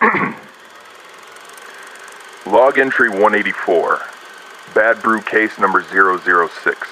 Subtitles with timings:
[2.46, 4.00] Log entry 184.
[4.74, 6.88] Bad Brew case number 006.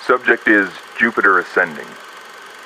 [0.00, 1.88] Subject is Jupiter Ascending.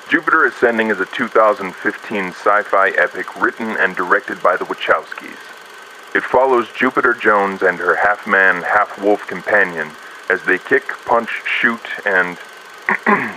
[0.09, 6.15] Jupiter Ascending is a 2015 sci fi epic written and directed by the Wachowskis.
[6.15, 9.89] It follows Jupiter Jones and her half man, half wolf companion
[10.29, 12.37] as they kick, punch, shoot, and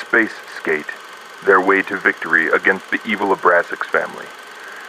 [0.00, 0.86] space skate
[1.44, 4.26] their way to victory against the evil Abrasax family,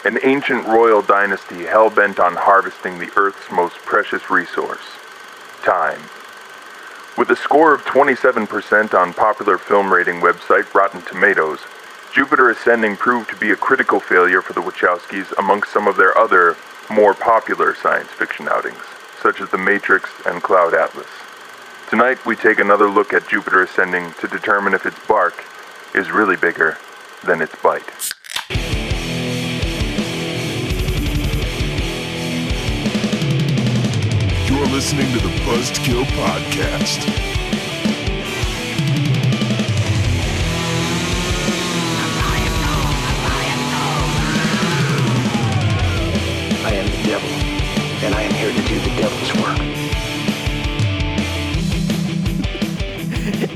[0.06, 4.86] an ancient royal dynasty hell bent on harvesting the Earth's most precious resource
[5.64, 6.00] time.
[7.18, 11.60] With a score of 27% on popular film rating website Rotten Tomatoes,
[12.14, 16.16] Jupiter Ascending proved to be a critical failure for the Wachowskis amongst some of their
[16.16, 16.56] other,
[16.90, 18.84] more popular science fiction outings,
[19.24, 21.08] such as The Matrix and Cloud Atlas.
[21.90, 25.44] Tonight, we take another look at Jupiter Ascending to determine if its bark
[25.96, 26.78] is really bigger
[27.24, 27.90] than its bite.
[34.76, 37.08] Listening to the Buzzkill Podcast.
[46.66, 47.30] I am the devil,
[48.04, 49.62] and I am here to do the devil's work.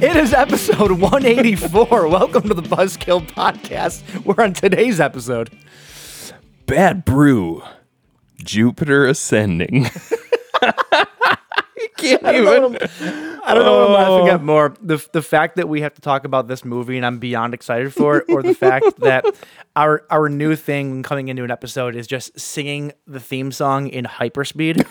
[0.02, 2.08] It is episode 184.
[2.08, 4.24] Welcome to the Buzzkill Podcast.
[4.24, 5.50] We're on today's episode.
[6.66, 7.62] Bad Brew,
[8.42, 9.90] Jupiter Ascending.
[12.00, 12.74] can't I don't know even.
[12.74, 14.76] what I'm, don't know what I'm laughing at more.
[14.82, 17.94] The, the fact that we have to talk about this movie and I'm beyond excited
[17.94, 19.26] for it, or the fact that
[19.76, 24.06] our our new thing coming into an episode is just singing the theme song in
[24.06, 24.86] hyperspeed.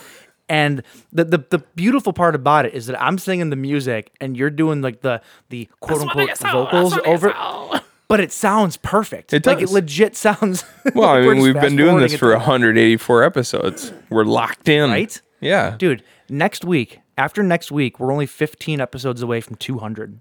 [0.50, 4.34] And the, the the beautiful part about it is that I'm singing the music and
[4.36, 7.82] you're doing like the the quote unquote vocals over it.
[8.08, 9.34] But it sounds perfect.
[9.34, 9.72] It Like it does.
[9.74, 10.64] legit sounds.
[10.94, 13.92] Well, I we're mean, just we've been doing fast-forwarding this it for to- 184 episodes.
[14.08, 14.88] We're locked in.
[14.88, 15.20] Right?
[15.42, 15.76] Yeah.
[15.76, 20.20] Dude, next week, after next week, we're only 15 episodes away from 200.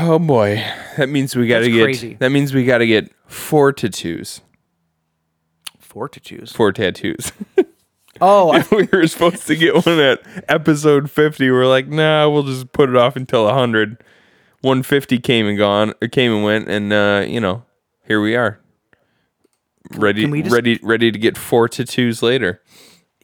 [0.00, 0.64] Oh boy.
[0.96, 2.14] That means we got to get crazy.
[2.14, 4.40] That means we got to get four tattoos.
[5.78, 6.52] Four to choose.
[6.52, 7.32] Four tattoos.
[8.20, 10.18] Oh, I- we were supposed to get one at
[10.48, 11.52] episode 50.
[11.52, 14.02] We're like, "Nah, we'll just put it off until 100."
[14.62, 17.62] 150 came and gone, or came and went and uh, you know,
[18.08, 18.58] here we are.
[19.94, 22.60] Ready we just- ready ready to get four tattoos later.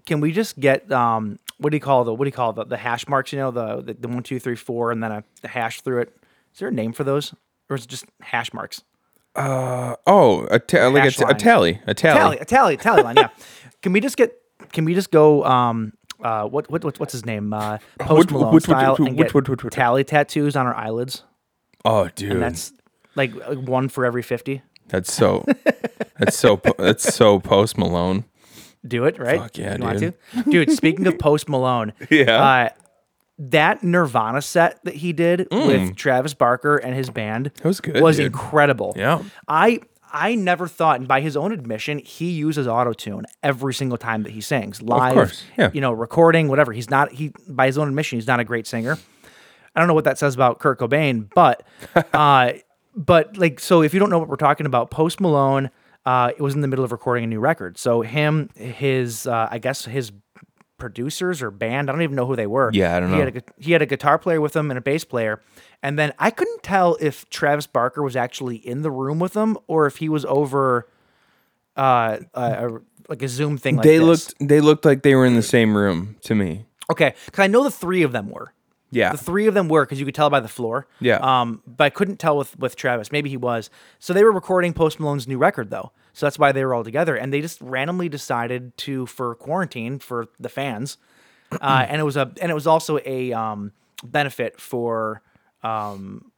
[0.07, 2.65] can we just get um what do you call the what do you call the,
[2.65, 3.33] the hash marks?
[3.33, 6.01] You know the, the the one two three four and then a the hash through
[6.03, 6.17] it.
[6.53, 7.35] Is there a name for those,
[7.69, 8.83] or is it just hash marks?
[9.37, 12.19] Oh, a ta- like a, t- a tally, a tally.
[12.19, 13.17] Tally, a tally, a tally line.
[13.17, 13.29] Yeah.
[13.83, 14.33] Can we just get?
[14.73, 15.45] Can we just go?
[15.45, 15.93] Um.
[16.23, 16.47] Uh.
[16.47, 16.71] What?
[16.71, 16.85] What?
[16.85, 17.53] what what's his name?
[17.53, 17.79] Uh.
[17.99, 21.23] Post Malone which- which- style which- and get tally tattoos on our eyelids.
[21.85, 22.73] Oh, dude, And that's
[23.15, 24.63] like uh, one for every fifty.
[24.89, 25.45] that's so
[26.19, 28.25] that's so that's so Post Malone.
[28.87, 29.41] Do it right.
[29.41, 30.15] Fuck yeah, you Want dude.
[30.35, 30.51] to?
[30.51, 30.71] dude.
[30.73, 32.43] Speaking of Post Malone, Yeah.
[32.45, 32.69] uh,
[33.39, 38.01] that Nirvana set that he did with Travis Barker and his band That was good,
[38.03, 38.27] Was dude.
[38.27, 38.93] incredible.
[38.97, 39.23] Yeah.
[39.49, 39.81] I
[40.17, 44.23] I never thought, and by his own admission, he uses auto tune every single time
[44.23, 45.33] that he sings live.
[45.59, 45.71] yeah.
[45.75, 46.73] You know, recording whatever.
[46.73, 48.97] He's not he by his own admission, he's not a great singer.
[49.75, 51.67] I don't know what that says about Kurt Cobain, but
[52.15, 52.53] uh,
[52.95, 55.71] but like so if you don't know what we're talking about, Post Malone
[56.07, 57.79] uh, it was in the middle of recording a new record.
[57.79, 60.13] So him, his uh, I guess his
[60.77, 62.71] producers or band, I don't even know who they were.
[62.73, 63.41] Yeah, I don't he Had a, know.
[63.59, 65.41] he had a guitar player with him and a bass player.
[65.83, 69.57] And then I couldn't tell if Travis Barker was actually in the room with them
[69.67, 70.89] or if he was over
[71.77, 74.05] uh, a, a, like a Zoom thing like they this.
[74.07, 76.67] looked they looked like they were in the same room to me.
[76.91, 78.53] Okay, because I know the three of them were.
[78.95, 79.11] Yeah.
[79.11, 80.87] The three of them were because you could tell by the floor.
[81.01, 81.17] Yeah.
[81.17, 83.11] Um, but I couldn't tell with with Travis.
[83.11, 83.69] Maybe he was.
[83.99, 85.93] So they were recording Post Malone's new record though.
[86.13, 89.99] So that's why they were all together, and they just randomly decided to for quarantine
[89.99, 90.97] for the fans,
[91.61, 93.73] uh, and it was a and it was also a um,
[94.05, 95.23] benefit for
[95.65, 96.31] um,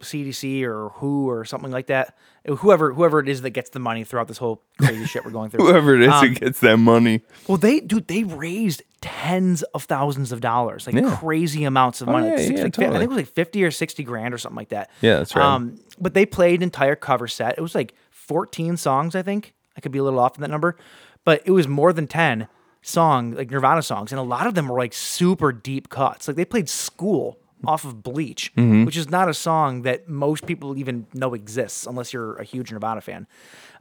[0.00, 2.16] CDC or who or something like that.
[2.46, 5.50] Whoever whoever it is that gets the money throughout this whole crazy shit we're going
[5.50, 5.66] through.
[5.66, 7.22] Whoever it is Um, who gets that money.
[7.46, 11.14] well, they dude, they raised tens of thousands of dollars, like Yeah.
[11.16, 12.28] crazy amounts of Oh, money.
[12.28, 14.38] yeah, Six- yeah, like, fi- I think it was like fifty or sixty grand or
[14.38, 14.90] something like that.
[15.00, 15.44] Yeah, that's right.
[15.44, 17.58] Um, but they played an entire cover set.
[17.58, 19.54] It was like fourteen songs, I think.
[19.76, 20.76] I could be a little off on that number,
[21.24, 22.48] but it was more than ten
[22.82, 26.28] song like Nirvana songs, and a lot of them were like super deep cuts.
[26.28, 28.84] Like they played "School" off of Bleach, Mm-hmm.
[28.84, 32.70] which is not a song that most people even know exists unless you're a huge
[32.72, 33.26] Nirvana fan.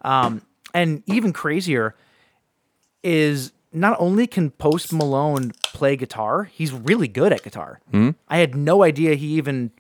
[0.02, 0.42] Um,
[0.74, 1.96] and even crazier
[3.04, 7.80] is not only can Post Malone play guitar, he's really good at guitar.
[7.94, 9.72] I had no idea he even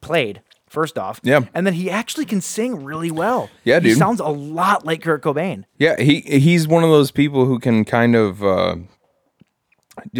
[0.00, 1.40] played First off, Yeah.
[1.52, 3.50] and then he actually can sing really well.
[3.64, 3.98] Yeah, he dude.
[3.98, 5.64] sounds a lot like Kurt Cobain.
[5.78, 8.76] Yeah, he he's one of those people who can kind of uh,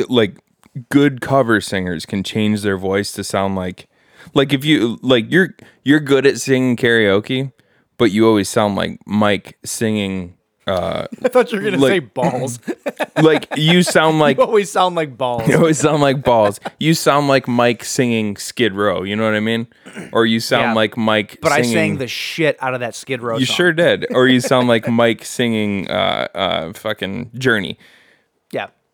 [0.09, 0.39] like
[0.88, 3.88] good cover singers can change their voice to sound like
[4.34, 7.52] like if you like you're you're good at singing karaoke,
[7.99, 10.37] but you always sound like Mike singing
[10.67, 12.61] uh I thought you were gonna Like- say balls.
[13.22, 15.49] like you sound like you always sound like balls.
[15.49, 16.61] you always sound like balls.
[16.78, 19.66] You sound like Mike singing Skid Row, you know what I mean?
[20.12, 20.75] Or you sound Yeah.
[20.75, 23.38] like Mike but I sang the shit out of that Skid Row.
[23.38, 23.56] You song.
[23.56, 24.06] sure did.
[24.14, 27.78] Or you sound like Mike singing uh uh fucking Journey.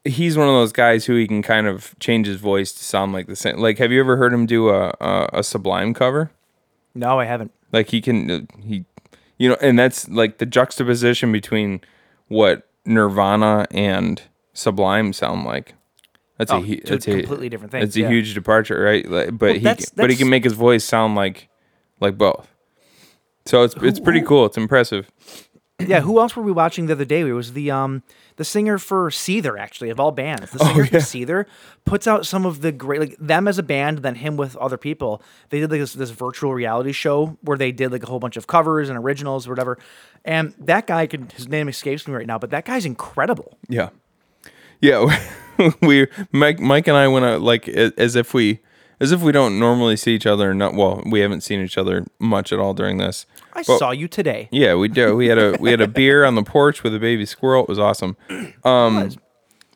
[0.07, 0.11] Yeah.
[0.11, 3.13] he's one of those guys who he can kind of change his voice to sound
[3.13, 3.59] like the same.
[3.59, 6.31] Like, have you ever heard him do a a, a Sublime cover?
[6.95, 7.53] No, I haven't.
[7.73, 8.85] Like he can he,
[9.39, 11.81] you know, and that's like the juxtaposition between
[12.29, 14.23] what Nirvana and
[14.55, 15.75] Sublime sound like.
[16.39, 17.83] That's Oh, a two that's a completely different thing.
[17.83, 19.09] It's a huge departure, right?
[19.11, 21.49] Like, but Well, he that's- but he can make his voice sound like
[22.01, 22.49] like both.
[23.47, 24.45] So it's it's pretty cool.
[24.47, 25.11] It's impressive.
[25.79, 27.21] Yeah, who else were we watching the other day?
[27.21, 28.03] It was the um
[28.37, 30.51] the singer for Seether, actually, of all bands.
[30.51, 31.47] The oh, singer for Seether
[31.85, 34.77] puts out some of the great like them as a band, then him with other
[34.77, 35.23] people.
[35.49, 38.37] They did like this, this virtual reality show where they did like a whole bunch
[38.37, 39.79] of covers and originals or whatever.
[40.25, 43.57] And that guy could his name escapes me right now, but that guy's incredible.
[43.69, 43.91] Yeah,
[44.81, 45.25] yeah.
[45.81, 48.61] we Mike Mike and I went out like as if we
[49.01, 50.55] as if we don't normally see each other.
[50.55, 53.27] Not well, we haven't seen each other much at all during this.
[53.57, 54.49] I But- saw you today.
[54.53, 55.17] Yeah, we do.
[55.17, 57.63] We had a we had a beer on the porch with a baby squirrel.
[57.63, 58.17] It was awesome.
[58.65, 59.11] Um,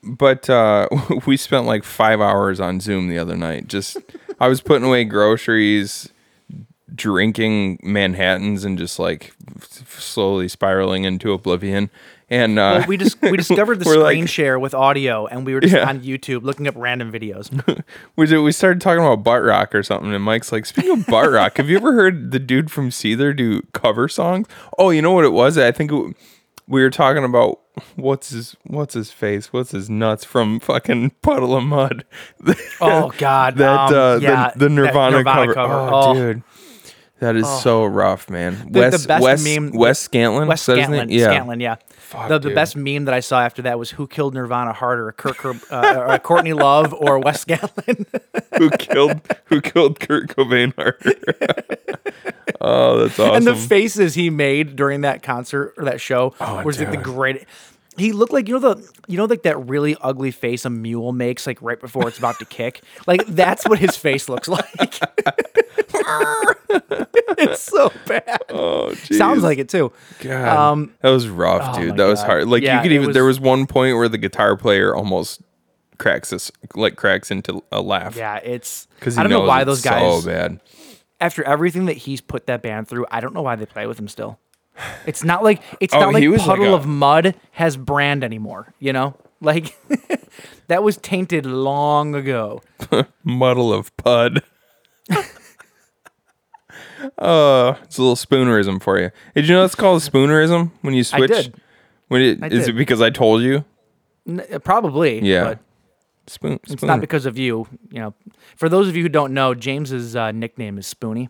[0.03, 0.89] but uh,
[1.27, 3.69] we spent like five hours on Zoom the other night.
[3.69, 3.97] Just
[4.39, 6.09] I was putting away groceries,
[6.95, 9.33] drinking Manhattans, and just like
[9.89, 11.91] slowly spiraling into oblivion.
[12.33, 15.45] And uh, Well, we just we discovered the We're like- screen share with audio, and
[15.45, 15.89] we were just Yeah.
[15.89, 17.51] on YouTube looking up random videos.
[18.17, 21.07] we did, we started talking about Bart rock or something, and Mike's like, "Speaking of
[21.07, 24.47] Bart rock, have you ever heard the dude from Seether do cover songs?"
[24.79, 25.59] Oh, you know what it was?
[25.59, 26.17] I think it,
[26.69, 27.59] we were talking about
[27.97, 32.05] what's his what's his face, what's his nuts from fucking Puddle of Mudd.
[32.81, 35.59] Oh God, that um, uh, yeah, the, the that Nirvana, cover.
[35.59, 36.15] Oh, Oh.
[36.15, 36.43] dude.
[37.19, 38.55] That is so rough, man.
[38.71, 40.47] The- the best Wes, meme- Wes Scantlin.
[40.47, 41.07] Wes is that his Scantlin.
[41.11, 41.29] Yeah.
[41.45, 41.77] Scantlin, yeah.
[42.29, 45.37] The, the best meme that I saw after that was who killed Nirvana harder, Kurt,
[45.39, 48.07] Cur- uh, or Courtney Love or Wes Scantlin.
[48.59, 50.99] who killed who killed Kurt Cobain harder?
[52.61, 53.35] oh, that's awesome.
[53.37, 56.97] and the faces he made during that concert or that show Oh, was like the
[56.97, 57.05] dude.
[57.05, 57.47] great.
[58.01, 61.13] He looked like you know the you know like that really ugly face a mule
[61.13, 62.83] makes like right before it's about to kick.
[63.07, 64.65] Like that's what his face looks like.
[67.39, 68.41] it's so bad.
[68.51, 69.93] oh, Sounds like it too.
[70.21, 71.91] God, Um, that was rough, oh dude.
[71.91, 72.49] my That was hard.
[72.49, 73.13] Like Yeah, you could even.
[73.13, 75.43] there was- was one point where the guitar player almost
[75.99, 78.17] cracks this, like cracks into a laugh.
[78.17, 80.61] Yeah, it's because I don't know why those guys so bad.
[81.21, 83.99] after everything that he's put that band through, I don't know why they play with
[83.99, 84.39] him still.
[85.07, 88.25] It's not like it's Oh, not like was like Puddle a- of Mudd has brand
[88.25, 89.15] anymore, you know?
[89.43, 89.75] Like
[90.69, 92.61] that was tainted long ago.
[93.25, 94.43] Muddle of pud.
[97.19, 99.11] uh, it's a little spoonerism for you.
[99.35, 101.31] Did you know that's called a spoonerism when you I switch?
[101.31, 101.55] did.
[102.09, 102.75] When it, I is did.
[102.75, 103.65] it because I told you?
[104.29, 105.21] N- uh, Probably.
[105.27, 105.45] Yeah.
[105.45, 105.59] But
[106.27, 106.61] Spoon.
[106.69, 107.67] it's not because of you.
[107.91, 108.15] You know,
[108.57, 111.29] for those of you who don't know, James's uh, nickname is Spoony.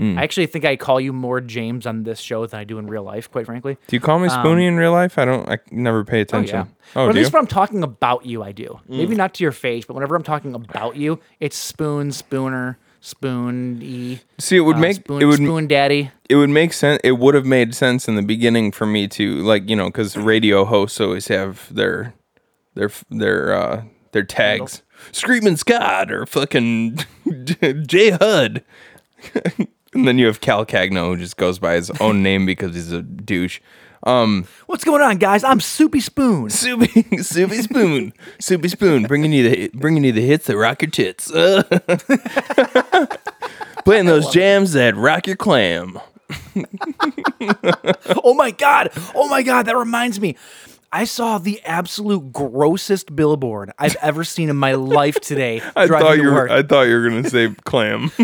[0.00, 0.18] Hmm.
[0.18, 2.86] I actually think I call you more James on this show than I do in
[2.86, 3.76] real life, quite frankly.
[3.86, 5.18] Do you call me Spoonie in real life?
[5.18, 5.46] I don't.
[5.46, 6.56] I never pay attention.
[6.56, 6.76] Oh attention.
[6.96, 7.02] yeah.
[7.02, 7.34] Oh, at least you?
[7.34, 8.80] when I'm talking about you, I do.
[8.88, 13.80] Maybe not to your face, but whenever I'm talking about you, it's spoon, spooner, spoon
[13.82, 14.20] e.
[14.38, 16.10] See, it would make spoon, it would spoon daddy.
[16.30, 16.98] it would make sense.
[17.04, 20.16] It would have made sense in the beginning for me to like you know because
[20.16, 22.14] radio hosts always have their
[22.74, 24.82] their their uh their tags.
[25.12, 26.96] Screaming Scott or fucking
[27.86, 28.64] Jay Hud.
[29.94, 32.92] and then you have Cal Cagno who just goes by his own name because he's
[32.92, 33.60] a douche.
[34.04, 35.44] Um, What's going on, guys?
[35.44, 36.48] I'm Soupy Spoon.
[36.48, 40.90] Soupy, Soupy Spoon, Soupy Spoon, bringing you the bringing you the hits that rock your
[40.90, 41.62] tits, Uh.
[43.84, 45.98] playing those jams that rock your clam.
[48.24, 48.90] oh my god!
[49.14, 49.66] Oh my god!
[49.66, 50.36] That reminds me.
[50.92, 55.60] I saw the absolute grossest billboard I've ever seen in my life today.
[55.76, 56.50] I thought you were.
[56.50, 58.10] I thought you were gonna say clam.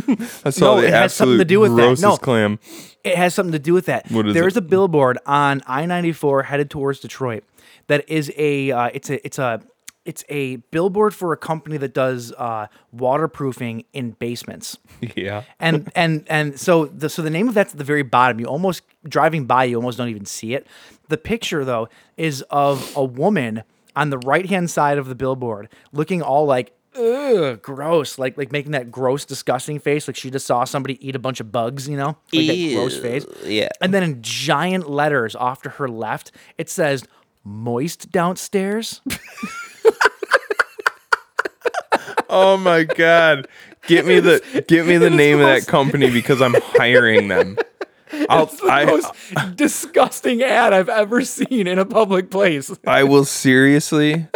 [0.44, 2.00] I saw No, the it has something to do with that.
[2.00, 2.16] No.
[2.16, 2.58] clam.
[3.04, 4.10] It has something to do with that.
[4.10, 4.64] What is There's it?
[4.64, 7.44] a billboard on I-94 headed towards Detroit
[7.86, 9.62] that is a uh, it's a it's a
[10.06, 14.78] it's a billboard for a company that does uh, waterproofing in basements.
[15.14, 15.42] Yeah.
[15.60, 18.40] And and and so the so the name of that's at the very bottom.
[18.40, 20.66] You almost driving by, you almost don't even see it.
[21.08, 25.68] The picture though is of a woman on the right hand side of the billboard
[25.92, 28.18] looking all like ugh, gross.
[28.18, 30.08] Like like making that gross, disgusting face.
[30.08, 32.16] Like she just saw somebody eat a bunch of bugs, you know?
[32.32, 33.26] Like that gross face.
[33.44, 33.68] Yeah.
[33.80, 37.04] And then in giant letters off to her left, it says
[37.44, 39.00] moist downstairs.
[42.28, 43.48] Oh my god.
[43.86, 47.56] Get me the get me the name of that company because I'm hiring them.
[48.28, 49.12] I'll the I, most
[49.56, 52.70] disgusting ad I've ever seen in a public place.
[52.86, 54.28] I will seriously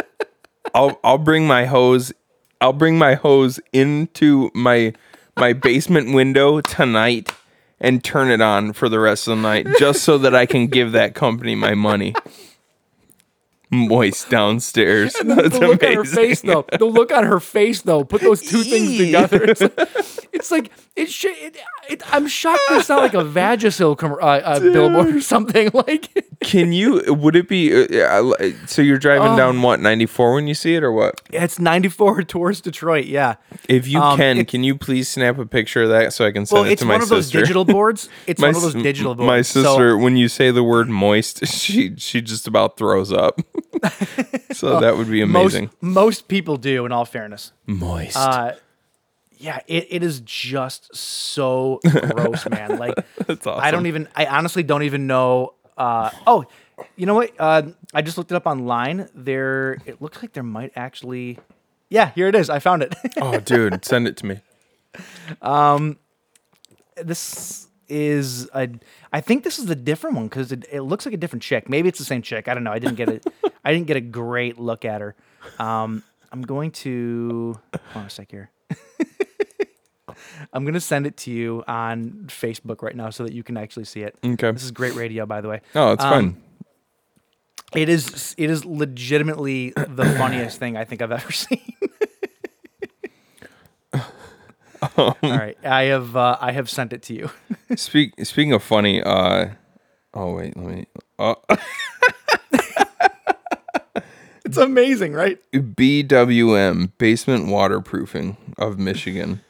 [0.75, 2.13] I'll I'll bring my hose
[2.61, 4.93] I'll bring my hose into my
[5.37, 7.33] my basement window tonight
[7.81, 10.67] and turn it on for the rest of the night just so that I can
[10.67, 12.15] give that company my money.
[13.71, 15.13] Moist downstairs.
[15.25, 16.65] That's the look on her face, though.
[16.77, 18.03] The look on her face, though.
[18.05, 19.45] Put those two things together.
[19.45, 19.79] It's like,
[20.33, 21.57] it's like it, sh- it,
[21.89, 22.03] it.
[22.15, 25.71] I'm shocked it's not like a Vagisil com- uh, uh, billboard or something.
[25.87, 26.09] Like,
[26.41, 27.03] Can you?
[27.15, 27.73] Would it be?
[27.73, 28.99] Uh, uh, so you're Oh.
[28.99, 31.21] driving down what 94 when you see it, or what?
[31.33, 33.07] it's 94 towards Detroit.
[33.07, 33.35] Yeah.
[33.69, 36.33] If you Um, can, it's- can you please snap a picture of that so I
[36.33, 37.03] can send Well, it it's to my book?
[37.03, 37.41] It's one of those sister?
[37.41, 38.09] digital boards.
[38.27, 39.27] It's My one of those s- digital boards.
[39.29, 43.41] My So- sister, when you say the word moist, she she just about throws up.
[44.53, 45.71] so that would be most amazing.
[45.81, 46.85] most people do.
[46.87, 47.53] In all fairness.
[47.67, 48.17] moist.
[48.17, 48.53] Uh,
[49.41, 51.81] yeah, it, it is just so
[52.11, 52.79] gross, man.
[52.79, 52.95] Like
[53.29, 53.41] awesome.
[53.47, 56.45] I don't even I honestly don't even know uh oh,
[56.97, 57.33] you know what?
[57.39, 57.63] Uh
[57.95, 59.09] I just looked it up online.
[59.15, 61.39] There it looks like there might actually
[61.89, 62.51] Yeah, here it is.
[62.51, 62.95] I found it.
[63.21, 64.41] oh, dude, send it to me.
[65.41, 65.99] Um
[66.97, 68.69] this is a
[69.13, 71.69] I think this is a different one cuz it, it looks like a different chick.
[71.69, 72.47] Maybe it's the same chick.
[72.47, 72.73] I don't know.
[72.73, 73.27] I didn't get it
[73.65, 75.15] I didn't get a great look at her.
[75.59, 77.59] Um I'm going to
[77.93, 78.51] hold on a sec here.
[80.53, 83.85] I'm gonna send it to you on Facebook right now so that you can actually
[83.85, 84.17] see it.
[84.25, 84.51] Okay.
[84.51, 85.61] This is great radio, by the way.
[85.75, 86.43] Oh, it's Um, fun.
[87.75, 88.35] It is.
[88.37, 91.73] It is legitimately the funniest thing I think I've ever seen.
[94.97, 96.17] All right, I have.
[96.17, 97.31] Uh, I have sent it to you.
[97.77, 99.03] Speak speaking of funny.
[99.03, 99.51] Uh,
[100.15, 100.87] oh wait, let me.
[101.19, 101.35] Uh,
[104.51, 105.39] It's amazing, right?
[105.53, 109.43] BWM Basement Waterproofing of Michigan.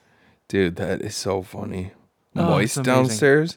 [0.48, 1.92] Dude, that is so funny.
[2.36, 3.56] Oh, Moist downstairs.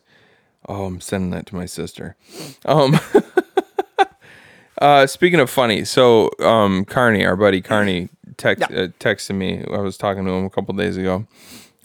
[0.70, 2.16] Oh, I'm sending that to my sister.
[2.64, 2.98] Um
[4.82, 8.08] uh speaking of funny, so um Carney, our buddy Carney
[8.38, 8.78] text Yeah.
[8.84, 9.66] uh, texted me.
[9.70, 11.28] I was talking to him a couple days ago.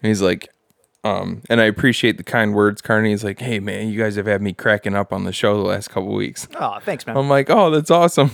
[0.02, 0.48] He's like
[1.02, 3.10] um and I appreciate the kind words Carney.
[3.10, 5.68] He's like, "Hey man, you guys have had me cracking up on the show the
[5.68, 7.16] last couple weeks." Oh, thanks, man.
[7.16, 8.30] I'm like, oh, that's awesome.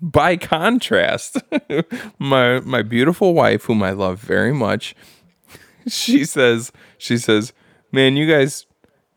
[0.00, 1.38] By contrast,
[2.18, 4.94] my my beautiful wife, whom I love very much,
[5.88, 7.52] she says, she says,
[7.90, 8.66] man, you guys,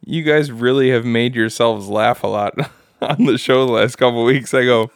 [0.04, 2.56] you guys really have made yourselves laugh a lot
[3.02, 4.54] on the show the last couple weeks.
[4.54, 4.92] I go,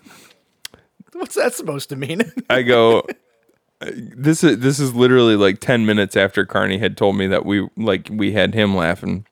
[1.16, 2.24] What's that supposed to mean?
[2.50, 3.04] I go.
[3.80, 7.68] This is this is literally like ten minutes after Carney had told me that we
[7.78, 9.26] like we had him laughing.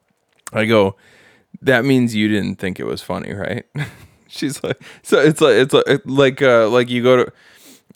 [0.54, 0.96] I go,
[1.62, 3.66] that means you didn't think it was funny, right?
[4.34, 7.34] She's like, so it's like it's like like uh like you go to.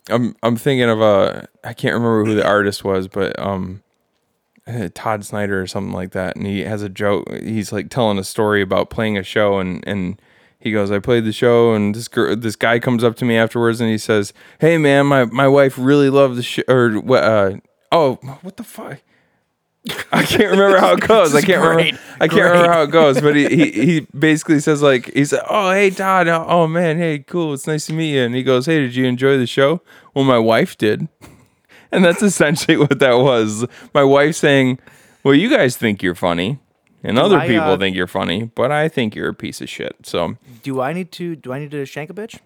[0.08, 3.82] I'm I'm thinking of uh I can't remember who the artist was, but um,
[4.94, 7.28] Todd Snider or something like that, and he has a joke.
[7.42, 10.20] He's like telling a story about playing a show, and and
[10.60, 13.36] he goes, "I played the show, and this girl, this guy comes up to me
[13.36, 17.24] afterwards, and he says, "Hey man, my my wife really loved the show." Or what?
[17.24, 17.56] Uh,
[17.90, 19.00] oh, what the fuck?
[20.12, 21.34] I can't remember how it goes.
[21.34, 21.76] I can't great.
[21.76, 22.00] remember.
[22.20, 25.42] I can't remember how it goes, but he, he he basically says like he's like,
[25.48, 28.66] "Oh hey Todd, oh man, hey cool, it's nice to meet you." And he goes,
[28.66, 29.80] "Hey, did you enjoy the show?"
[30.14, 31.08] Well, my wife did,
[31.92, 33.66] and that's essentially what that was.
[33.94, 34.78] My wife saying,
[35.24, 36.58] "Well, you guys think you're funny,
[37.02, 39.68] and other I, people uh, think you're funny, but I think you're a piece of
[39.68, 41.36] shit." So, do I need to?
[41.36, 42.38] Do I need to shank a bitch?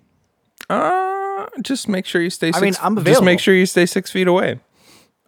[0.71, 2.53] uh, just make sure you stay.
[2.53, 3.13] Six, mean, I'm available.
[3.13, 4.61] Just make sure you stay six feet away.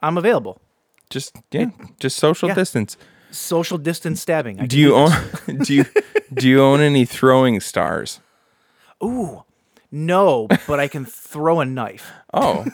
[0.03, 0.61] I'm available.
[1.11, 1.67] Just yeah,
[2.01, 2.55] just social yeah.
[2.55, 2.97] distance.
[3.31, 4.61] Social distance stabbing.
[4.61, 5.11] I Do you own?
[5.65, 5.85] do you
[6.33, 8.21] do you own any throwing stars?
[9.03, 9.45] Ooh,
[9.91, 12.11] no, but I can throw a knife.
[12.33, 12.65] Oh,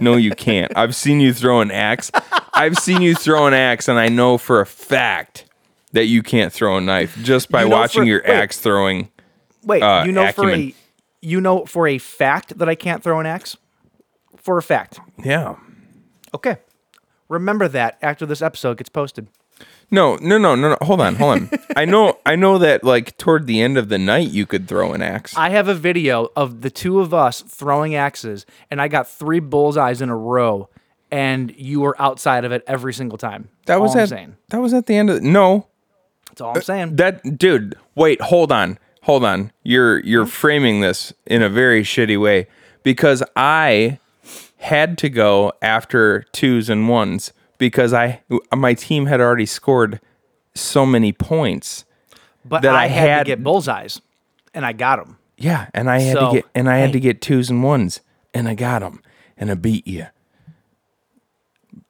[0.00, 0.70] no, you can't.
[0.76, 2.10] I've seen you throw an axe.
[2.52, 5.46] I've seen you throw an axe, and I know for a fact
[5.92, 8.34] that you can't throw a knife just by You know watching for- your wait.
[8.34, 9.08] axe throwing.
[9.64, 10.60] Wait, Uh, you know for acumen.
[10.60, 10.74] a
[11.24, 13.56] you know for a fact that I can't throw an axe?
[14.36, 14.98] For a fact.
[15.24, 15.54] Yeah.
[16.34, 16.56] Okay.
[17.28, 19.28] Remember that after this episode gets posted.
[19.90, 20.76] No, no, no, no, no.
[20.82, 21.50] Hold on, hold on.
[21.76, 24.94] I know, I know that like toward the end of the night you could throw
[24.94, 25.36] an axe.
[25.36, 29.40] I have a video of the two of us throwing axes, and I got three
[29.40, 30.70] bullseyes in a row,
[31.10, 33.50] and you were outside of it every single time.
[33.66, 34.10] that was all at
[34.48, 35.66] that was at the end of no.
[36.30, 36.96] That's all I'm uh, saying.
[36.96, 38.78] That dude, wait, hold on.
[39.02, 39.52] Hold on.
[39.62, 42.46] You're you're framing this in a very shitty way
[42.82, 43.98] because I
[44.62, 48.22] had to go after twos and ones because I
[48.54, 50.00] my team had already scored
[50.54, 51.84] so many points.
[52.44, 54.00] But that I, I had, had- to get bullseyes,
[54.54, 55.18] and I got them.
[55.38, 58.00] Yeah, and I had So, to get and I had to get twos and ones,
[58.34, 59.00] and I got them,
[59.36, 60.06] and I beat you.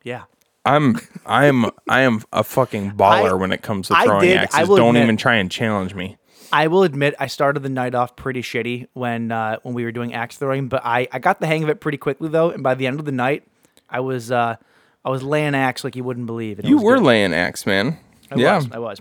[0.04, 0.22] Yeah.
[0.64, 4.68] I'm I'm I am a fucking baller I- when it comes to throwing did- axes.
[4.68, 6.16] Don't admit- even try and challenge me.
[6.52, 9.92] I will admit I started the night off pretty shitty when uh, when we were
[9.92, 12.62] doing axe throwing, but I, I got the hang of it pretty quickly though, and
[12.62, 13.44] by the end of the night,
[13.88, 14.56] I was uh,
[15.04, 16.58] I was laying axe like you wouldn't believe.
[16.58, 17.04] and it You were good.
[17.04, 17.98] laying axe, man.
[18.30, 18.68] I yeah, was.
[18.72, 19.00] I was.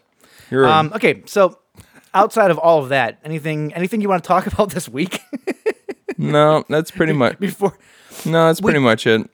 [0.50, 1.60] you're Um, okay, so
[2.14, 5.20] outside of all of that, anything anything you want to talk about this week
[6.18, 7.78] no, that's pretty much before
[8.26, 9.30] no, that's pretty much it.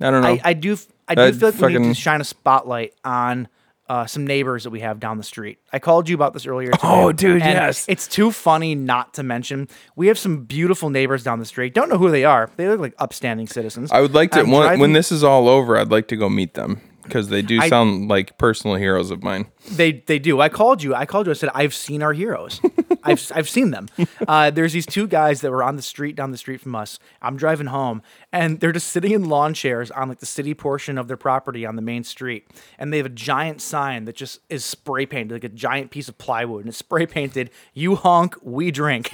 [0.00, 0.28] I don't know.
[0.28, 0.76] I, I do
[1.08, 3.48] I do Uh, feel like we need to shine a spotlight on
[3.92, 5.58] uh, some neighbors that we have down the street.
[5.70, 6.70] I called you about this earlier.
[6.70, 7.84] Today, Oh, dude, and yes.
[7.88, 9.68] It's too funny not to mention.
[9.96, 11.74] We have some beautiful neighbors down the street.
[11.74, 12.48] Don't know who they are.
[12.56, 13.92] They look like upstanding citizens.
[13.92, 15.76] I would like to I'm when, when this is all over.
[15.76, 19.22] I'd like to go meet them because they do I- sound like personal heroes of
[19.22, 19.46] mine.
[19.70, 20.40] They they do.
[20.40, 20.94] I called you.
[20.94, 21.30] I called you.
[21.30, 22.60] I said I've seen our heroes.
[23.04, 23.88] I've I've seen them.
[24.26, 26.98] Uh, there's these two guys that were on the street down the street from us.
[27.20, 30.98] I'm driving home, and they're just sitting in lawn chairs on like the city portion
[30.98, 32.48] of their property on the main street.
[32.78, 36.08] And they have a giant sign that just is spray painted, like a giant piece
[36.08, 37.50] of plywood, and it's spray painted.
[37.72, 39.10] You honk, we drink.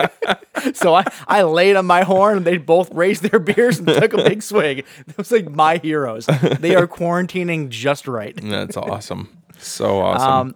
[0.74, 4.12] so I I laid on my horn, and they both raised their beers and took
[4.12, 4.78] a big swig.
[4.80, 6.26] It was like my heroes.
[6.26, 6.86] They are
[7.26, 8.36] quarantining just right.
[8.42, 9.36] That's awesome.
[9.58, 10.30] So awesome.
[10.30, 10.54] Um,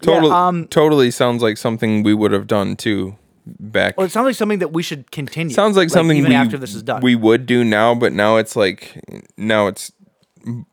[0.00, 3.16] totally, yeah, um, totally sounds like something we would have done too.
[3.48, 5.54] Back Well, it sounds like something that we should continue.
[5.54, 7.00] sounds like, something even we, after this is done.
[7.00, 9.00] we would do now, but now it's like
[9.36, 9.92] now it's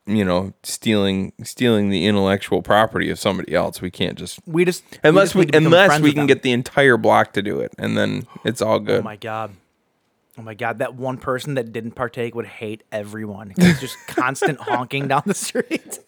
[0.07, 3.79] you know stealing stealing the intellectual property of somebody else.
[3.79, 6.51] We can't just we just unless just we, to become unless we can get the
[6.51, 9.01] entire block to do it, and then it's all good.
[9.01, 9.51] Oh my god.
[10.37, 13.53] Oh my god, that one person that didn't partake would hate everyone.
[13.57, 15.99] It's just constant honking down the street.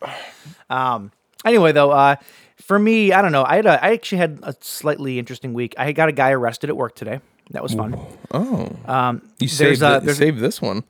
[0.70, 1.12] um
[1.44, 2.16] anyway though, uh
[2.56, 3.44] for me, I don't know.
[3.44, 5.74] I had a, I actually had a slightly interesting week.
[5.78, 7.20] I got a guy arrested at work today.
[7.50, 7.94] That was fun.
[8.32, 10.82] oh, Um you there's saved, a- saved this one.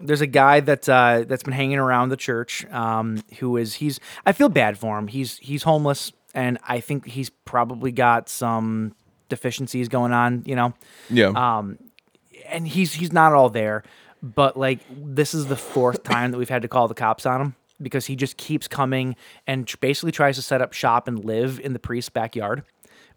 [0.00, 3.98] there's a guy that uh, that's been hanging around the church um, who is he's
[4.26, 5.06] I feel bad for him.
[5.06, 8.94] He's he's homeless and I think he's probably got some
[9.28, 10.74] deficiencies going on, you know.
[11.10, 11.28] Yeah.
[11.28, 11.78] Um,
[12.48, 13.82] and he's he's not all there,
[14.22, 17.40] but like this is the fourth time that we've had to call the cops on
[17.40, 19.14] him because he just keeps coming
[19.46, 22.62] and basically tries to set up shop and live in the priest's backyard.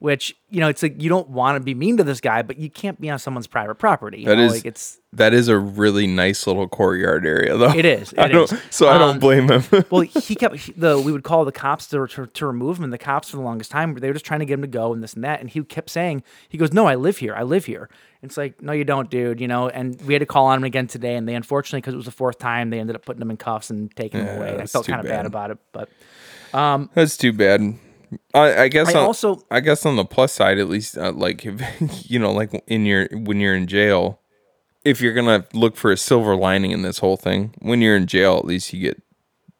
[0.01, 2.57] Which you know, it's like you don't want to be mean to this guy, but
[2.57, 4.21] you can't be on someone's private property.
[4.21, 4.45] You That know?
[4.45, 7.69] is like it's that is a really nice little courtyard area, though.
[7.71, 8.59] It is, I don't, is.
[8.71, 9.63] So I don't Um, blame him.
[9.91, 12.83] well, he kept he, the we would call the cops to, to to remove him,
[12.85, 14.67] and the cops for the longest time they were just trying to get him to
[14.67, 17.35] go and this and that, and he kept saying he goes, "No, I live here,
[17.35, 17.87] I live here."
[18.23, 19.39] It's like, no, you don't, dude.
[19.39, 21.93] You know, and we had to call on him again today, and they unfortunately, because
[21.93, 24.37] it was the fourth time, they ended up putting him in cuffs and taking him
[24.37, 24.53] away.
[24.53, 25.17] I that's felt too kind of bad.
[25.17, 25.89] bad about it, but
[26.95, 27.75] That's too bad.
[28.33, 28.93] I, I guess.
[28.93, 31.61] I on, also- I guess on the plus side, at least, uh, like if,
[32.09, 34.19] you know, like in your when you're in jail,
[34.83, 38.07] if you're gonna look for a silver lining in this whole thing, when you're in
[38.07, 39.01] jail, at least you get,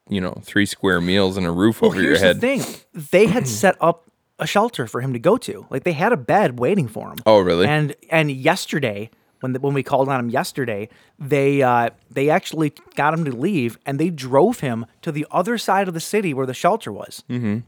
[0.09, 2.37] you know, three square meals and a roof well, over your head.
[2.37, 4.09] the thing: they had set up
[4.39, 5.65] a shelter for him to go to.
[5.69, 7.19] Like they had a bed waiting for him.
[7.25, 7.67] Oh, really?
[7.67, 9.11] And and yesterday,
[9.41, 13.31] when the, when we called on him yesterday, they uh, they actually got him to
[13.31, 16.91] leave, and they drove him to the other side of the city where the shelter
[16.91, 17.59] was, mm-hmm.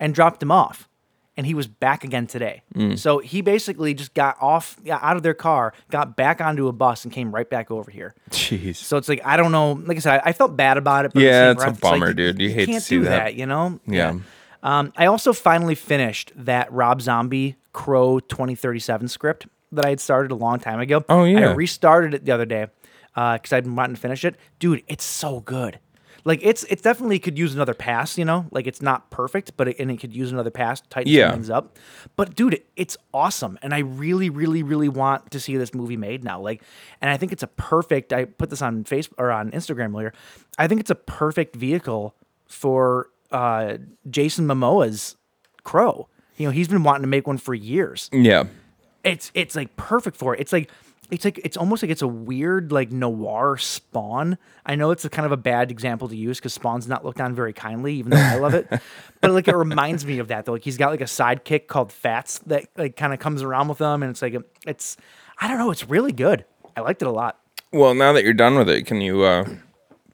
[0.00, 0.88] And dropped him off.
[1.36, 2.62] And he was back again today.
[2.74, 2.98] Mm.
[2.98, 6.72] So he basically just got off yeah, out of their car, got back onto a
[6.72, 8.14] bus, and came right back over here.
[8.30, 8.76] Jeez.
[8.76, 9.72] So it's like I don't know.
[9.72, 11.12] Like I said, I, I felt bad about it.
[11.14, 12.40] But Yeah, it's a same breath, like, bummer, dude.
[12.40, 13.36] You hate to see do that.
[13.36, 13.80] You know?
[13.86, 14.18] Yeah.
[14.62, 20.32] Um, I also finally finished that Rob Zombie Crow 2037 script that I had started
[20.32, 21.04] a long time ago.
[21.08, 21.50] Oh, yeah.
[21.50, 22.66] I restarted it the other day
[23.14, 24.36] because I'd been wanting to finish it.
[24.58, 25.78] Dude, it's so good.
[26.24, 28.46] Like it's it definitely could use another pass, you know.
[28.50, 31.32] Like it's not perfect, but it, and it could use another pass tighten Yeah.
[31.32, 31.78] things up.
[32.16, 36.22] But dude, it's awesome, and I really, really, really want to see this movie made
[36.24, 36.40] now.
[36.40, 36.62] Like,
[37.00, 38.12] and I think it's a perfect.
[38.12, 40.12] I put this on Facebook or on Instagram earlier.
[40.58, 42.14] I think it's a perfect vehicle
[42.46, 43.78] for uh,
[44.08, 45.16] Jason Momoa's
[45.64, 46.08] Crow.
[46.36, 48.44] You know, he's been wanting to make one for years Yeah.
[49.04, 50.40] it's it's like perfect for it.
[50.40, 50.70] It's like
[51.10, 54.38] it's like it's almost like it's a weird like noir Spawn.
[54.64, 57.20] I know it's a kind of a bad example to use because Spawn's not looked
[57.20, 58.68] on very kindly, even though I love it.
[59.20, 60.52] but like it reminds me of that though.
[60.52, 63.78] Like he's got like a sidekick called Fats that like kind of comes around with
[63.78, 64.34] him, and it's like
[64.66, 64.96] it's
[65.40, 65.70] I don't know.
[65.70, 66.44] It's really good.
[66.76, 67.38] I liked it a lot.
[67.72, 69.48] Well, now that you're done with it, can you uh,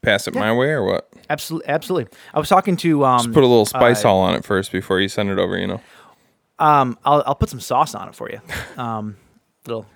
[0.01, 1.09] pass it my way or what?
[1.29, 2.17] Absolutely, absolutely.
[2.33, 3.19] I was talking to um.
[3.19, 5.57] Just put a little spice uh, all on it first before you send it over.
[5.57, 5.81] You know.
[6.59, 8.41] Um, I'll I'll put some sauce on it for you.
[8.77, 9.17] Um,
[9.65, 9.87] little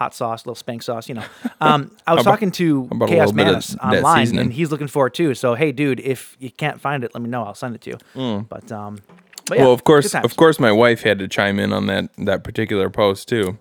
[0.00, 1.24] hot sauce, little spank sauce, you know.
[1.62, 4.86] Um, I was about- talking to Chaos little bit of Manus online, and he's looking
[4.88, 5.34] for it too.
[5.34, 7.42] So hey, dude, if you can't find it, let me know.
[7.44, 8.46] I'll send it to you.
[8.48, 8.98] But um,
[9.46, 9.66] but yeah, Mm.
[9.66, 12.88] well, of course, of course, my wife had to chime in on that that particular
[12.88, 13.58] post too,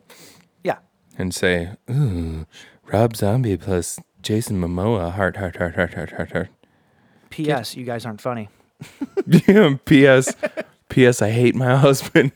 [0.64, 0.78] yeah.
[1.18, 2.46] and say, "Ooh,
[2.86, 6.50] Rob Zombie plus Jason Momoa, heart, heart, heart, heart, heart, heart, heart."
[7.32, 7.76] P.S.
[7.76, 8.48] You guys aren't funny.
[9.46, 10.34] Yeah, P.S.
[10.88, 11.22] P.S.
[11.22, 12.32] I hate my husband.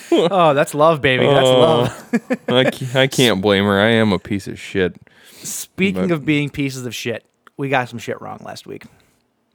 [0.12, 1.26] Oh, that's love, baby.
[1.26, 1.60] That's Oh.
[1.60, 2.30] love.
[2.48, 3.80] I, ca- I can't blame her.
[3.80, 4.94] I am a piece of shit.
[5.32, 7.24] Speaking But- of being pieces of shit,
[7.56, 8.84] we got some shit wrong last week.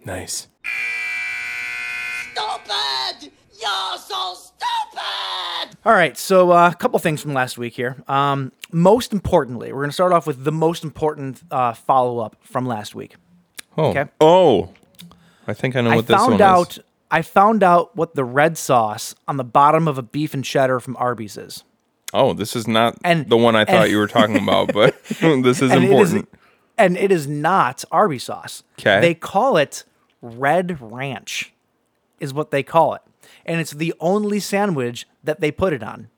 [0.05, 0.47] Nice.
[2.31, 3.31] Stupid!
[3.59, 5.77] You're so stupid!
[5.85, 7.97] All right, so uh, a couple things from last week here.
[8.07, 12.35] Um, most importantly, we're going to start off with the most important uh, follow up
[12.41, 13.15] from last week.
[13.77, 13.89] Oh.
[13.89, 14.05] Okay.
[14.19, 14.69] Oh.
[15.47, 16.35] I think I know I what this one is.
[16.35, 16.79] I found out
[17.11, 21.63] what the red sauce on the bottom of a beef and cheddar from Arby's is.
[22.13, 24.95] Oh, this is not And- the one I thought and- you were talking about, but
[25.19, 26.27] this is and important.
[26.31, 26.39] It is,
[26.77, 28.63] and it is not Arby's sauce.
[28.79, 28.99] Okay.
[29.01, 29.83] They call it
[30.21, 31.53] Red Ranch,
[32.19, 33.01] is what they call it,
[33.45, 36.09] and it's the only sandwich that they put it on.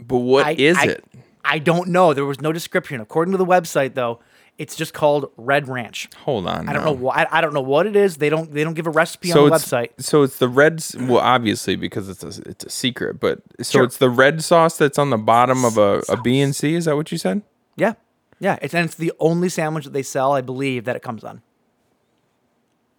[0.00, 1.04] but what I- is I- it?
[1.44, 2.12] I don't know.
[2.14, 3.00] There was no description.
[3.00, 4.20] According to the website, though,
[4.60, 6.08] it's just called Red Ranch.
[6.18, 6.68] Hold on.
[6.68, 6.90] I don't now.
[6.90, 7.26] know why.
[7.30, 8.18] I don't know what it is.
[8.18, 8.52] They don't.
[8.52, 9.88] They don't give a recipe So on the it's website.
[9.98, 10.84] so it's the red.
[10.98, 13.84] Well, obviously because it's a it's a secret, but so Sure.
[13.84, 16.74] it's the red sauce that's on the bottom of a, a B and C.
[16.74, 17.40] Is that what you said?
[17.76, 17.94] Yeah,
[18.38, 18.58] yeah.
[18.60, 21.40] It's and it's the only sandwich that they sell, I believe, that it comes on.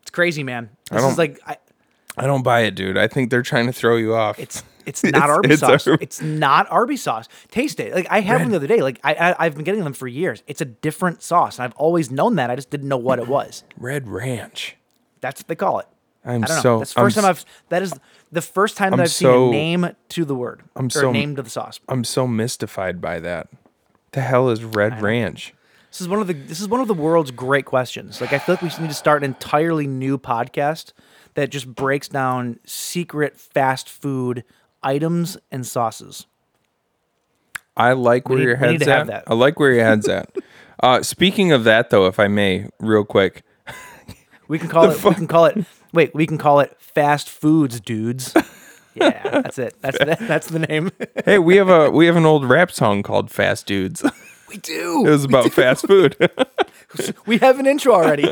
[0.02, 0.72] It's crazy, man.
[0.90, 1.58] This is like I,
[2.18, 2.98] I don't buy it, dude.
[2.98, 4.40] I think they're trying to throw you off.
[4.40, 5.88] it's it's not It's- Arby's it's sauce.
[5.88, 7.28] Ar- it's not Arby's sauce.
[7.50, 7.94] Taste it.
[7.94, 8.82] Like I had one the other day.
[8.82, 10.44] Like I, I I've been getting them for years.
[10.48, 12.50] It's a different sauce, and I've always known that.
[12.50, 13.64] I just didn't know what it was.
[13.78, 14.76] red ranch.
[15.22, 15.88] That's what they call it.
[16.24, 16.80] I'm I so.
[16.80, 17.46] That's the 1st I'm, time I've.
[17.70, 17.94] That is
[18.32, 20.62] the first time that I'm I've seen a name to the word.
[20.76, 21.80] I'm or so- name to the sauce.
[21.88, 23.48] I'm so mystified by that.
[24.12, 25.54] The hell is red ranch?
[25.90, 28.22] This is one of the this is one of the world's great questions.
[28.22, 30.94] Like I feel like we need to start an entirely new podcast
[31.34, 34.44] that just breaks down secret fast food
[34.84, 36.26] items and sauces.
[37.78, 39.24] I like where need- your head's at.
[39.28, 40.36] I like where your head's at.
[40.84, 43.44] Uh, speaking of that, though, if I may, real quick,
[44.48, 45.64] We can call it we can call it
[45.94, 48.34] wait, we can call it fast foods dudes.
[48.96, 49.76] Yeah, that's it.
[49.80, 50.92] That's the, that's the name.
[51.24, 54.04] hey, we have a we have an old rap song called "Fast Dudes."
[54.50, 55.06] we do.
[55.06, 56.18] It was about fast food.
[57.26, 58.24] We have an intro already.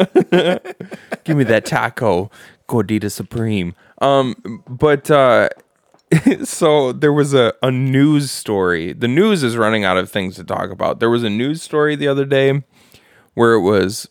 [1.23, 2.29] Give me that taco,
[2.67, 3.73] gordita supreme.
[4.01, 5.47] Um, but uh,
[6.43, 8.93] so there was a a news story.
[8.93, 10.99] The news is running out of things to talk about.
[10.99, 12.63] There was a news story the other day
[13.33, 14.09] where it was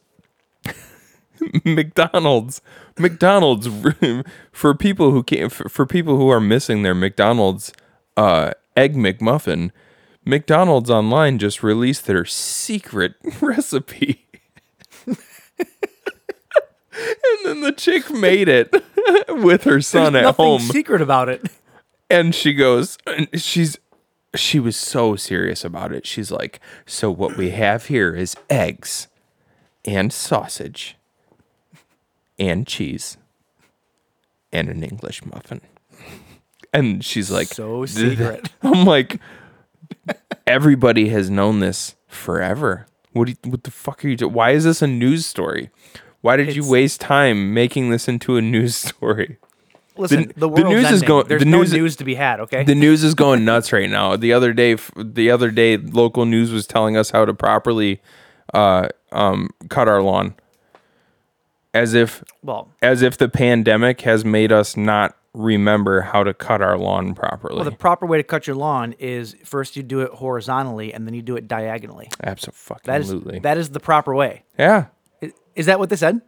[1.65, 2.61] McDonald's.
[2.99, 3.69] McDonald's
[4.53, 7.73] for people who can't for, for people who are missing their McDonald's
[8.17, 9.71] uh, egg McMuffin.
[10.25, 14.27] McDonald's online just released their secret recipe.
[15.07, 15.17] and
[17.45, 18.73] then the chick made it
[19.29, 21.49] with her son There's at nothing home secret about it.
[22.11, 23.79] And she goes and she's
[24.35, 26.07] she was so serious about it.
[26.07, 29.09] She's like so what we have here is eggs
[29.85, 30.97] and sausage
[32.38, 33.16] and cheese
[34.53, 35.61] and an english muffin.
[36.73, 38.51] And she's like So secret.
[38.62, 39.21] i'm like
[40.47, 42.87] everybody has known this forever.
[43.12, 45.71] What do you, what the fuck are you doing why is this a news story?
[46.21, 49.38] Why did you waste time making this into a news story
[49.99, 52.41] Listen, the, the world's news is going- There's the no news- news to be had.
[52.41, 52.65] Okay.
[52.65, 54.17] the news is going nuts right now.
[54.17, 58.01] The other day, the other day, local news was telling us how to properly
[58.55, 60.35] uh, um, cut our lawn,
[61.75, 66.61] as if well, as if the pandemic has made us not remember how to cut
[66.63, 67.57] our lawn properly.
[67.57, 71.07] well, the proper way to cut your lawn is first you do it horizontally and
[71.07, 72.09] then you do it diagonally.
[72.21, 72.49] That is
[72.87, 73.39] Absolutely.
[73.41, 74.45] that is the proper way.
[74.59, 74.87] yeah.
[75.23, 76.23] I- Is that what they said?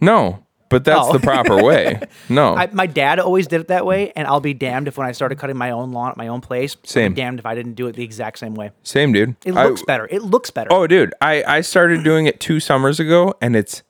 [0.00, 1.12] No, but that's Oh.
[1.12, 2.00] the proper way.
[2.28, 2.54] No.
[2.54, 5.12] I, my dad always did it that way, and I'll be damned if when I
[5.12, 7.14] started cutting my own lawn at my own place, I'll be Same.
[7.14, 8.70] damned if I didn't do it the exact same way.
[8.82, 9.36] Same, dude.
[9.44, 10.06] It I- looks better.
[10.10, 10.72] It looks better.
[10.72, 11.14] Oh, dude.
[11.20, 13.82] I I started doing it two summers ago, and it's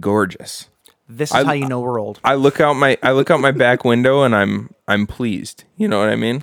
[0.00, 0.68] gorgeous.
[1.08, 2.18] this is I- how you know we're old.
[2.24, 5.64] I look out my I look out my back window and I'm I'm pleased.
[5.76, 6.42] You know what I mean?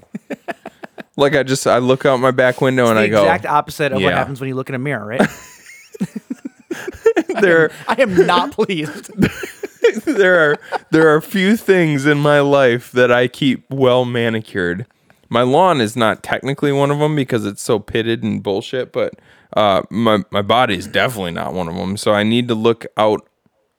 [1.17, 3.91] like I just I look out my back window and the I go exact opposite
[3.91, 5.21] of what happens when you look in a mirror, right?
[7.41, 9.11] there I am not pleased.
[10.05, 10.57] there are
[10.91, 14.85] there are few things in my life that I keep well manicured.
[15.29, 19.13] My lawn is not technically one of them because it's so pitted and bullshit, but
[19.55, 21.97] uh, my my body is definitely not one of them.
[21.97, 23.27] So I need to look out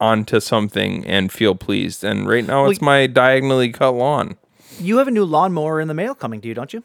[0.00, 2.02] onto something and feel pleased.
[2.04, 4.36] And right now it's my diagonally cut lawn.
[4.80, 6.82] You have a new lawnmower in the mail coming to you, don't you?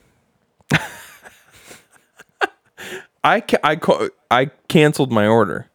[3.22, 5.69] I ca- I ca- I canceled my order.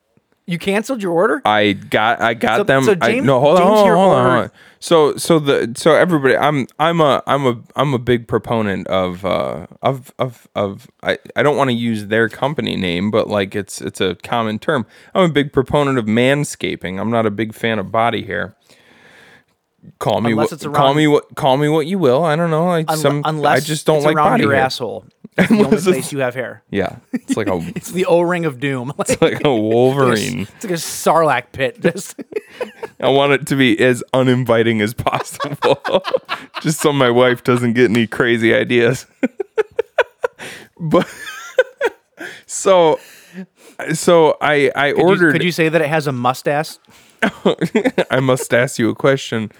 [0.47, 1.41] You canceled your order?
[1.43, 2.83] I got I got So- them.
[2.83, 4.51] so I, no, hold on, James hold on, hold on, hold on.
[4.79, 9.25] So so the so everybody, I'm I'm a I'm a I'm a big proponent of
[9.25, 13.55] uh of of of I I don't want to use their company name, but like
[13.55, 14.85] it's it's a common term.
[15.15, 16.99] I'm a big proponent of manscaping.
[16.99, 18.55] I'm not a big fan of body hair.
[19.99, 22.23] Call me Unless what call me what call me what you will.
[22.23, 22.67] I don't know.
[22.69, 24.63] I Unle- some unless I just don't it's like body your hair.
[24.65, 25.05] asshole.
[25.37, 26.63] It's the only place you have hair.
[26.69, 28.93] Yeah, it's like a It's the O-ring of doom.
[28.97, 30.41] Like, like a Wolverine.
[30.41, 31.81] It's like a sarlacc pit.
[31.81, 32.21] Just
[33.01, 35.81] I want it to be as uninviting as possible,
[36.61, 39.05] just so my wife doesn't get any crazy ideas.
[40.79, 41.07] but
[42.45, 42.99] so,
[43.93, 45.31] so I I could you, ordered.
[45.33, 46.77] could you say that it has a mustache?
[48.09, 49.51] I must ask you a question.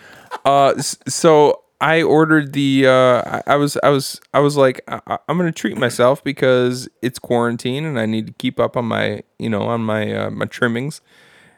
[0.46, 2.88] Uh, so I ordered the.
[2.88, 7.20] Uh, I, was I was I was like I, I'm gonna treat myself because it's
[7.20, 10.46] quarantine and I need to keep up on my you know on my uh, my
[10.46, 11.02] trimmings.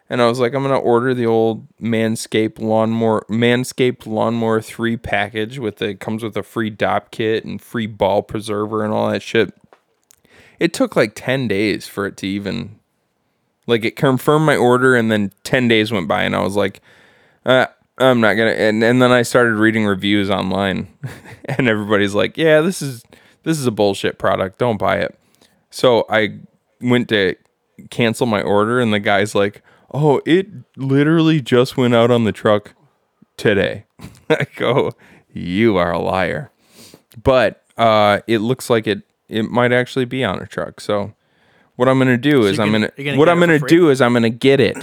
[0.09, 5.59] And I was like, I'm gonna order the old Manscaped lawnmower Manscaped lawnmower three package
[5.59, 9.21] with the comes with a free dop kit and free ball preserver and all that
[9.21, 9.53] shit.
[10.59, 12.79] It took like ten days for it to even
[13.67, 16.81] like it confirmed my order and then 10 days went by and i was like
[17.45, 17.67] uh,
[17.99, 20.87] i'm not gonna and, and then i started reading reviews online
[21.45, 23.03] and everybody's like yeah this is
[23.43, 24.57] this is a bullshit product.
[24.59, 25.17] Don't buy it.
[25.69, 26.37] So i
[26.81, 27.35] went to
[27.89, 29.61] cancel my order and the guy's like
[29.93, 32.73] oh it literally just went out on the truck
[33.37, 33.85] today.
[34.29, 34.91] I go
[35.31, 36.51] you are a liar.
[37.23, 40.81] But uh it looks like it it might actually be on a truck.
[40.81, 41.13] So
[41.77, 44.11] what I'm gonna do is you're I'm gonna- gonna, what I'm gonna do is I'm
[44.13, 44.75] gonna get it,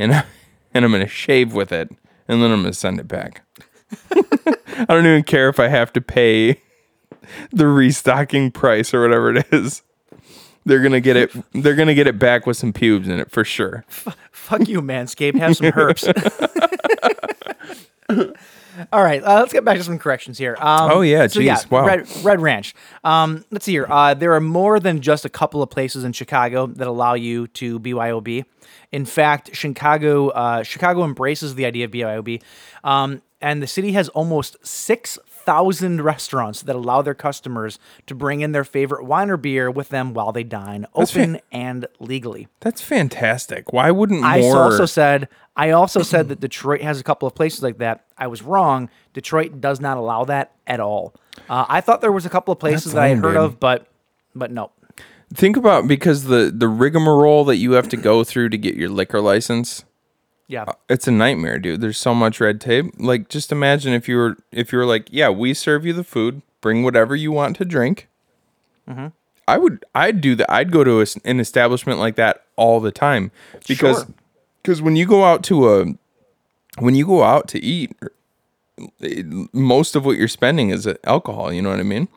[0.00, 0.24] and and
[0.84, 1.90] I'm gonna shave with it,
[2.28, 3.42] and then I'm gonna send it back.
[4.12, 6.62] I don't even care if I have to pay
[7.52, 9.82] the restocking price or whatever it is.
[10.64, 11.32] They're gonna get it.
[11.52, 13.84] They're gonna get it back with some pubes in it for sure.
[13.88, 15.38] Fuck you, Manscaped.
[15.38, 16.04] Have some herps.
[18.92, 20.56] All right, uh, let's get back to some corrections here.
[20.58, 21.86] Um, Oh, yeah, so yeah, wow.
[21.86, 22.74] Red, Red Ranch.
[23.04, 23.86] Um, let's see here.
[23.88, 27.46] Uh, there are more than just a couple of places in Chicago that allow you
[27.48, 28.44] to BYOB.
[28.92, 32.42] In fact, Chicago uh, Chicago embraces the idea of BYOB,
[32.82, 38.40] um, and the city has almost six thousand restaurants that allow their customers to bring
[38.40, 42.48] in their favorite wine or beer with them while they dine, open and legally.
[42.60, 43.72] That's fantastic.
[43.72, 47.62] Why wouldn't I also said I also said that Detroit has a couple of places
[47.62, 48.06] like that.
[48.18, 48.90] I was wrong.
[49.12, 51.14] Detroit does not allow that at all.
[51.48, 53.36] Uh, I thought there was a couple of places That's that I had heard dude.
[53.36, 53.88] of, but
[54.34, 54.70] but no.
[55.32, 58.88] Think about because the the rigmarole that you have to go through to get your
[58.88, 59.84] liquor license.
[60.46, 61.80] Yeah, it's a nightmare, dude.
[61.80, 62.92] There's so much red tape.
[62.98, 66.04] Like, just imagine if you were if you were like, yeah, we serve you the
[66.04, 68.08] food, bring whatever you want to drink.
[68.88, 69.06] Mm-hmm.
[69.46, 70.50] I would, I'd do that.
[70.50, 73.30] I'd go to a an establishment like that all the time
[73.66, 74.06] because, Sure.
[74.62, 75.84] because when you go out to a,
[76.78, 77.92] when you go out to eat,
[79.52, 81.52] most of what you're spending is alcohol.
[81.52, 82.08] You know what I mean?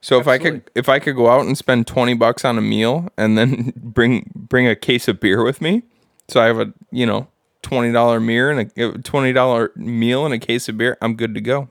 [0.00, 2.62] So if I could, if I could go out and spend twenty bucks on a
[2.62, 5.82] meal and then bring bring a case of beer with me,
[6.28, 7.26] so I have a you know
[7.66, 11.16] twenty dollar meal and a uh, twenty dollar meal and a case of beer, I'm
[11.16, 11.68] good to go.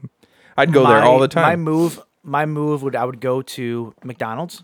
[0.58, 1.44] I'd go there all the time.
[1.44, 4.62] My move, my move would I would go to McDonald's.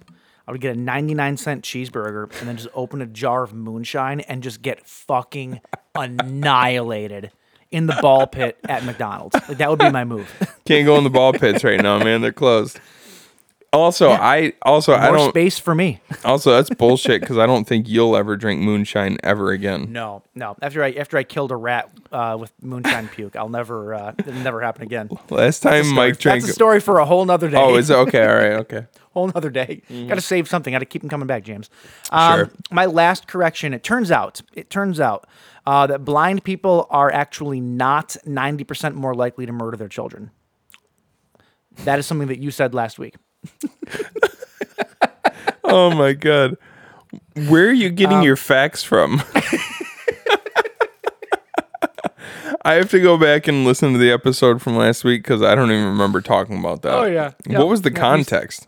[0.48, 4.20] I would get a 99 cent cheeseburger and then just open a jar of moonshine
[4.22, 5.62] and just get fucking
[5.96, 7.32] annihilated
[7.70, 9.36] in the ball pit at McDonald's.
[9.48, 10.30] Like that would be my move.
[10.66, 12.20] Can't go in the ball pits right now, man.
[12.22, 12.80] They're closed.
[13.74, 16.02] Also, I also I don't space for me.
[16.26, 19.94] also that's bullshit because I don't think you'll ever drink moonshine ever again.
[19.94, 20.58] No, no.
[20.62, 24.34] After I after I killed a rat uh, with moonshine puke, I'll never uh, it'll
[24.34, 25.10] never happen again.
[25.30, 26.42] Last time Mike drank.
[26.42, 27.56] That's a story for a whole nother day.
[27.56, 28.28] Oh, is it okay?
[28.28, 28.88] All right, okay.
[29.14, 29.82] whole nother day.
[29.90, 30.74] Got to save something.
[30.74, 31.70] Got to keep them coming back, James.
[32.12, 32.50] Um, Sure.
[32.72, 33.74] My last correction.
[33.74, 34.42] It turns out.
[34.54, 35.28] It turns out
[35.66, 40.32] uh, that blind people are actually not ninety percent more likely to murder their children.
[41.86, 43.16] That is something that you said last week.
[45.64, 46.58] Oh my god.
[47.48, 49.22] Where are you getting Um, your facts from?
[52.64, 55.56] I have to go back and listen to the episode from last week because I
[55.56, 56.94] don't even remember talking about that.
[56.94, 57.32] Oh, yeah.
[57.48, 57.58] Yeah.
[57.60, 58.68] What was the context?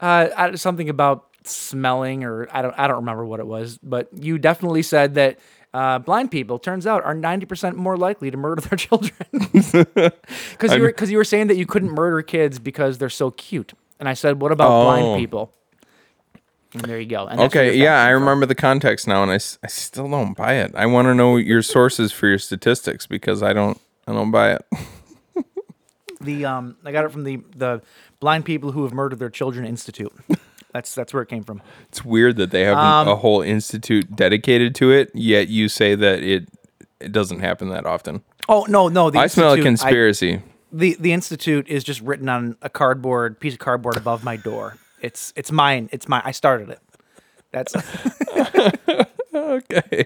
[0.00, 4.38] Uh, something about smelling, or I don't, I don't remember what it was, but you
[4.38, 5.38] definitely said that
[5.74, 9.12] uh, blind people, turns out, are ninety percent more likely to murder their children.
[10.52, 13.30] Because you were, because you were saying that you couldn't murder kids because they're so
[13.32, 14.84] cute, and I said, what about Oh.
[14.84, 15.52] blind people?
[16.74, 17.26] And there you go.
[17.26, 18.22] And Okay, yeah, I come from.
[18.24, 20.72] remember the context now, and I, I still don't buy it.
[20.74, 24.52] I want to know your sources for your statistics because I don't I don't buy
[24.52, 24.64] it.
[26.20, 27.80] the um, I got it from the the
[28.20, 30.12] Blind People Who Have Murdered Their Children Institute.
[30.72, 31.62] That's that's where it came from.
[31.88, 35.94] It's weird that they have Um, a whole institute dedicated to it, yet you say
[35.94, 36.48] that it
[37.00, 38.22] it doesn't happen that often.
[38.48, 39.08] Oh no, no.
[39.10, 40.42] The I smell a Institute- I- conspiracy.
[40.72, 44.76] The the institute is just written on a cardboard piece of cardboard above my door.
[45.00, 45.88] It's it's mine.
[45.92, 46.20] It's my.
[46.24, 46.80] I started it.
[47.52, 47.74] That's
[49.34, 50.04] okay.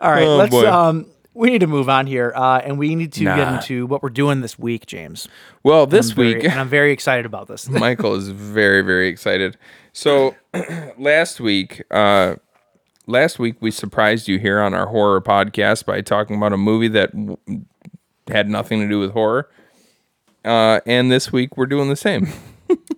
[0.00, 0.24] all right.
[0.24, 0.70] Oh, let's boy.
[0.70, 1.06] um.
[1.36, 4.08] We need to move on here, uh, and we need to get into what we're
[4.10, 5.26] doing this week, James.
[5.64, 7.68] Well, this I'm very- week and I'm very excited about this.
[7.68, 9.56] Michael is very very excited.
[9.92, 10.36] So
[10.96, 12.36] last week, uh,
[13.08, 16.86] last week we surprised you here on our horror podcast by talking about a movie
[16.88, 17.36] that w-
[18.28, 19.50] had nothing to do with horror.
[20.44, 22.28] Uh, and this week we're doing the same.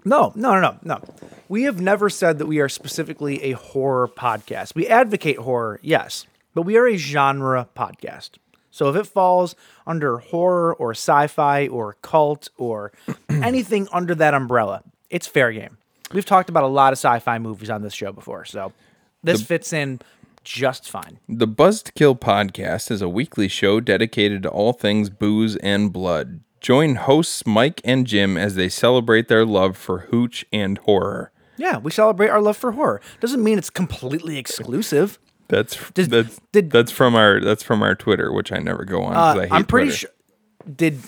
[0.05, 1.01] No, no, no, no, no.
[1.49, 4.77] We have never said that we are specifically a horror podcast.
[4.77, 8.31] We advocate horror, yes, but we are a genre podcast.
[8.71, 12.93] So if it falls under horror or sci-fi or cult or
[13.29, 15.77] anything under that umbrella, it's fair game.
[16.13, 18.73] We've talked about a lot of sci-fi movies on this show before, so
[19.25, 20.01] this fits in
[20.45, 21.19] just fine.
[21.29, 26.41] The Buzzed Kill podcast is a weekly show dedicated to all things booze and blood.
[26.67, 31.31] Join hosts Mike and Jim as they celebrate their love for hooch and horror.
[31.57, 33.01] Yeah, we celebrate our love for horror.
[33.21, 35.21] Doesn't mean it's completely exclusive.
[35.47, 39.05] That's Did- that's did- that's from our that's from our Twitter, which I never go
[39.05, 39.15] on.
[39.15, 40.11] Uh, I hate I'm pretty sure.
[40.69, 40.99] Did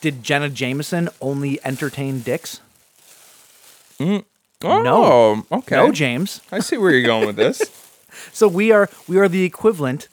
[0.00, 2.60] did Jenna Jameson only entertain dicks?
[3.98, 4.22] Oh,
[4.62, 5.44] No.
[5.50, 5.74] okay.
[5.74, 6.42] No, James.
[6.52, 7.60] I see where you're going with this.
[8.32, 10.06] So we are we are the equivalent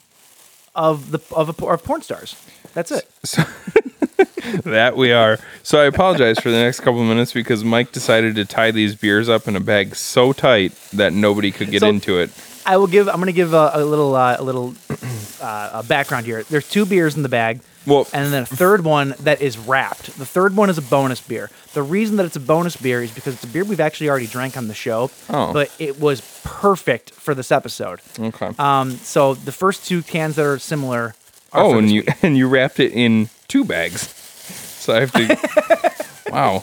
[0.74, 2.34] of the of, a, of porn stars.
[2.76, 3.08] That's it.
[3.24, 3.42] So,
[4.64, 5.38] that we are.
[5.62, 8.94] So I apologize for the next couple of minutes because Mike decided to tie these
[8.94, 12.30] beers up in a bag so tight that nobody could get So- into it.
[12.68, 13.08] I will give.
[13.08, 14.74] I'm going to give a, a little uh, a little
[15.40, 16.42] uh, a background here.
[16.42, 17.60] There's two beers in the bag.
[17.86, 20.18] Well- and then a third one that is wrapped.
[20.18, 21.48] The third one is a bonus beer.
[21.72, 24.26] The reason that it's a bonus beer is because it's a beer we've actually already
[24.26, 25.10] drank on the show.
[25.30, 25.54] Oh.
[25.54, 28.00] But it was perfect for this episode.
[28.18, 28.50] Okay.
[28.58, 31.14] Um, so the first two cans that are similar.
[31.56, 34.08] Oh, and you and you wrapped it in two bags.
[34.08, 36.30] So I have to.
[36.32, 36.62] wow.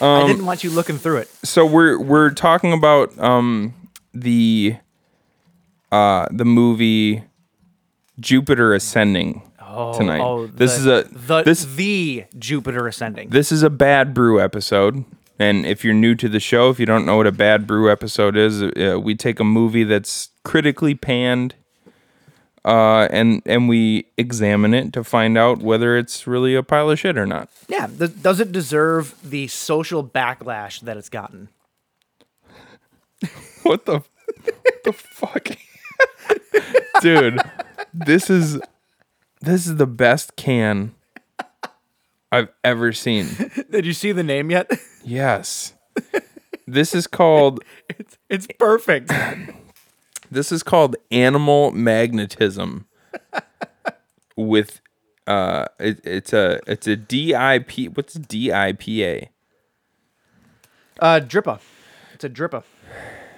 [0.00, 1.28] I didn't want you looking through it.
[1.44, 3.74] So we're we're talking about um
[4.12, 4.76] the
[5.90, 7.22] uh the movie
[8.20, 9.42] Jupiter Ascending
[9.94, 10.20] tonight.
[10.20, 13.30] Oh, this the- is a the this the Jupiter ascending.
[13.30, 15.04] this is a bad brew episode.
[15.38, 17.90] And if you're new to the show, if you don't know what a bad brew
[17.90, 21.54] episode is, uh, we take a movie that's critically panned,
[22.64, 26.98] uh, and and we examine it to find out whether it's really a pile of
[26.98, 27.48] shit or not.
[27.68, 27.86] yeah.
[27.86, 31.48] Th- does it deserve the social backlash that it's gotten?
[33.62, 35.48] What the what the fuck?
[37.00, 37.40] Dude,
[37.94, 38.60] this is
[39.40, 40.94] this is the best can
[42.32, 43.28] I've ever seen.
[43.70, 44.70] Did you see the name yet?
[45.04, 45.74] Yes.
[46.66, 49.12] This is called it's, it's perfect.
[50.32, 52.86] This is called animal magnetism
[54.36, 54.80] with
[55.26, 59.28] uh it, it's a it's a DIP what's DIPA?
[60.98, 61.60] Uh, Drippa.
[62.14, 62.62] It's a Drippa.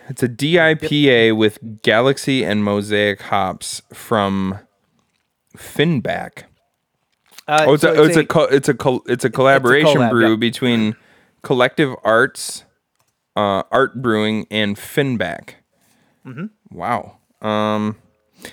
[0.09, 4.59] It's a DIPA with Galaxy and Mosaic hops from
[5.57, 6.45] Finback.
[7.49, 10.11] Uh, Oh, it's, so a, it's a, co- it's a col- it's a collaboration collab,
[10.11, 10.37] brew yeah.
[10.37, 10.97] between
[11.43, 12.65] Collective Arts,
[13.37, 15.55] uh, Art Brewing, and Finback.
[16.27, 16.47] Mm-hmm.
[16.75, 17.17] Wow.
[17.41, 17.97] Um,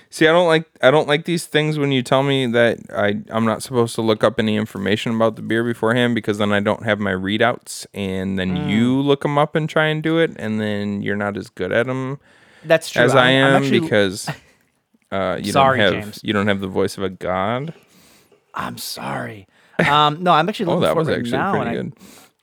[0.10, 3.22] see, I don't like I don't like these things when you tell me that I
[3.30, 6.60] I'm not supposed to look up any information about the beer beforehand because then I
[6.62, 8.70] don't have my readouts, and then Mm.
[8.70, 11.72] you look them up and try and do it, and then you're not as good
[11.74, 12.20] at them
[12.64, 13.04] That's true.
[13.04, 14.30] as I I'm- I'm actually- because.
[15.14, 16.20] Uh, you Sorry, don't have James.
[16.24, 17.74] you don't have the voice of a god.
[18.54, 19.46] I'm sorry.
[19.78, 21.94] Um, no, I'm actually Oh, that was right actually now, pretty good.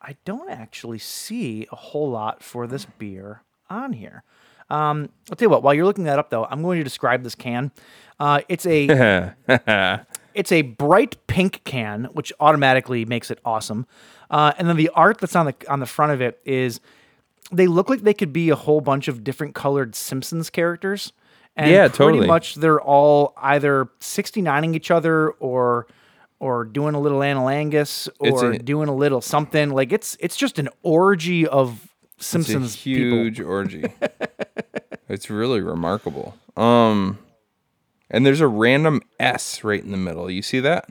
[0.02, 4.22] I, I don't actually see a whole lot for this beer on here.
[4.70, 5.62] Um, I'll tell you what.
[5.62, 7.70] While you're looking that up, though, I'm going to describe this can.
[8.20, 9.32] Uh, it's a
[10.34, 13.86] it's a bright pink can, which automatically makes it awesome.
[14.30, 16.80] Uh, and then the art that's on the on the front of it is
[17.50, 21.12] they look like they could be a whole bunch of different colored Simpsons characters.
[21.56, 22.26] And Yeah, pretty totally.
[22.26, 25.86] much they're all either 69ing each other or
[26.40, 29.70] or doing a little analangus or a- doing a little something.
[29.70, 31.87] Like it's it's just an orgy of
[32.18, 33.18] It's a Simpsons people.
[33.18, 33.84] huge orgy.
[35.08, 36.34] it's really remarkable.
[36.56, 37.18] Um,
[38.10, 40.30] and there's a random S right in the middle.
[40.30, 40.88] You see that?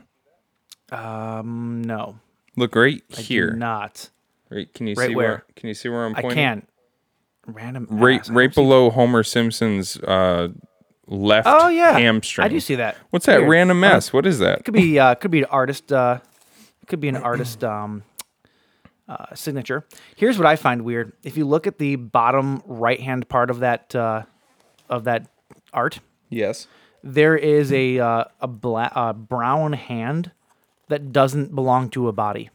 [0.90, 2.18] Um, no,
[2.56, 3.50] Look right I do here.
[3.52, 4.08] not.
[4.50, 4.72] Right?
[4.72, 5.28] Can you Right see where?
[5.28, 5.44] where?
[5.56, 6.30] Can you see where I'm pointing?
[6.30, 6.68] I can't.
[7.46, 7.86] Random.
[7.90, 8.30] Right, ass.
[8.30, 10.48] Right below Homer Simpson's uh,
[11.06, 12.44] left Oh yeah, hamstring.
[12.46, 12.96] I do see that.
[13.10, 13.50] What's that Weird.
[13.50, 14.12] random Uh, S?
[14.12, 14.64] What is that?
[14.64, 15.92] Could be uh, could be an artist.
[15.92, 16.20] Uh,
[16.86, 17.62] could be an artist.
[17.64, 18.02] Um,
[19.08, 19.84] uh, signature.
[20.16, 23.60] Here's what I find weird: if you look at the bottom right hand part of
[23.60, 24.22] that uh,
[24.88, 25.26] of that
[25.72, 26.66] art, Yes.
[27.02, 30.30] there is a uh, a uh, brown hand
[30.88, 32.50] that doesn't belong to a body.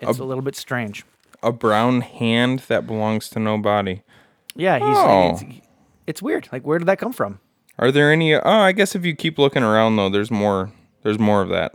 [0.00, 1.04] It's a little bit strange.
[1.42, 4.02] A brown hand that belongs to no body.
[4.54, 5.30] Yeah, he's Oh.
[5.32, 5.60] it's,
[6.06, 6.48] it's weird.
[6.52, 7.40] Like, where did that come from?
[7.78, 8.34] Are there any?
[8.34, 10.70] Oh, I guess if you keep looking around though, there's more.
[11.02, 11.72] There's more of that.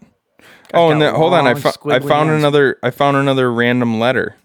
[0.75, 1.47] Oh, and then, hold on.
[1.47, 2.77] I, fo- I found another.
[2.83, 4.35] I found another random letter.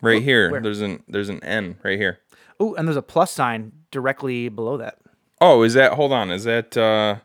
[0.00, 0.50] Right here.
[0.50, 0.60] where?
[0.60, 1.02] There's an.
[1.08, 2.20] There's an N right here.
[2.60, 4.98] Oh, and there's a plus sign directly below that.
[5.40, 5.92] Oh, is that?
[5.94, 6.30] Hold on.
[6.30, 7.16] Is that uh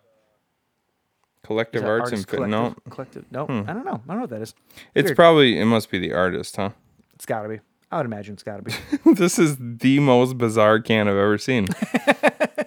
[1.43, 2.47] collective Is that arts and fit?
[2.47, 2.89] No, Hmm.
[2.89, 3.25] collective, collective.
[3.31, 3.93] No, I don't know.
[3.93, 4.53] I don't know what that is.
[4.95, 5.15] it's Weird.
[5.15, 5.59] probably.
[5.59, 6.69] It must be the artist, huh?
[7.15, 7.59] It's got to be.
[7.91, 8.73] I would imagine it's got to be.
[9.13, 11.67] this is the most bizarre can I've ever seen.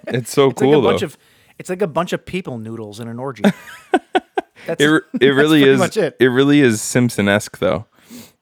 [0.07, 0.91] it's so It's cool like a though.
[0.91, 1.19] bunch of.
[1.59, 3.43] It's like a bunch of people noodles in an orgy.
[4.67, 5.79] That's, it it really is.
[5.79, 6.17] much it.
[6.21, 7.87] really is Simpson esque though.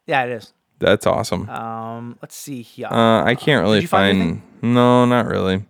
[0.06, 0.52] yeah, it is.
[0.80, 1.48] That's awesome.
[1.48, 2.88] Um, let's see here.
[2.88, 4.74] Uh, I can't really find find.
[4.74, 5.64] no, not really.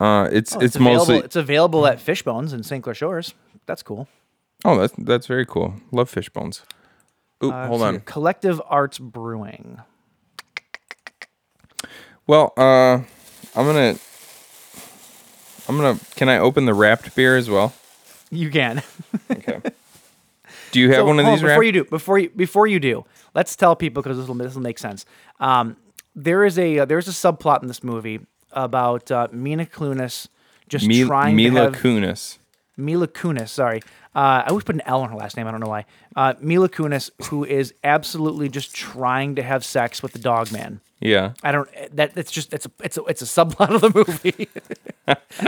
[0.00, 0.98] Uh, it's Oh, it's, available.
[0.98, 1.18] mostly.
[1.18, 2.82] It's available at Fishbones in St.
[2.82, 3.34] Clair Shores.
[3.66, 4.08] That's cool.
[4.64, 5.74] oh, that's that's very cool.
[5.92, 6.62] Love fish bones.
[7.44, 8.00] Oop, Uh, hold on.
[8.00, 9.80] Collective Arts Brewing.
[12.26, 13.02] Well, uh,
[13.54, 13.96] I'm gonna.
[15.68, 15.98] I'm gonna.
[16.16, 17.72] Can I open the wrapped beer as well?
[18.32, 18.82] You can.
[19.30, 19.60] Okay.
[20.72, 21.64] Do you have So, one of hold on, these before wrapped?
[21.66, 23.04] you do before you before you do
[23.34, 25.04] let's tell people because this will this will make sense
[25.38, 25.76] um,
[26.16, 28.20] there is a uh, there's a subplot in this movie
[28.52, 30.28] about uh, Mina Kunis
[30.68, 32.38] just trying Mila to have Kunis.
[32.78, 33.82] Mila Kunis sorry
[34.14, 35.84] uh, I always put an L on her last name I don't know why
[36.16, 40.80] uh, Mila Kunis who is absolutely just trying to have sex with the dog man
[41.00, 41.32] Yeah.
[41.42, 44.48] I don't that it's just it's a it's a it's a subplot of the movie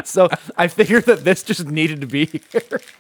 [0.05, 2.81] so I figured that this just needed to be here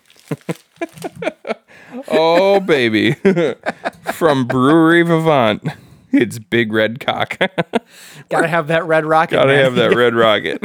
[2.08, 3.12] Oh baby,
[4.14, 5.62] from Brewery Vivant,
[6.10, 7.38] it's Big Red Cock.
[8.30, 9.64] gotta have that red rocket Gotta man.
[9.64, 10.60] have that red rocket.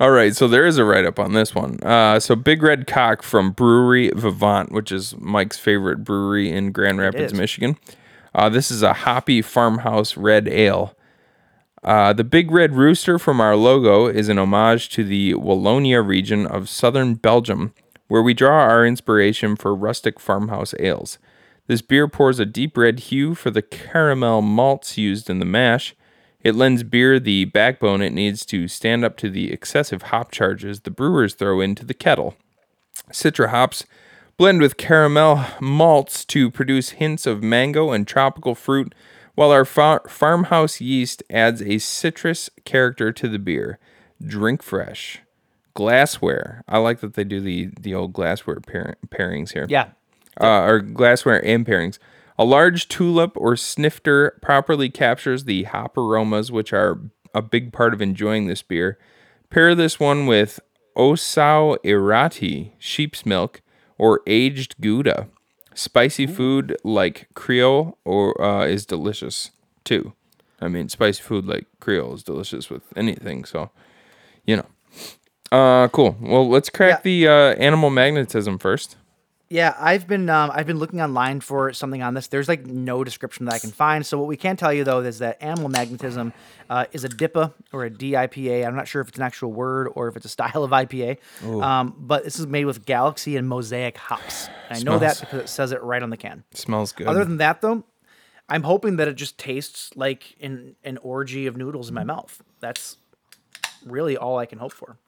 [0.00, 1.82] All right, so there is a write up on this one.
[1.82, 6.98] Uh, so Big Red Cock from Brewery Vivant, which is Mike's favorite brewery in Grand
[7.00, 7.34] Rapids.
[7.34, 7.76] Michigan.
[8.32, 10.94] Uh, this is a hoppy farmhouse red ale.
[11.82, 16.46] Uh, the big red rooster from our logo is an homage to the Wallonia region
[16.46, 17.72] of southern Belgium,
[18.06, 21.18] where we draw our inspiration for rustic farmhouse ales.
[21.66, 25.94] This beer pours a deep red hue for the caramel malts used in the mash.
[26.48, 30.80] It lends beer the backbone it needs to stand up to the excessive hop charges
[30.80, 32.36] the brewers throw into the kettle.
[33.12, 33.84] Citra hops
[34.38, 38.94] blend with caramel malts to produce hints of mango and tropical fruit,
[39.34, 43.78] while our fa- farmhouse yeast adds a citrus character to the beer.
[44.24, 45.20] Drink fresh.
[45.74, 46.64] Glassware.
[46.66, 49.88] I like that they do the the old glassware pair- pairings here yeah
[50.40, 51.98] uh, or glassware and pairings.
[52.38, 57.00] A large tulip or snifter properly captures the hop aromas, which are
[57.34, 58.98] a big part of enjoying this beer.
[59.50, 60.60] Pair this one with
[60.96, 63.60] Ossau-Iraty sheep's milk
[63.98, 65.28] or aged Gouda.
[65.74, 69.50] Spicy food like Creole or uh, is delicious
[69.84, 70.12] too.
[70.60, 73.44] I mean, spicy food like Creole is delicious with anything.
[73.44, 73.70] So,
[74.46, 74.66] you know.
[75.50, 76.16] Uh, cool.
[76.20, 78.96] Well, let's crack the uh, animal magnetism first.
[79.50, 82.26] Yeah, I've been um, I've been looking online for something on this.
[82.26, 84.04] There's like no description that I can find.
[84.04, 86.34] So what we can tell you though is that animal magnetism
[86.68, 88.66] uh, is a DIPA or a DIPA.
[88.66, 91.16] I'm not sure if it's an actual word or if it's a style of IPA.
[91.62, 94.48] Um, but this is made with Galaxy and Mosaic hops.
[94.68, 96.44] And I know that Smells- because it says it right on the can.
[96.52, 97.06] Smells good.
[97.06, 97.84] Other than that though,
[98.50, 102.42] I'm hoping that it just tastes like an an orgy of noodles in my mouth.
[102.60, 102.98] That's
[103.82, 104.98] really all I can hope for.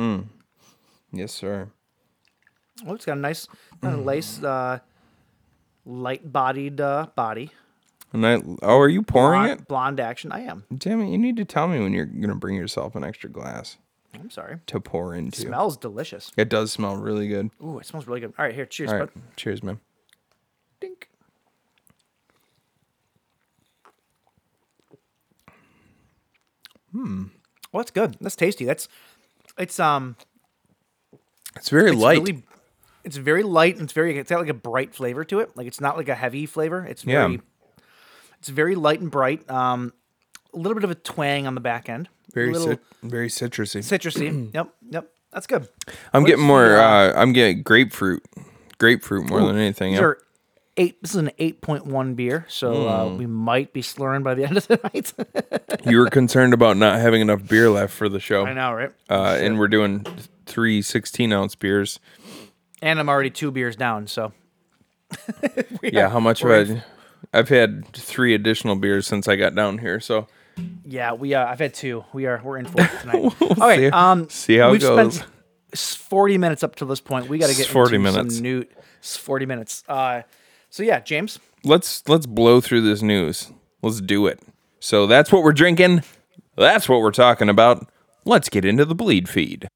[1.12, 1.68] yes, sir.
[2.86, 3.46] Oh, it's got a nice,
[3.82, 4.78] kind of nice, uh,
[5.84, 7.50] light-bodied uh, body.
[8.12, 9.68] And I, oh, are you pouring blonde, it?
[9.68, 10.32] blonde action.
[10.32, 10.64] I am.
[10.76, 11.10] Damn it!
[11.10, 13.76] You need to tell me when you're gonna bring yourself an extra glass
[14.14, 14.58] I'm sorry.
[14.66, 15.40] to pour into.
[15.42, 16.32] Smells delicious.
[16.36, 17.50] It does smell really good.
[17.62, 18.32] Ooh, it smells really good.
[18.38, 19.22] All right, here, cheers, All right, bud.
[19.36, 19.78] cheers, man.
[20.80, 21.08] Dink.
[26.92, 27.24] Hmm.
[27.72, 28.16] Well, that's good.
[28.20, 28.64] That's tasty.
[28.64, 28.88] That's
[29.58, 30.16] it's um
[31.56, 32.18] It's very it's light.
[32.18, 32.42] really
[33.04, 35.56] it's very light and it's very it's got like a bright flavor to it.
[35.56, 36.84] Like it's not like a heavy flavor.
[36.84, 37.26] It's Yeah.
[37.28, 37.40] very
[38.38, 39.48] it's very light and bright.
[39.50, 39.92] Um
[40.52, 42.08] a little bit of a twang on the back end.
[42.34, 43.80] very, cit- very citrusy.
[43.82, 44.50] citrusy.
[44.54, 45.10] yep, yep.
[45.32, 45.68] That's good.
[46.12, 46.76] I'm What's getting more.
[46.76, 48.24] uh, uh, I'm getting grapefruit,
[48.78, 49.92] grapefruit more than anything.
[49.94, 50.16] Yep.
[50.76, 51.00] eight.
[51.02, 52.88] This is an eight point one beer, so Hmm.
[52.88, 55.12] uh, we might be slurring by the end of the night.
[55.86, 58.44] you were concerned about not having enough beer left for the show.
[58.44, 58.90] I know, right?
[59.08, 60.04] Uh, and we're doing
[60.46, 62.00] three 16 ounce beers.
[62.82, 64.32] And I'm already two beers down, so
[65.82, 66.82] yeah, how much have I?
[67.32, 70.26] I've had three additional beers since I got down here, so
[70.84, 71.34] Yeah, we.
[71.34, 72.04] Uh, I've had two.
[72.12, 72.40] We are.
[72.42, 73.34] We're in for it tonight.
[73.42, 73.76] okay.
[73.76, 75.14] see- um, see how it we've goes.
[75.16, 75.30] spent
[75.78, 77.28] forty minutes up to this point.
[77.28, 78.34] We got to get 40 into minutes.
[78.36, 78.64] Some new.
[79.02, 79.82] Forty minutes.
[79.88, 80.22] Uh,
[80.70, 81.38] so yeah, James.
[81.64, 83.50] let's let's blow through this news.
[83.82, 84.40] Let's do it.
[84.80, 86.02] So that's what we're drinking.
[86.56, 87.86] That's what we're talking about.
[88.26, 89.68] Let's get into the bleed feed.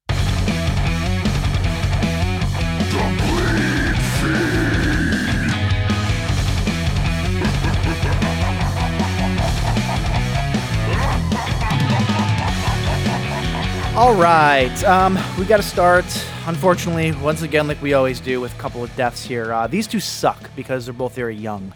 [13.95, 14.83] All right.
[14.83, 16.03] Um, we got to start.
[16.47, 19.53] Unfortunately, once again, like we always do, with a couple of deaths here.
[19.53, 21.73] Uh, these two suck because they're both very young,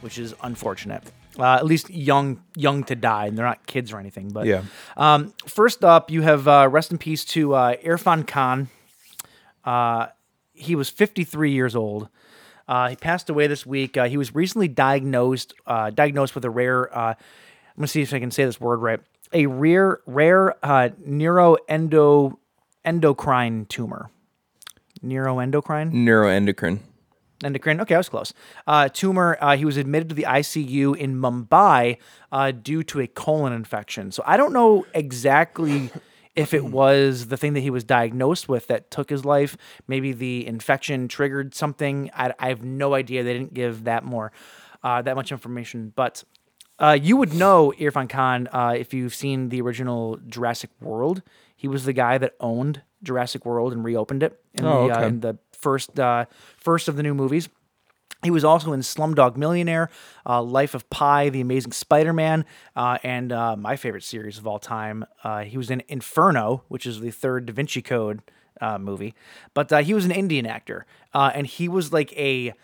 [0.00, 1.02] which is unfortunate.
[1.36, 4.30] Uh, at least young, young to die, and they're not kids or anything.
[4.30, 4.62] But Yeah.
[4.96, 8.68] Um, first up, you have uh, rest in peace to uh, Irfan Khan.
[9.64, 10.06] Uh,
[10.52, 12.08] he was 53 years old.
[12.68, 13.96] Uh, he passed away this week.
[13.96, 16.96] Uh, he was recently diagnosed uh, diagnosed with a rare.
[16.96, 17.16] Uh, I'm
[17.76, 19.00] gonna see if I can say this word right.
[19.32, 22.36] A rare rare uh, neuroendo
[22.84, 24.10] endocrine tumor.
[25.04, 26.80] Neuroendocrine Neuroendocrine.
[27.44, 27.80] endocrine.
[27.82, 28.32] Okay, I was close.
[28.66, 29.36] Uh, tumor.
[29.40, 31.98] Uh, he was admitted to the ICU in Mumbai
[32.32, 34.10] uh, due to a colon infection.
[34.10, 35.90] So I don't know exactly
[36.34, 39.56] if it was the thing that he was diagnosed with that took his life.
[39.86, 42.10] Maybe the infection triggered something.
[42.14, 43.22] I, I have no idea.
[43.22, 44.32] They didn't give that more,
[44.82, 45.92] uh, that much information.
[45.94, 46.24] But
[46.78, 51.22] uh, you would know Irfan Khan uh, if you've seen the original Jurassic World.
[51.56, 55.06] He was the guy that owned Jurassic World and reopened it in, Oh, the, uh,
[55.06, 57.48] in the first uh, first of the new movies.
[58.22, 59.90] He was also in Slumdog Millionaire,
[60.24, 64.58] uh, Life of Pi, The Amazing Spider-Man, uh, and uh, my favorite series of all
[64.58, 65.04] time.
[65.22, 68.22] Uh, he was in Inferno, which is the third Da Vinci Code
[68.60, 69.14] uh, movie.
[69.54, 72.54] But uh, he was an Indian actor, uh, and he was like a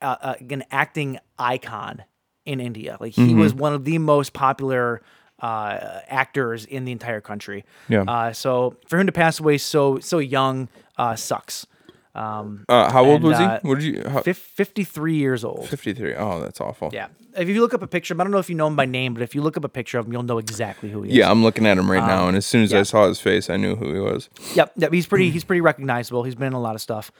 [0.00, 2.02] uh, uh, an acting icon
[2.44, 2.96] in India.
[3.00, 5.00] Like he was one of the most popular
[5.40, 7.64] uh, actors in the entire country.
[7.88, 8.02] Yeah.
[8.02, 10.68] Uh, so for him to pass away so so young
[10.98, 11.66] uh, sucks.
[12.14, 13.44] Um, Uh, how old And, was he?
[13.44, 14.02] uh, What did you?
[14.06, 15.66] How, fif- 53 years old.
[15.68, 16.14] 53.
[16.14, 16.90] Oh, that's awful.
[16.92, 17.06] Yeah.
[17.34, 18.76] If you look up a picture, of him, I don't know if you know him
[18.76, 21.00] by name, but if you look up a picture of him, you'll know exactly who
[21.00, 21.16] he is.
[21.16, 23.18] Yeah, I'm looking at him right now, and as soon as I Um, saw his
[23.18, 24.28] face, I knew who he was.
[24.54, 24.72] Yep.
[24.76, 24.92] Yep.
[24.92, 25.30] He's pretty.
[25.30, 26.22] He's pretty recognizable.
[26.24, 27.10] He's been in a lot of stuff.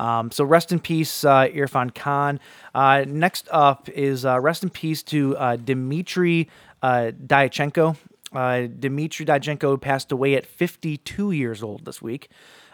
[0.00, 2.40] Um, so rest in peace, uh, Irfan Khan.
[2.74, 6.48] Uh, next up is uh, rest in peace to uh, Dimitri
[6.82, 7.96] uh, Diatchenko.
[8.32, 12.30] Uh, Dimitri Diatchenko passed away at 52 years old this week.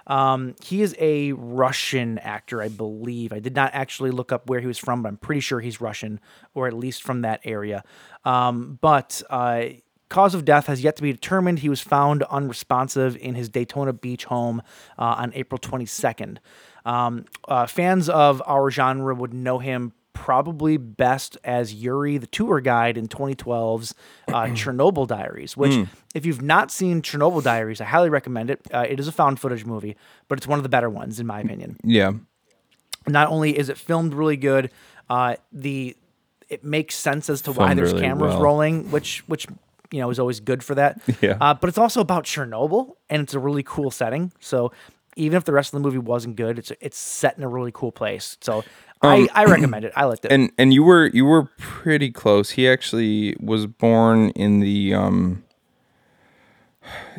[0.07, 3.33] Um, he is a Russian actor, I believe.
[3.33, 5.81] I did not actually look up where he was from, but I'm pretty sure he's
[5.81, 6.20] Russian,
[6.55, 7.83] or at least from that area.
[8.24, 9.64] Um, but uh,
[10.09, 11.59] cause of death has yet to be determined.
[11.59, 14.62] He was found unresponsive in his Daytona Beach home
[14.97, 16.39] uh, on April 22nd.
[16.87, 22.61] Um, uh, fans of our genre would know him probably best as Yuri, the tour
[22.61, 23.95] guide in 2012's
[24.28, 28.61] uh, Chernobyl Diaries, which, if you've not seen Chernobyl Diaries, I highly recommend it.
[28.72, 29.97] Uh, it is a found footage movie,
[30.28, 31.76] but it's one of the better ones, in my opinion.
[31.84, 32.12] Yeah.
[33.07, 34.70] Not only is it filmed really good,
[35.11, 35.97] uh, the
[36.49, 38.43] it makes sense as to why there's really cameras well.
[38.43, 39.47] rolling, which which
[39.91, 41.01] you know is always good for that.
[41.20, 41.37] Yeah.
[41.41, 44.32] Uh, but it's also about Chernobyl, and it's a really cool setting.
[44.41, 44.72] So
[45.17, 47.73] even if the rest of the movie wasn't good, it's it's set in a really
[47.73, 48.37] cool place.
[48.41, 48.64] So
[49.03, 49.93] I, I recommend it.
[49.97, 50.33] I liked it.
[50.33, 52.51] Um, And and you were you were pretty close.
[52.51, 55.43] He actually was born in the um.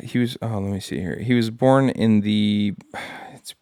[0.02, 0.38] He was.
[0.40, 1.18] Oh, let me see here.
[1.18, 2.74] He was born in the.
[3.34, 3.54] It's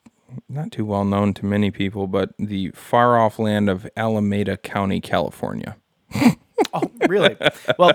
[0.48, 5.00] not too well known to many people, but the far off land of Alameda County,
[5.00, 5.76] California.
[6.72, 7.36] Oh, really?
[7.78, 7.92] Well,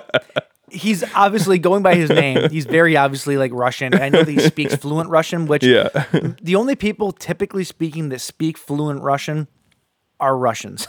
[0.71, 2.49] he's obviously going by his name.
[2.51, 3.93] He's very obviously like Russian.
[3.93, 5.89] I know that he speaks fluent Russian, which Yeah.
[6.41, 9.47] the only people typically speaking that speak fluent Russian
[10.19, 10.87] are Russians.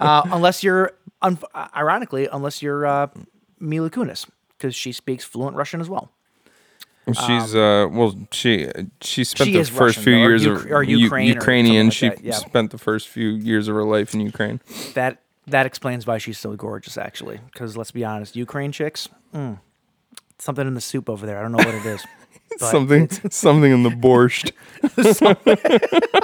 [0.00, 0.92] uh, unless you're,
[1.22, 1.38] un-
[1.74, 3.08] ironically, unless you're uh,
[3.58, 4.26] Mila Kunis,
[4.56, 6.10] because she speaks fluent Russian as well.
[7.24, 8.68] She's uh well she
[9.00, 11.30] she spent She the first Russian, few though, or years Uk- of or U- Ukraine
[11.30, 11.90] or Ukrainian.
[11.90, 12.34] She like that, yeah.
[12.34, 14.60] spent the first few years of her life in Ukraine.
[14.94, 17.40] That that explains why she's so gorgeous, actually.
[17.52, 19.58] Because let's be honest, Ukraine chicks, mm,
[20.38, 21.38] something in the soup over there.
[21.38, 22.04] I don't know what it is.
[22.58, 24.52] something something in the borscht.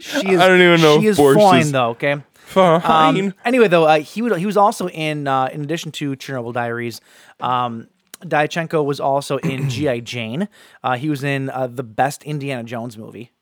[0.00, 0.40] She is.
[0.40, 1.90] I don't even know She is fine is- though.
[1.90, 2.16] Okay.
[2.46, 3.18] Fine.
[3.18, 6.52] Um, anyway, though, uh, he would, he was also in uh, in addition to Chernobyl
[6.52, 7.00] Diaries.
[7.40, 7.88] Um,
[8.20, 10.48] Diatchenko was also in GI Jane.
[10.82, 13.32] Uh, he was in uh, the best Indiana Jones movie,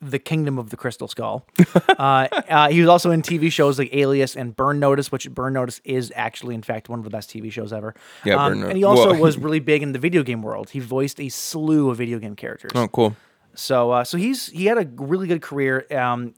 [0.00, 1.44] The Kingdom of the Crystal Skull.
[1.98, 5.54] uh, uh, he was also in TV shows like Alias and Burn Notice, which Burn
[5.54, 7.94] Notice is actually, in fact, one of the best TV shows ever.
[8.24, 10.70] Yeah, Um, Burn Notice- and he also was really big in the video game world.
[10.70, 12.70] He voiced a slew of video game characters.
[12.76, 13.16] oh, cool.
[13.54, 15.84] So uh, so he's he had a really good career.
[15.90, 16.34] Um,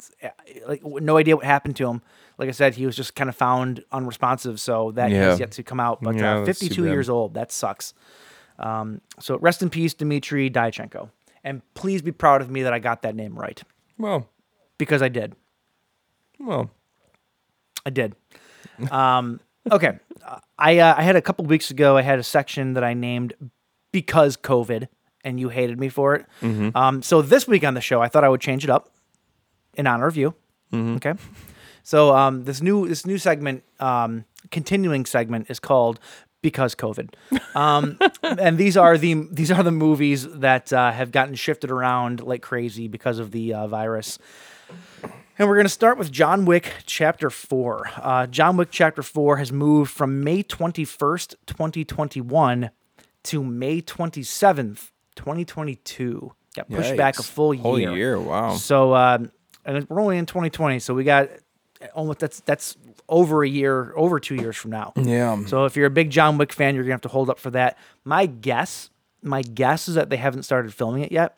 [0.66, 2.00] like no idea what happened to him.
[2.38, 5.24] Like I said, he was just kind of found unresponsive, so that Yeah.
[5.24, 6.00] has yet to come out.
[6.00, 7.34] But Yeah, uh, 52 years old.
[7.34, 7.92] That sucks.
[8.58, 11.10] Um, so rest in peace, Dimitri Diatchenko.
[11.44, 13.62] And please be proud of me that I got that name right
[13.98, 14.28] Well,
[14.78, 15.34] because I did.
[16.38, 16.70] well,
[17.86, 18.14] I did.
[18.90, 19.40] Um,
[19.72, 21.96] okay, Uh, I uh, I had a couple weeks ago.
[21.96, 23.32] I had a section that I named
[23.92, 24.88] because COVID,
[25.24, 26.26] and you hated me for it.
[26.76, 28.90] Um, so this week on the show, I thought I would change it up
[29.74, 30.34] in honor of you.
[30.72, 31.14] Okay,
[31.82, 35.98] so um, this new this new segment, um, continuing segment, is called
[36.42, 37.14] because COVID.
[37.54, 42.22] Um, and these are the these are the movies that uh, have gotten shifted around
[42.22, 44.18] like crazy because of the uh, virus.
[45.38, 47.90] And we're going to start with John Wick Chapter 4.
[47.96, 52.70] Uh, John Wick Chapter 4 has moved from May 21st, 2021
[53.22, 56.32] to May 27th, 2022.
[56.54, 57.62] Got pushed back a full year.
[57.62, 58.54] Whole year, wow.
[58.56, 59.32] So, um,
[59.64, 61.30] and we're only in 2020, so we got
[61.94, 62.76] almost that's that's
[63.10, 64.92] over a year, over two years from now.
[64.96, 65.44] Yeah.
[65.44, 67.50] So if you're a big John Wick fan, you're gonna have to hold up for
[67.50, 67.76] that.
[68.04, 68.88] My guess,
[69.22, 71.36] my guess is that they haven't started filming it yet.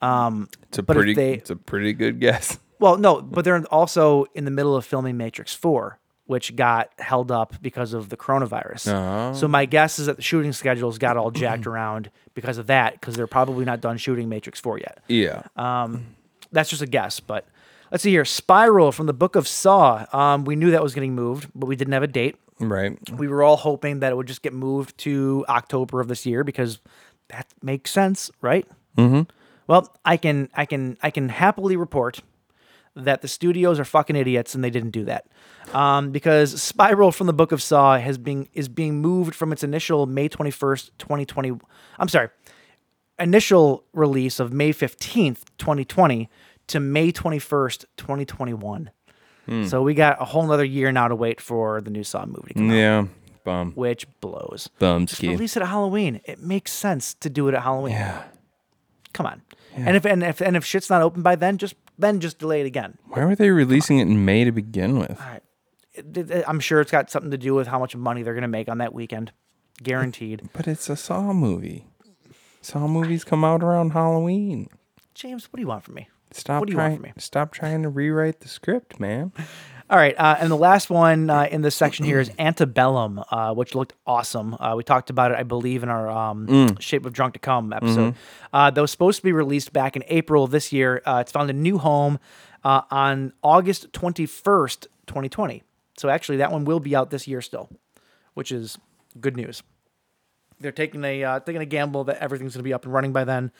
[0.00, 2.58] it's a pretty, they- it's a pretty good guess.
[2.80, 7.32] Well, no, but they're also in the middle of filming Matrix 4, which got held
[7.32, 9.34] up because of the coronavirus.
[9.34, 12.92] So my guess is that the shooting schedules got all jacked around because of that,
[12.92, 15.02] because they're probably not done shooting Matrix 4 yet.
[15.08, 15.42] Yeah.
[15.56, 16.06] Um,
[16.52, 17.48] That's just a guess, but
[17.90, 18.24] let's see here.
[18.24, 20.06] Spiral from the Book of Saw.
[20.12, 22.36] Um, we knew that was getting moved, but we didn't have a date.
[22.58, 22.98] right.
[23.10, 26.44] We were all hoping that it would just get moved to October of this year
[26.44, 26.80] because
[27.28, 28.66] that makes sense, right?
[28.96, 29.22] Mm-hmm.
[29.66, 32.20] Well, I can, I can, I can happily report
[32.96, 35.26] that the studios are fucking idiots and they didn't do that.
[35.72, 39.62] Um, because Spiral from the Book of Saw has been is being moved from its
[39.62, 41.52] initial May twenty first, twenty twenty.
[41.98, 42.30] I'm sorry,
[43.18, 46.30] initial release of May fifteenth, twenty twenty,
[46.68, 48.90] to May twenty first, twenty twenty one.
[49.46, 49.64] Hmm.
[49.64, 52.48] So we got a whole nother year now to wait for the new Saw movie
[52.48, 53.04] to come out, Yeah.
[53.44, 53.72] Bum.
[53.74, 54.68] which blows.
[54.68, 55.28] Just Bumski.
[55.30, 56.20] release it at Halloween.
[56.24, 57.92] It makes sense to do it at Halloween.
[57.94, 58.24] Yeah.
[59.14, 59.42] Come on.
[59.74, 62.60] And if and if and if shit's not open by then, just then just delay
[62.60, 62.98] it again.
[63.08, 65.20] Why were they releasing it in May to begin with?
[65.94, 68.46] It- it- I'm sure it's got something to do with how much money they're gonna
[68.48, 69.32] make on that weekend.
[69.82, 70.48] Guaranteed.
[70.52, 71.86] But it's a Saw movie.
[72.60, 74.68] Saw movies come out around Halloween.
[75.14, 76.08] James, what do you want from me?
[76.32, 76.96] Stop What do you want trying.
[76.96, 77.12] from me?
[77.18, 79.32] Stop trying to rewrite the script, man.
[79.90, 83.54] All right, uh, and the last one uh, in this section here is Antebellum, uh,
[83.54, 84.54] which looked awesome.
[84.60, 87.72] Uh, we talked about it, I believe, in our um, Shape of Drunk to Come
[87.72, 88.14] episode.
[88.52, 91.00] Uh, that was supposed to be released back in April of this year.
[91.06, 92.18] Uh, it's found a new home
[92.64, 95.62] uh, on August 21st, 2020.
[95.96, 97.70] So actually, that one will be out this year still,
[98.34, 98.76] which is
[99.18, 99.62] good news.
[100.60, 103.12] They're taking a uh, taking a gamble that everything's going to be up and running
[103.14, 103.52] by then,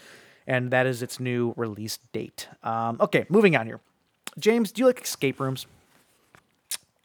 [0.48, 2.48] and that is its new release date.
[2.64, 3.80] Um, okay, moving on here.
[4.38, 5.66] James, do you like escape rooms?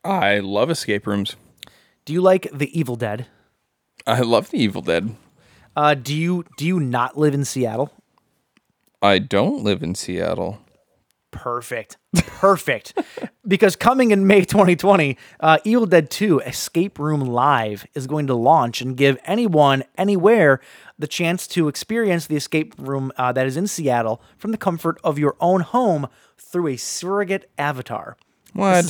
[0.03, 1.35] I love escape rooms.
[2.05, 3.27] Do you like The Evil Dead?
[4.07, 5.15] I love The Evil Dead.
[5.75, 7.91] Uh, do you do you not live in Seattle?
[9.01, 10.59] I don't live in Seattle.
[11.33, 12.97] Perfect, perfect.
[13.47, 18.35] because coming in May 2020, uh, Evil Dead 2: Escape Room Live is going to
[18.35, 20.61] launch and give anyone, anywhere,
[20.97, 24.99] the chance to experience the escape room uh, that is in Seattle from the comfort
[25.03, 26.07] of your own home
[26.37, 28.15] through a surrogate avatar.
[28.53, 28.85] What?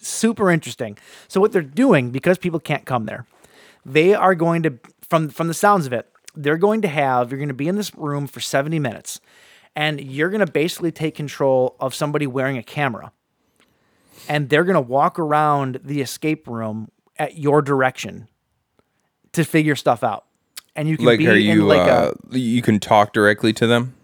[0.00, 0.96] Super interesting.
[1.28, 3.26] So what they're doing because people can't come there,
[3.84, 7.38] they are going to from from the sounds of it, they're going to have you're
[7.38, 9.20] going to be in this room for 70 minutes
[9.76, 13.12] and you're going to basically take control of somebody wearing a camera.
[14.28, 18.28] And they're going to walk around the escape room at your direction
[19.32, 20.24] to figure stuff out.
[20.76, 21.64] And you can Like, be are in you?
[21.66, 23.94] like uh, a you can talk directly to them.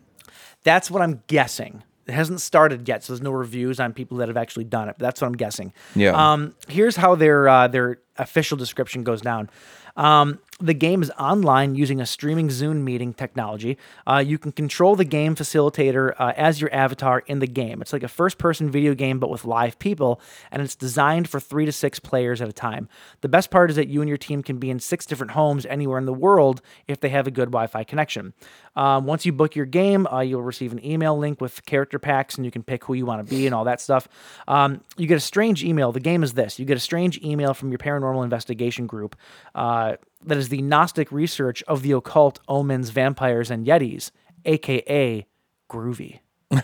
[0.62, 1.82] that's what I'm guessing.
[2.06, 4.96] It hasn't started yet, so there's no reviews on people that have actually done it.
[4.98, 5.72] But that's what I'm guessing.
[5.94, 6.10] Yeah.
[6.32, 9.48] Um, here's how their uh, their official description goes down.
[9.96, 13.76] Um, the game is online using a streaming Zoom meeting technology.
[14.06, 17.82] Uh, you can control the game facilitator uh, as your avatar in the game.
[17.82, 21.40] It's like a first person video game, but with live people, and it's designed for
[21.40, 22.88] three to six players at a time.
[23.20, 25.66] The best part is that you and your team can be in six different homes
[25.66, 28.32] anywhere in the world if they have a good Wi Fi connection.
[28.76, 32.36] Um, once you book your game, uh, you'll receive an email link with character packs,
[32.36, 34.08] and you can pick who you want to be and all that stuff.
[34.48, 35.92] Um, you get a strange email.
[35.92, 39.16] The game is this you get a strange email from your paranormal investigation group
[39.54, 39.96] uh,
[40.26, 44.10] that is the Gnostic research of the occult, omens, vampires, and yetis,
[44.44, 45.26] aka
[45.70, 46.20] Groovy.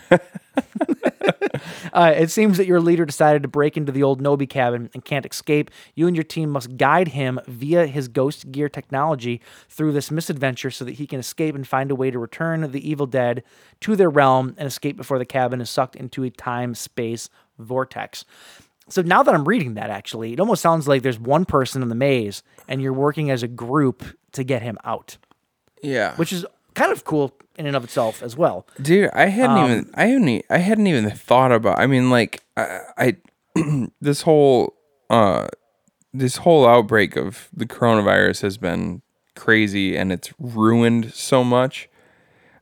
[1.92, 5.04] Uh, it seems that your leader decided to break into the old Knowby cabin and
[5.04, 5.70] can't escape.
[5.94, 10.70] You and your team must guide him via his ghost gear technology through this misadventure
[10.70, 13.42] so that he can escape and find a way to return the evil dead
[13.80, 18.24] to their realm and escape before the cabin is sucked into a time space vortex.
[18.90, 21.88] So now that I'm reading that, actually, it almost sounds like there's one person in
[21.88, 25.16] the maze and you're working as a group to get him out,
[25.82, 26.14] Yeah.
[26.16, 28.66] which is kind of cool in and of itself as well.
[28.82, 31.78] Dude, I hadn't Um, even I hadn't I hadn't even thought about.
[31.78, 33.16] I mean, like I, I
[34.00, 34.74] this whole
[35.08, 35.46] uh
[36.12, 39.02] this whole outbreak of the coronavirus has been
[39.36, 41.88] crazy and it's ruined so much.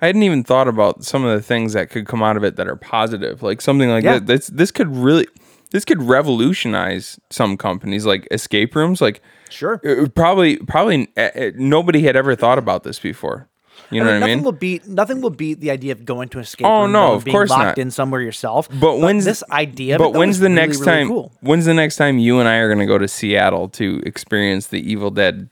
[0.02, 2.56] I hadn't even thought about some of the things that could come out of it
[2.56, 3.42] that are positive.
[3.42, 4.14] Like something like Yeah.
[4.14, 4.26] that.
[4.26, 5.26] This this could really
[5.70, 9.00] this could revolutionize some companies like escape rooms.
[9.00, 9.78] Like Sure.
[10.14, 13.48] probably probably uh, uh, nobody had ever thought about this before.
[13.90, 14.44] You know what I nothing mean?
[14.44, 17.14] will beat nothing will beat the idea of going to an escape Oh, room no,
[17.14, 17.78] of being course locked not.
[17.78, 18.68] in somewhere yourself.
[18.68, 19.96] But when's this idea?
[19.98, 21.08] But when's the really, next really time?
[21.08, 21.32] Cool.
[21.40, 24.80] When's the next time you and I are gonna go to Seattle to experience the
[24.90, 25.48] Evil Dead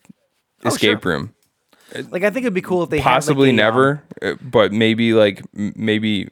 [0.64, 1.12] escape Oh, sure.
[1.12, 1.34] room?
[2.10, 4.34] Like I think it'd be cool if they had, like, Possibly a, um, never, uh,
[4.42, 6.28] but maybe like maybe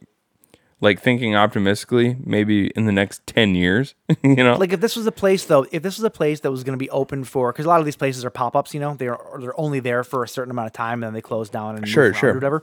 [0.81, 3.95] like thinking optimistically, maybe in the next ten years.
[4.23, 6.51] you know, like if this was a place though, if this was a place that
[6.51, 8.75] was going to be open for, because a lot of these places are pop ups,
[8.75, 11.21] you know, they're they're only there for a certain amount of time and then they
[11.23, 12.35] close down and Sure, sure.
[12.35, 12.63] whatever.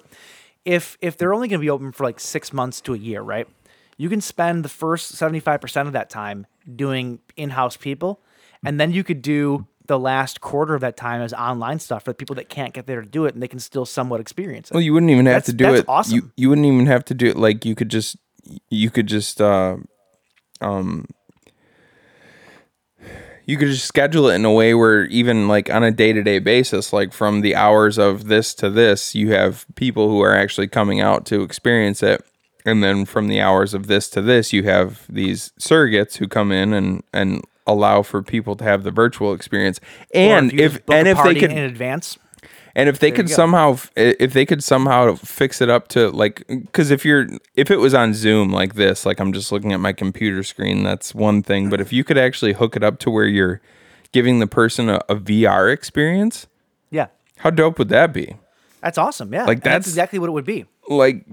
[0.66, 3.22] If if they're only going to be open for like six months to a year,
[3.22, 3.48] right?
[3.98, 6.46] You can spend the first seventy five percent of that time
[6.76, 8.22] doing in house people,
[8.64, 12.12] and then you could do the last quarter of that time as online stuff for
[12.12, 14.72] the people that can't get there to do it, and they can still somewhat experience
[14.72, 14.74] it.
[14.74, 15.86] well, you wouldn't even have That's- to do that's it.
[15.90, 16.16] awesome.
[16.16, 17.36] You you wouldn't even have to do it.
[17.38, 18.16] Like you could just
[18.70, 19.78] you could just uh
[20.62, 21.06] um
[23.46, 26.94] you could just schedule it in a way where even like on a day-to-day basis
[26.94, 31.00] like from the hours of this to this you have people who are actually coming
[31.02, 32.24] out to experience it
[32.66, 36.52] and then from the hours of this to this you have these surrogates who come
[36.52, 39.80] in and and allow for people to have the virtual experience
[40.14, 42.18] and if book and if they could in advance,
[42.76, 46.90] and if they could somehow, if they could somehow fix it up to like, because
[46.90, 49.92] if you're, if it was on Zoom like this, like I'm just looking at my
[49.94, 51.70] computer screen, that's one thing.
[51.70, 53.62] But if you could actually hook it up to where you're
[54.14, 56.48] giving the person a, a VR experience,
[56.90, 57.08] yeah,
[57.38, 58.36] how dope would that be?
[58.82, 59.32] that's awesome.
[59.32, 60.66] Yeah, Like, that's that's- exactly what it would be.
[60.90, 61.24] Like,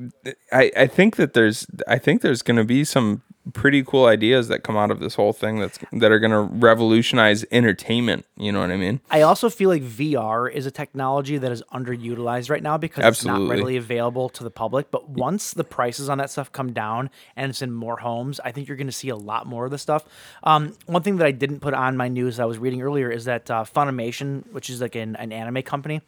[0.53, 3.23] I, I think that there's, I think there's going to be some
[3.53, 6.41] pretty cool ideas that come out of this whole thing that's that are going to
[6.41, 8.27] revolutionize entertainment.
[8.37, 9.01] You know what I mean?
[9.11, 13.25] I also feel like VR is a technology that is underutilized right now because it's
[13.25, 14.91] not readily available to the public.
[14.91, 18.53] But once the prices on that stuff come down and it's in more homes, I
[18.53, 20.05] think you're going to see a lot more of the stuff.
[20.43, 23.11] Um, one thing that I didn't put on my news that I was reading earlier
[23.11, 26.03] is that uh, Funimation, which is like an, an anime company,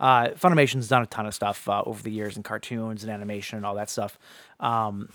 [0.00, 3.56] uh, Funimation's done a ton of stuff uh, over the years in cartoons and animation
[3.56, 4.18] and all that stuff.
[4.58, 5.08] Um,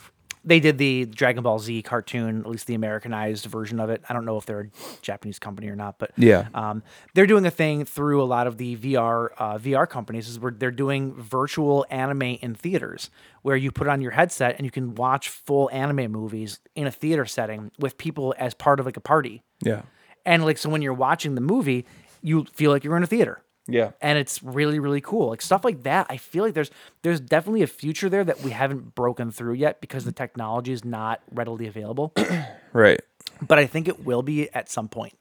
[0.44, 4.02] they did the Dragon Ball Z cartoon, at least the Americanized version of it.
[4.08, 4.70] I don't know if they're a
[5.02, 6.48] Japanese company or not, but Yeah.
[6.54, 6.84] um,
[7.14, 10.52] they're doing a thing through a lot of the VR uh, VR companies is where
[10.52, 13.10] they're doing virtual anime in theaters,
[13.42, 16.92] where you put on your headset and you can watch full anime movies in a
[16.92, 19.44] theater setting with people as part of like a party.
[19.62, 19.82] Yeah.
[20.26, 21.86] And like so, when you're watching the movie,
[22.22, 23.92] you feel like you're in a theater Yeah.
[24.02, 27.64] and it's really really cool like stuff like that i feel like there's there's definitely
[27.64, 31.68] a future there that we haven't broken through yet because the technology is not readily
[31.68, 32.14] available
[32.74, 33.02] Right.
[33.46, 35.14] but i think it will be at some point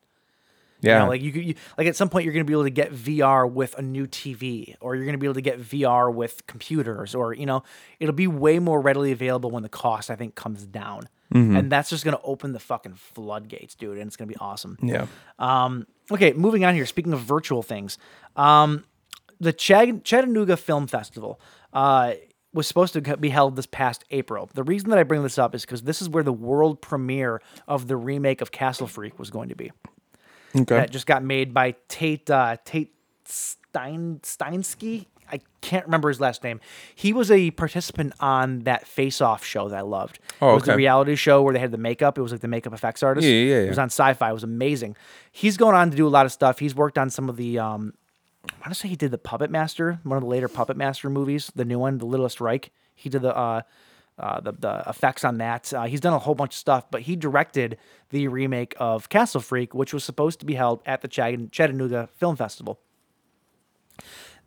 [0.81, 0.93] Yeah.
[0.99, 2.65] you know, like you, could- you like at some point you're going to be able
[2.65, 5.59] to get VR with a new TV, or you're going to be able to get
[5.61, 7.63] VR with computers, or you know,
[7.99, 11.57] it'll be way more readily available when the cost I think comes down, Mm-hmm.
[11.57, 14.39] and that's just going to open the fucking floodgates, dude, and it's going to be
[14.39, 14.79] awesome.
[14.81, 15.07] yeah.
[15.39, 16.87] Um, okay, moving on here.
[16.87, 17.99] Speaking of virtual things,
[18.37, 18.85] um,
[19.41, 21.41] the Chag- Chattanooga Film Festival
[21.73, 22.15] uh,
[22.53, 24.49] was supposed to be held this past April.
[24.55, 27.43] The reason that I bring this up is because this is where the world premiere
[27.69, 29.73] of the remake of Castle Freak was going to be.
[30.55, 30.77] Okay.
[30.77, 35.07] That just got made by Tate uh, Tate Stein Steinsky.
[35.31, 36.61] I can't remember his last name.
[36.95, 40.19] He was a participant on that Face Off show that I loved.
[40.41, 42.19] Oh, it was the reality show where they had the makeup.
[42.19, 43.27] It was like the makeup effects artist.
[43.27, 44.31] Yeah, yeah, It was on Sci-Fi.
[44.31, 44.97] It was amazing.
[45.33, 46.59] He's going on to do a lot of stuff.
[46.59, 47.59] He's worked on some of the.
[47.59, 47.95] Um,
[48.49, 51.11] I want to say he did the Puppet Master, one of the later Puppet Master
[51.11, 52.71] movies, the new one, The Littlest Reich.
[52.95, 53.63] He did the uh,
[54.19, 55.73] uh, the, the effects on that.
[55.75, 57.77] Uh, he's done a whole bunch of stuff, but he directed
[58.11, 62.37] the remake of Castle Freak, which was supposed to be held at the Chattanooga Film
[62.37, 62.79] Festival.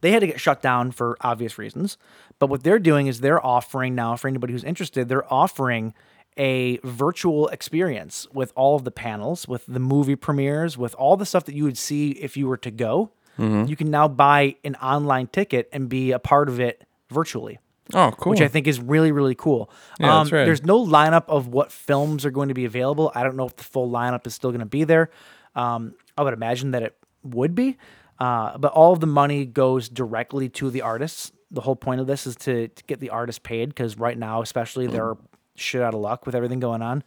[0.02, 1.98] They had to get shut down for obvious reasons.
[2.40, 5.94] But what they're doing is they're offering now, for anybody who's interested, they're offering
[6.38, 11.26] a virtual experience with all of the panels, with the movie premieres, with all the
[11.26, 13.12] stuff that you would see if you were to go.
[13.38, 17.60] You can now buy an online ticket and be a part of it virtually.
[17.94, 18.32] Oh, cool.
[18.32, 19.70] which I think is really really cool.
[20.00, 20.46] Um, Yeah, that's right.
[20.46, 23.12] There's no lineup of what films are going to be available.
[23.16, 25.10] I don't know if the full lineup is still going to be there.
[25.56, 27.78] Um, I would imagine that it would be,
[28.20, 31.32] uh, but all of the money goes directly to the artists.
[31.52, 34.42] The whole point of this is to, to get the artists paid because right now,
[34.42, 35.16] especially, they're
[35.56, 37.04] shit out of luck with everything going on.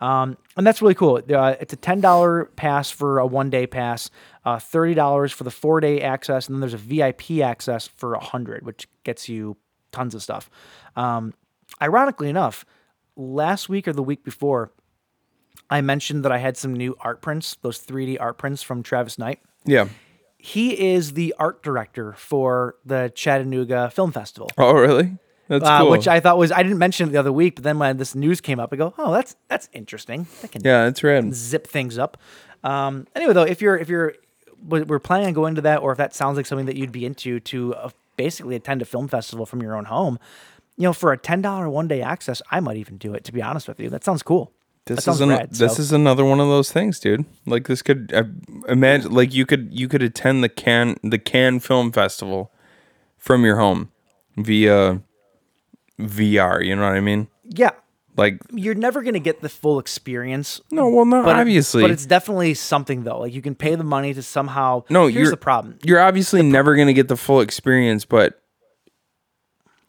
[0.00, 1.22] Um, and that's really cool.
[1.28, 4.10] Uh, it's a ten dollar pass for a one day pass,
[4.44, 8.14] uh, thirty dollars for the four day access, and then there's a VIP access for
[8.14, 9.56] a hundred, which gets you
[9.92, 10.50] tons of stuff.
[10.96, 11.34] Um,
[11.80, 12.64] ironically enough,
[13.16, 14.72] last week or the week before,
[15.70, 19.18] I mentioned that I had some new art prints, those 3D art prints from Travis
[19.18, 19.40] Knight.
[19.64, 19.88] yeah.
[20.46, 24.50] He is the art director for the Chattanooga Film Festival.
[24.58, 25.16] Oh, really?
[25.48, 25.90] That's Uh, cool.
[25.90, 28.14] Which I thought was I didn't mention it the other week, but then when this
[28.14, 30.26] news came up, I go, "Oh, that's that's interesting.
[30.42, 31.32] That can yeah, that's rad.
[31.34, 32.18] zip things up."
[32.62, 34.14] Um, anyway, though, if you're if you're
[34.68, 36.92] we- we're planning on going to that, or if that sounds like something that you'd
[36.92, 40.18] be into to uh, basically attend a film festival from your own home,
[40.76, 43.24] you know, for a ten dollar one day access, I might even do it.
[43.24, 44.52] To be honest with you, that sounds cool.
[44.86, 47.24] This is an, rad, this so- is another one of those things, dude.
[47.46, 48.24] Like this could uh,
[48.68, 52.52] imagine like you could you could attend the Cannes the Cannes Film Festival
[53.16, 53.90] from your home
[54.36, 55.00] via
[55.98, 56.64] VR.
[56.64, 57.28] You know what I mean?
[57.44, 57.70] yeah.
[58.16, 60.60] Like You're never gonna get the full experience.
[60.70, 61.82] no, well, not but it- obviously.
[61.82, 63.18] but it's definitely something though.
[63.20, 64.84] Like you can pay the money to somehow.
[64.88, 65.06] no.
[65.08, 65.78] here's you're the problem.
[65.82, 68.40] You're obviously never gonna get the full experience, but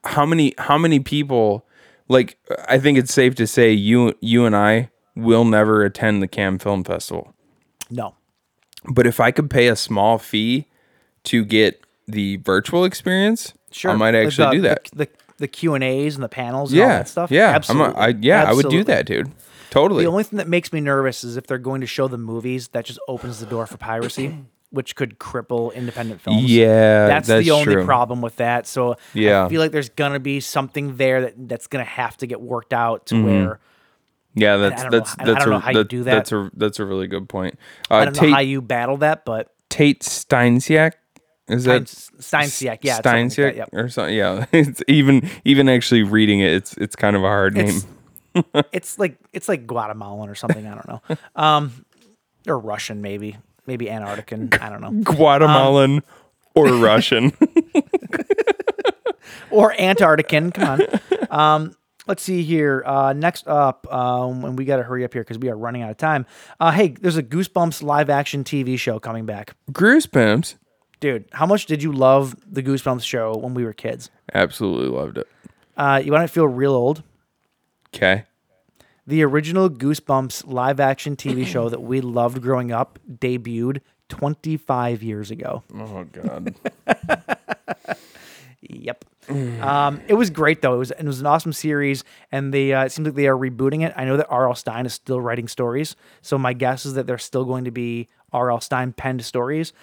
[0.05, 1.67] how many how many people?
[2.07, 2.37] Like
[2.67, 6.59] I think it's safe to say you you and I will never attend the Cannes
[6.59, 7.33] Film Festival.
[7.89, 8.15] No,
[8.89, 10.67] But if I could pay a small fee
[11.25, 13.91] to get the virtual experience, sure.
[13.91, 14.83] I might actually the- do that.
[14.85, 16.71] The, the, the Q and A's and the panels.
[16.71, 17.31] And all yeah, that stuff.
[17.31, 17.95] yeah, I'm absolutely.
[17.95, 19.31] a, I, yeah, I would do that, dude.
[19.69, 20.03] Totally.
[20.05, 22.69] The only thing that makes me nervous is if they're going to show the movies,
[22.69, 24.37] that just opens the door for piracy,
[24.76, 26.43] which could cripple independent films.
[26.43, 27.86] Yeah, that's, that's the only true.
[27.86, 28.67] problem with that.
[28.67, 29.45] So Yeah.
[29.45, 32.73] I feel like there's gonna be something there that that's gonna have to get worked
[32.73, 33.26] out Mm-hmm.
[33.26, 33.59] to where
[34.36, 36.13] yeah, that's don't know- that's I- I don't a know how you do that.
[36.15, 37.57] That's a that's a really good point.
[37.89, 40.91] Uh, I don't Tate, know how you battle that, but Tate Steinsiek
[41.47, 43.69] is that Steinsiek, yeah, something like yep.
[43.73, 44.15] or something?
[44.15, 47.82] Yeah, it's even even actually reading it, it's it's kind of a hard name.
[48.36, 50.67] It's, it's like it's like Guatemalan or something.
[50.67, 51.01] I don't know,
[51.41, 51.86] um,
[52.47, 53.38] or Russian maybe,
[53.68, 54.57] maybe Antarctican.
[54.61, 56.01] I don't know, Guatemalan
[56.55, 57.34] or Russian.
[59.51, 60.53] or Antarctican.
[60.53, 61.30] Come on.
[61.30, 61.76] Um,
[62.07, 62.84] let's see here.
[62.86, 65.82] Uh, next up, um, and we got to hurry up here because we are running
[65.82, 66.26] out of time.
[66.59, 70.55] Uh, hey, there's a Goosebumps live action TV show coming back, Goosebumps.
[70.99, 71.26] dude.
[71.34, 74.09] How much did you love the Goosebumps show when we were kids?
[74.34, 75.28] Absolutely loved it.
[75.78, 77.03] Uh, you want to feel real old?
[77.93, 78.24] Okay.
[79.07, 85.29] The original Goosebumps live action TV show that we loved growing up debuted 25 years
[85.31, 85.63] ago.
[85.75, 86.55] Oh God.
[88.61, 89.05] Yep.
[89.61, 90.75] Um, it was great though.
[90.75, 93.37] It was it was an awesome series, and they uh, it seems like they are
[93.37, 93.93] rebooting it.
[93.95, 94.55] I know that R.L.
[94.55, 98.07] Stine is still writing stories, so my guess is that they're still going to be
[98.33, 98.61] R.L.
[98.61, 99.73] Stine penned stories.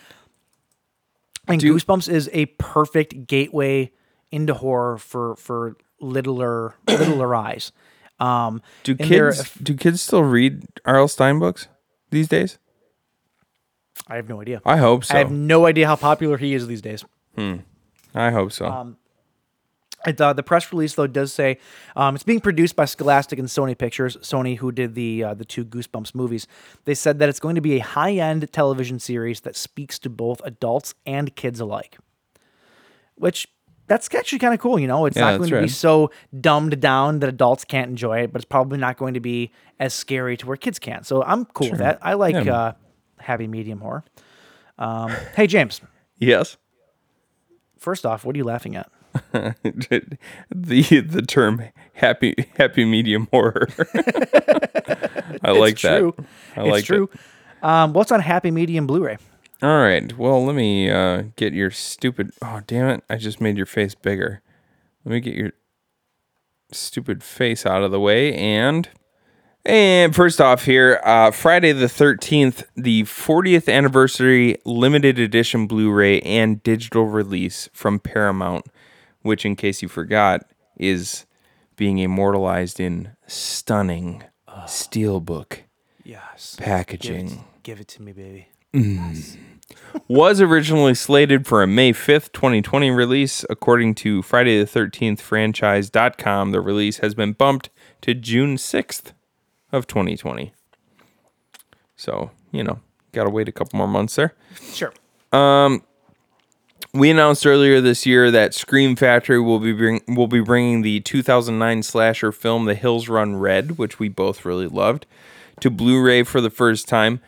[1.49, 3.91] And Do- Goosebumps is a perfect gateway
[4.31, 7.73] into horror for for littler littler eyes.
[8.23, 11.09] Um, Do kids do kids still read R.L.
[11.09, 11.69] Stine books
[12.11, 12.59] these days?
[14.09, 14.61] I have no idea.
[14.65, 15.15] I hope so.
[15.15, 17.05] I have no idea how popular he is these days.
[18.15, 18.67] I hope so.
[18.67, 18.97] Um,
[20.05, 21.59] It, uh, the press release though does say
[21.95, 24.17] um, it's being produced by Scholastic and Sony Pictures.
[24.19, 26.47] Sony, who did the uh, the two Goosebumps movies,
[26.85, 30.11] they said that it's going to be a high end television series that speaks to
[30.11, 31.99] both adults and kids alike.
[33.15, 33.47] Which
[33.93, 34.79] that's actually kind of cool.
[34.79, 38.21] You know, it's Yeah, not going to be so dumbed down that adults can't enjoy
[38.21, 41.05] it, but it's probably not going to be as scary to where kids can't.
[41.07, 41.99] So I'm cool with that.
[42.03, 42.55] I like Yeah.
[42.57, 42.73] uh,
[43.19, 44.05] happy medium horror.
[44.79, 45.81] Um, hey James,
[46.19, 46.57] yes.
[47.79, 48.91] first off, what are you laughing at?
[49.33, 51.63] the the term
[51.93, 53.69] happy happy medium horror.
[55.45, 55.99] I like it's that.
[55.99, 56.15] true.
[56.57, 57.11] I it's like true.
[57.63, 59.19] Um, what's on Happy Medium Blu-ray?
[59.63, 60.17] All right.
[60.19, 62.33] Well, let me uh, get your stupid.
[62.43, 63.05] Oh, damn it!
[63.09, 64.43] I just made your face bigger.
[65.05, 65.53] Let me get your
[66.73, 68.89] stupid face out of the way and.
[69.65, 76.21] And first off, here, uh, Friday the 13th, the 40th anniversary limited edition Blu ray
[76.23, 78.67] and digital release from Paramount,
[79.21, 81.27] which, in case you forgot, is
[81.77, 85.59] being immortalized in stunning steelbook
[86.03, 86.57] Yes.
[86.59, 87.45] packaging.
[87.63, 88.49] Give it to me, baby.
[90.09, 93.45] Was originally slated for a May 5th, 2020 release.
[93.51, 97.71] According to Friday the 13th franchise.com, the release has been bumped
[98.03, 99.13] to June 6th
[99.71, 100.53] of 2020.
[101.97, 102.81] So, you know,
[103.13, 104.35] got to wait a couple more months there.
[104.73, 104.93] Sure.
[105.33, 105.83] Um,
[106.95, 111.01] we announced earlier this year that Scream Factory will be bring, will be bringing the
[111.01, 115.07] 2009 slasher film The Hills Run Red, which we both really loved,
[115.61, 117.21] to Blu-ray for the first time.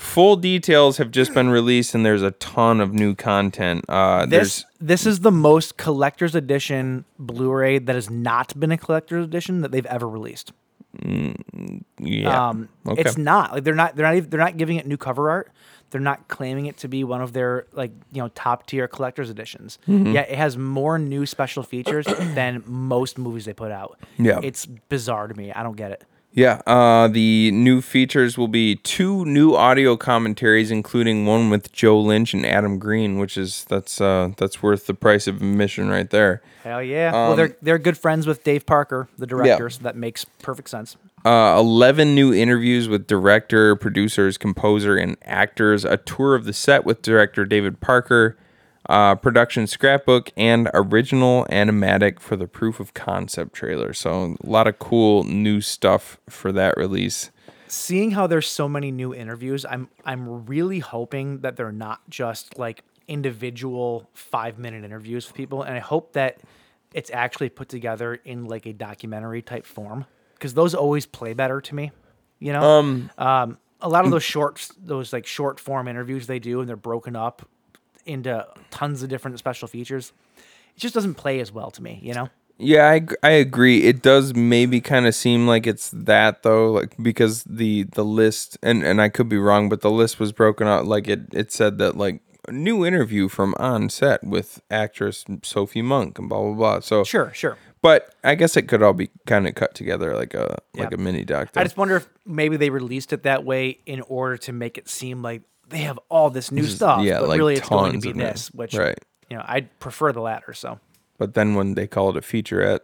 [0.00, 3.84] Full details have just been released, and there's a ton of new content.
[3.86, 8.78] Uh, This there's this is the most collector's edition Blu-ray that has not been a
[8.78, 10.52] collector's edition that they've ever released.
[11.98, 13.02] yeah, Um, okay.
[13.02, 15.52] It's not like they're not they're not even, they're not giving it new cover art.
[15.90, 19.28] They're not claiming it to be one of their like you know top tier collector's
[19.28, 19.78] editions.
[19.86, 20.12] Mm-hmm.
[20.14, 24.00] Yet it has more new special features than most movies they put out.
[24.18, 24.40] Yeah.
[24.42, 25.52] it's bizarre to me.
[25.52, 26.04] I don't get it.
[26.32, 32.00] Yeah, uh, the new features will be two new audio commentaries, including one with Joe
[32.00, 36.08] Lynch and Adam Green, which is that's uh, that's worth the price of admission right
[36.08, 36.40] there.
[36.62, 37.10] Hell yeah!
[37.12, 40.96] well, they're they're good friends with Dave Parker, the director, so that makes perfect sense.
[41.24, 45.84] Uh, Eleven new interviews with director, producers, composer, and actors.
[45.84, 48.36] A tour of the set with director David Parker.
[48.90, 53.92] Uh, production scrapbook and original animatic for the proof of concept trailer.
[53.92, 57.30] So a lot of cool new stuff for that release.
[57.68, 62.58] seeing how there's so many new interviews, I'm I'm really hoping that they're not just
[62.58, 66.40] like individual five minute interviews with people, and I hope that
[66.92, 71.60] it's actually put together in like a documentary type form because those always play better
[71.60, 71.92] to me.
[72.40, 76.40] You know, um, um, a lot of those short, those like short form interviews they
[76.40, 77.48] do, and they're broken up
[78.10, 80.12] into tons of different special features.
[80.76, 82.00] It just doesn't play as well to me.
[82.02, 82.28] You know.
[82.62, 83.84] Yeah, I, I agree.
[83.84, 88.58] It does maybe kind of seem like it's that though, like because the the list
[88.62, 91.52] and and I could be wrong, but the list was broken out like it it
[91.52, 96.40] said that like a new interview from on set with actress Sophie Monk and blah
[96.42, 96.80] blah blah.
[96.80, 97.56] So Sure, sure.
[97.80, 100.98] but I guess it could all be kind of cut together like a like a
[100.98, 101.48] mini doc.
[101.56, 104.86] I just wonder if maybe they released it that way in order to make it
[104.86, 107.02] seem like they have all this new stuff.
[107.02, 108.32] yeah, but like really it's going to tons be in there.
[108.32, 108.98] this, which Right.
[109.28, 110.52] you know, I'd prefer the latter.
[110.52, 110.78] So
[111.18, 112.80] But then when they call it a featurette,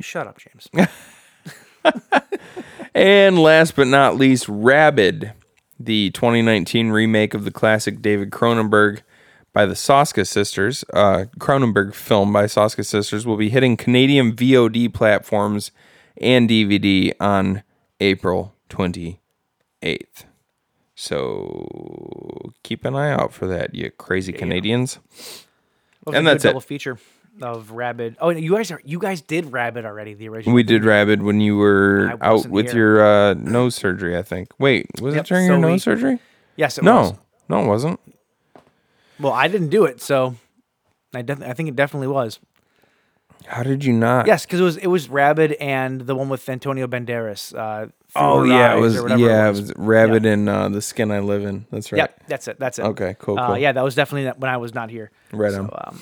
[0.00, 0.68] shut up, James.
[2.96, 5.32] And last but not least, Rabid,
[5.80, 9.00] the 2019 remake of the classic David Cronenberg
[9.52, 14.94] by the Soska sisters, uh, Cronenberg film by Soska sisters, will be hitting Canadian VOD
[14.94, 15.72] platforms
[16.20, 17.64] and DVD on
[17.98, 18.54] April
[19.84, 20.24] 28th.
[20.96, 24.98] So keep an eye out for that, you crazy Canadians.
[26.06, 26.48] And that's it.
[26.48, 26.98] double feature
[27.42, 28.16] of Rabid.
[28.20, 30.54] Oh, you guys are you guys did Rabid already, the original.
[30.54, 32.76] We did Rabid when you were out with here.
[32.98, 34.48] your uh, nose surgery, I think.
[34.58, 36.20] Wait, was Yep, it during so your we- nose surgery?
[36.56, 37.12] Yes, it No, was.
[37.48, 38.00] no, it wasn't.
[39.18, 40.36] Well, I didn't do it, so
[41.12, 42.38] I def- I think it definitely was.
[43.46, 44.26] How did you not?
[44.26, 47.54] Yes, because it was it was Rabid and the one with Antonio Banderas.
[47.56, 49.60] Uh, Oh yeah, it was yeah, it was.
[49.62, 51.66] was Rabid in uh, the skin I live in.
[51.72, 51.98] That's right.
[51.98, 52.58] Yep, that's it.
[52.60, 52.82] That's it.
[52.82, 55.10] Okay, cool, Uh, yeah, that was definitely when I was not here.
[55.32, 55.70] Right So, on.
[55.74, 56.00] um,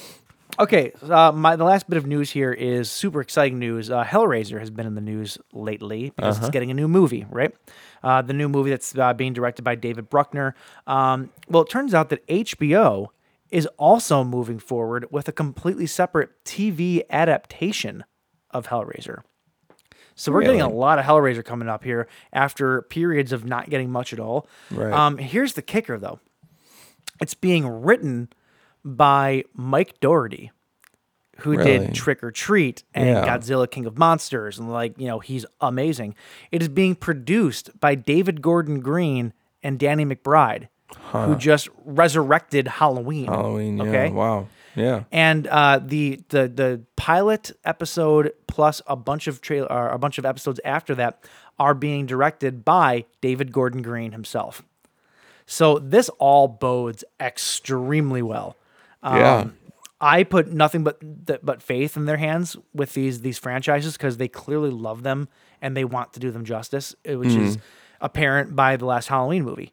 [0.60, 3.90] okay, uh, my the last bit of news here is super exciting news.
[3.90, 6.46] Uh, Hellraiser has been in the news lately because Uh-huh.
[6.46, 7.54] it's getting a new movie, right?
[8.02, 10.54] Uh, the new movie that's uh, being directed by David Bruckner.
[10.86, 13.06] Um, well, it turns out that HBO
[13.52, 18.04] is also moving forward with a completely separate TV adaptation
[18.50, 19.22] of Hellraiser.
[20.14, 23.90] So we're getting a lot of Hellraiser coming up here after periods of not getting
[23.90, 24.46] much at all.
[24.70, 24.92] Right.
[24.92, 26.20] Um, here's the kicker, though.
[27.20, 28.28] It's being written
[28.84, 30.50] by Mike Dougherty,
[31.38, 31.78] who Really?
[31.78, 33.24] did Trick or Treat and Yeah.
[33.26, 36.14] Godzilla King of Monsters, and like you know he's amazing.
[36.50, 39.32] It is being produced by David Gordon Green
[39.62, 43.26] and Danny McBride, who just resurrected Halloween.
[43.26, 43.78] Halloween.
[43.78, 43.84] Yeah.
[43.84, 44.10] Okay.
[44.10, 44.48] Wow.
[44.74, 45.04] Yeah.
[45.12, 50.18] And uh, the the the pilot episode plus a bunch of trail or a bunch
[50.18, 51.24] of episodes after that
[51.58, 54.62] are being directed by David Gordon Green himself.
[55.46, 58.56] So this all bodes extremely well.
[59.02, 59.48] yeah.
[60.00, 60.98] I put nothing but
[61.44, 65.28] but faith in their hands with these these franchises because they clearly love them
[65.60, 67.56] and they want to do them justice, uh, which is
[68.00, 69.72] apparent by the last Halloween movie.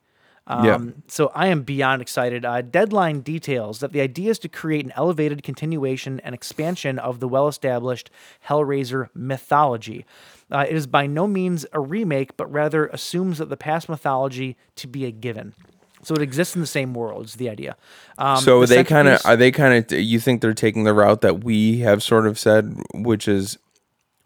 [0.49, 0.79] Um, Yeah.
[1.07, 2.43] So I am beyond excited.
[2.43, 7.19] Uh, Deadline details that the idea is to create an elevated continuation and expansion of
[7.19, 8.09] the well-established
[8.47, 10.05] Hellraiser mythology.
[10.51, 14.57] Uh, it is by no means a remake, but rather assumes that the past mythology
[14.75, 15.53] to be a given.
[16.01, 17.25] So it exists in the same world.
[17.25, 17.75] Is the idea.
[18.17, 20.93] Um, so the they kind of are they kind of you think they're taking the
[20.93, 23.57] route that we have sort of said, which is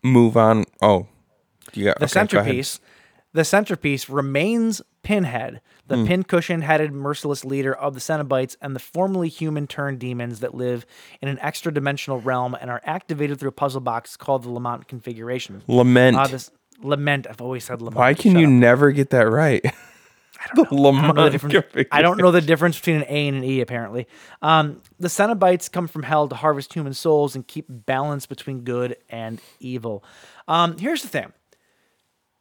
[0.04, 0.66] move on.
[0.82, 1.08] Oh,
[1.74, 2.80] got the okay, centerpiece
[3.34, 6.06] the centerpiece remains pinhead the Hmm.
[6.06, 10.86] pincushion headed merciless leader of the cenobites and the formerly human turned demons that live
[11.22, 14.88] in an extra dimensional realm and are activated through a puzzle box called the lamont
[14.88, 16.16] configuration Lament.
[16.18, 18.54] uh, this lament i've always said lamont Why can Shut you up.
[18.54, 19.64] never get that right?
[20.56, 21.88] The I don't know the Lamont difference.
[21.90, 23.62] I don't know the difference between an A and an E.
[23.62, 24.08] Apparently,
[24.42, 28.98] um, the Cenobites come from hell to harvest human souls and keep balance between good
[29.10, 30.04] and evil.
[30.50, 31.32] Um, here's the thing: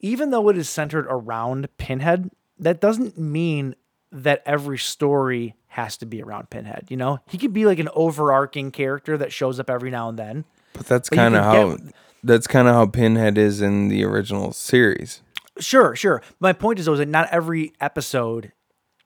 [0.01, 2.30] even though it is centered around Pinhead,
[2.62, 3.74] that doesn't mean
[4.10, 6.86] that every story has to be around Pinhead.
[6.88, 10.18] You know, he could be like an overarching character that shows up every now and
[10.18, 10.44] then.
[10.74, 11.94] But that's kind of how get-
[12.24, 15.22] that's kind of how Pinhead is in the original series.
[15.58, 16.22] Sure, sure.
[16.40, 18.52] My point is, though, is that not every episode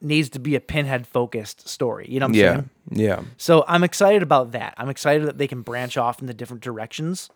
[0.00, 2.06] needs to be a Pinhead focused story.
[2.08, 2.70] You know what I'm Yeah, saying?
[2.90, 3.22] yeah.
[3.38, 4.74] So I'm excited about that.
[4.76, 7.30] I'm excited that they can branch off in the different directions.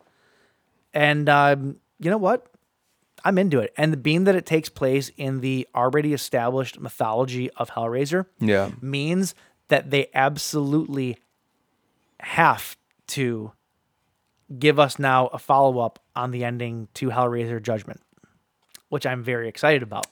[0.92, 2.46] And um, you know what?
[3.24, 3.72] I'm into it.
[3.76, 8.70] And the being that it takes place in the already established mythology of Hellraiser Yeah.
[8.80, 9.34] means
[9.68, 11.18] that they absolutely
[12.20, 12.76] have
[13.08, 13.52] to
[14.58, 18.00] give us now a follow up on the ending to Hellraiser Judgment,
[18.88, 20.06] which I'm very excited about.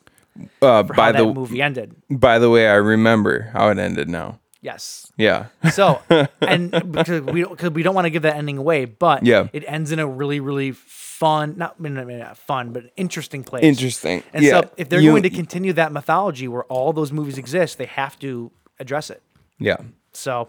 [0.62, 1.96] Uh, by how that the movie ended.
[2.08, 4.38] by the way, I remember how it ended now.
[4.60, 5.10] Yes.
[5.16, 5.46] Yeah.
[5.72, 6.02] So,
[6.40, 9.48] and because we don't, cause we don't want to give that ending away, but Yeah.
[9.52, 13.62] it ends in a really, really fun, not, maybe not fun, but interesting place.
[13.62, 14.22] Interesting.
[14.32, 14.62] And Yeah.
[14.62, 17.86] so, if they're You- going to continue that mythology where all those movies exist, they
[17.86, 18.50] have to
[18.80, 19.22] address it.
[19.58, 19.76] yeah.
[20.12, 20.48] So,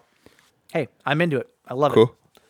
[0.74, 1.48] hey, I'm into it.
[1.68, 2.10] I love it.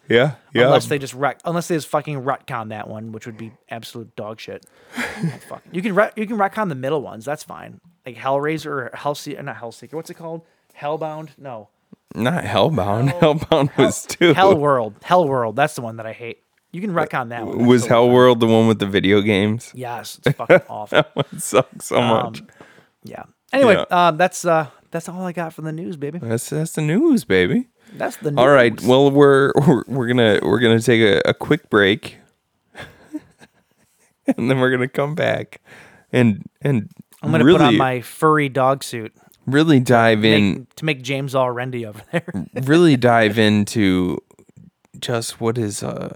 [0.10, 0.36] Yeah.
[0.54, 0.66] Yeah.
[0.66, 4.16] Unless they just wreck, unless they just fucking retcon that one, which would be absolute
[4.16, 4.66] dog shit.
[5.48, 5.64] Fuck.
[5.72, 7.26] You can ret- you can retcon the middle ones.
[7.26, 7.80] That's fine.
[8.06, 9.94] Like Hellraiser or Hellseeker, not Hellseeker.
[9.94, 10.42] What's it called?
[10.80, 11.30] Hellbound?
[11.38, 11.70] No.
[12.16, 13.12] Not Hellbound.
[13.20, 14.08] Hellbound was.
[14.36, 14.96] Hell World.
[15.04, 15.56] Hell World.
[15.56, 16.42] That's the one that I hate.
[16.72, 17.58] You can retcon that one.
[17.60, 17.88] That's was.
[17.88, 19.72] Hellworld the one with the video games?
[19.76, 21.04] Yes, it's fucking awful.
[21.16, 22.42] It sucks so much.
[22.42, 22.48] Um,
[23.04, 23.24] yeah.
[23.52, 24.08] Anyway, Yeah.
[24.08, 26.20] um, that's uh, that's all I got from the news, baby.
[26.20, 27.68] That's that's the news, baby.
[27.94, 28.40] That's the news.
[28.40, 28.80] All right.
[28.82, 32.18] Well, we're we're, we're gonna we're gonna take a, a quick break,
[34.38, 35.62] and then we're gonna come back,
[36.12, 36.90] and and
[37.22, 39.14] I'm gonna really put on my furry dog suit
[39.52, 42.48] really dive in make, to make James all rendy over there.
[42.64, 44.20] really dive into
[45.00, 46.16] just what is uh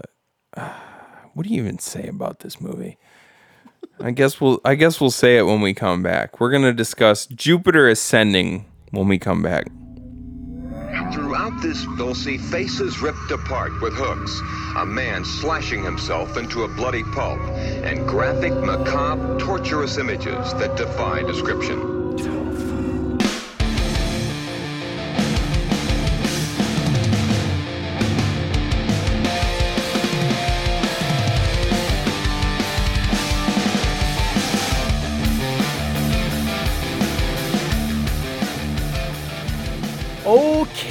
[1.34, 2.98] what do you even say about this movie?
[4.00, 6.40] I guess we'll I guess we'll say it when we come back.
[6.40, 9.66] We're gonna discuss Jupiter Ascending when we come back.
[11.12, 14.40] Throughout this, they'll see faces ripped apart with hooks,
[14.76, 21.22] a man slashing himself into a bloody pulp, and graphic, macabre, torturous images that defy
[21.22, 22.73] description.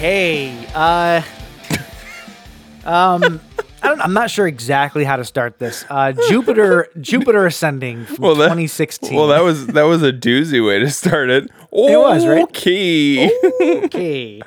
[0.03, 0.67] Okay.
[0.75, 1.21] Uh,
[2.85, 3.39] um,
[3.81, 4.01] I don't.
[4.01, 5.85] I'm not sure exactly how to start this.
[5.89, 9.15] Uh, Jupiter, Jupiter ascending from Well, that- 2016.
[9.15, 11.45] Well, that was that was a doozy way to start it.
[11.71, 12.43] It was, right?
[12.43, 13.29] Okay.
[13.85, 14.41] okay.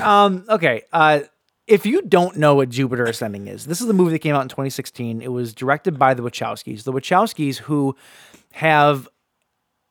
[0.00, 0.82] Um, okay.
[0.92, 1.20] Uh,
[1.66, 4.42] if you don't know what Jupiter Ascending is, this is the movie that came out
[4.42, 5.22] in 2016.
[5.22, 6.82] It was directed by the Wachowskis.
[6.84, 7.96] The Wachowskis, who
[8.52, 9.08] have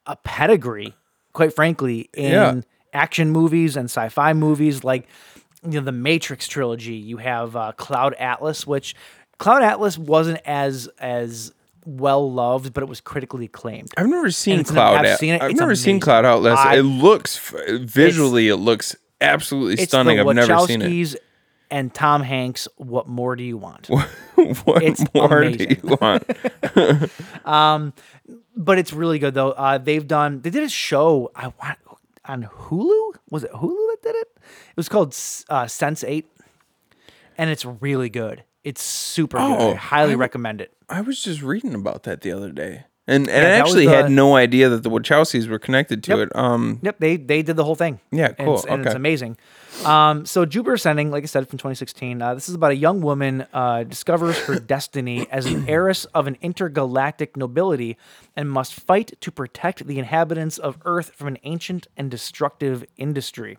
[0.05, 0.93] a pedigree,
[1.31, 2.61] quite frankly, in Yeah.
[2.93, 5.07] Action movies and sci-fi movies, like
[5.63, 6.95] you know the Matrix trilogy.
[6.95, 8.95] You have uh, Cloud Atlas, which
[9.37, 11.51] Cloud Atlas wasn't as as
[11.85, 13.89] well loved, but it was critically acclaimed.
[13.97, 15.05] I've never seen Cloud.
[15.05, 15.41] I've seen it.
[15.41, 15.99] I've It's never seen.
[15.99, 16.59] Cloud Atlas.
[16.59, 17.37] I- it looks
[17.67, 20.19] visually, it looks absolutely stunning.
[20.19, 21.21] I've never seen it.
[21.71, 22.67] And Tom Hanks.
[22.77, 23.87] What more do you want?
[24.35, 26.23] what It's more do you want?
[28.55, 29.51] but it's really good though.
[29.51, 30.41] Uh, they've done.
[30.41, 31.31] They did a show.
[31.35, 31.79] I want
[32.25, 33.13] on Hulu.
[33.29, 34.27] Was it Hulu that did it?
[34.37, 35.09] It was called
[35.49, 36.23] uh, Sense8,
[37.37, 38.43] and it's really good.
[38.63, 39.57] It's super good.
[39.59, 40.71] Oh, I highly I- recommend it.
[40.89, 43.95] I was just reading about that the other day, and and Yeah, I actually the-
[43.95, 46.19] had no idea that the Wachowskis were connected to Yep.
[46.27, 46.35] it.
[46.35, 47.99] Um, Yep, they they did the whole thing.
[48.11, 49.37] Yeah, And cool, it's- And, it's amazing.
[49.85, 52.21] Um, so Jupiter Ascending, like I said, from 2016.
[52.21, 56.27] Uh, this is about a young woman uh, discovers her destiny as an heiress of
[56.27, 57.97] an intergalactic nobility
[58.35, 63.57] and must fight to protect the inhabitants of Earth from an ancient and destructive industry.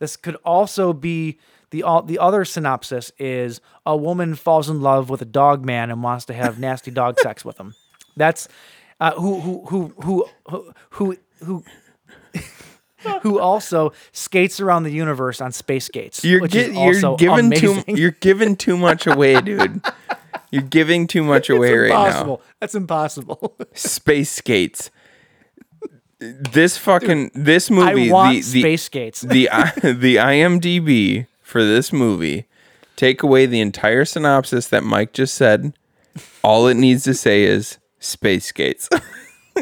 [0.00, 1.38] This could also be
[1.70, 5.90] the all the other synopsis is a woman falls in love with a dog man
[5.90, 7.74] and wants to have nasty dog sex with him.
[8.16, 8.48] That's
[8.98, 11.16] uh, who who who who who who.
[11.44, 11.64] who
[13.22, 16.24] who also skates around the universe on space skates.
[16.24, 17.84] you're which get, is also you're giving amazing.
[17.84, 19.82] too you're giving too much away, dude.
[20.52, 22.38] You're giving too much away right impossible.
[22.38, 22.52] now.
[22.58, 23.56] That's impossible.
[23.74, 24.90] Space skates.
[26.18, 28.10] This fucking this movie.
[28.10, 29.20] I want the, the, space skates.
[29.20, 29.48] the
[29.82, 32.46] the IMDb for this movie.
[32.96, 35.72] Take away the entire synopsis that Mike just said.
[36.42, 38.88] All it needs to say is space skates.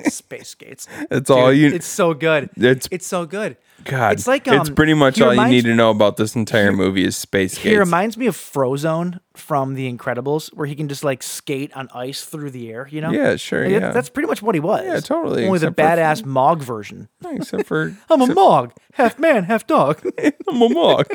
[0.06, 0.86] Space Skates.
[1.10, 1.68] That's all you.
[1.68, 2.50] It's so good.
[2.56, 3.56] It's- it's so good.
[3.84, 6.72] God, it's like um, it's pretty much all you need to know about this entire
[6.72, 7.78] movie is space He skates.
[7.78, 12.24] reminds me of Frozone from The Incredibles, where he can just like skate on ice
[12.24, 12.88] through the air.
[12.90, 13.12] You know?
[13.12, 13.92] Yeah, sure, Like, yeah.
[13.92, 14.84] That's pretty much what he was.
[14.84, 17.08] Yeah, totally, Only the except for- badass Mog version.
[17.30, 20.02] except for I'm a Mog, half man, half dog.
[20.48, 21.06] I'm a mog.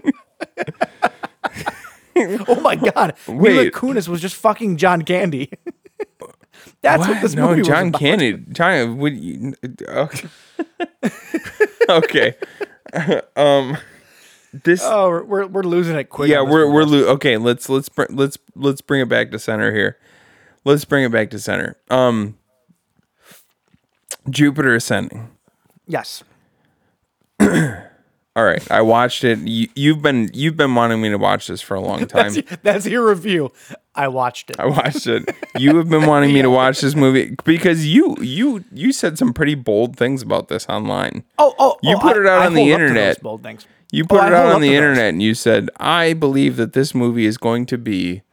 [2.15, 3.73] oh my god, Mila Wait.
[3.73, 5.51] Kunis was just fucking John Candy.
[6.83, 7.99] That's what, this no, movie John was about.
[7.99, 8.33] Candy.
[8.51, 9.53] John, would you,
[9.87, 10.27] okay.
[11.89, 12.35] okay.
[13.35, 13.77] um,
[14.51, 14.81] this.
[14.83, 16.29] Oh, we're, we're, we're losing it quick.
[16.29, 17.37] yeah, we're we're lo- okay.
[17.37, 19.97] Let's let's br- let's let's bring it back to center here.
[20.65, 21.77] Let's bring it back to center.
[21.89, 22.37] Um,
[24.29, 25.29] Jupiter Ascending.
[25.87, 26.23] yes.
[28.35, 29.37] All right, I watched it.
[29.39, 32.33] You, you've been you've been wanting me to watch this for a long time.
[32.33, 33.51] That's, that's your review.
[33.93, 34.59] I watched it.
[34.59, 35.29] I watched it.
[35.55, 39.33] You have been wanting me to watch this movie because you you you said some
[39.33, 41.23] pretty bold things about this online.
[41.37, 43.21] oh, oh, You oh, put I- it out I on the to those internet.
[43.21, 43.67] bold things.
[43.91, 44.77] You Oh, put I it out on the to those.
[44.83, 48.23] internet and you said, "I believe that this movie is going to be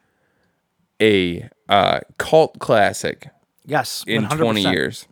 [1.01, 3.28] a uh, cult classic
[3.66, 4.39] Yes, in 100%.
[4.39, 5.06] 20 years."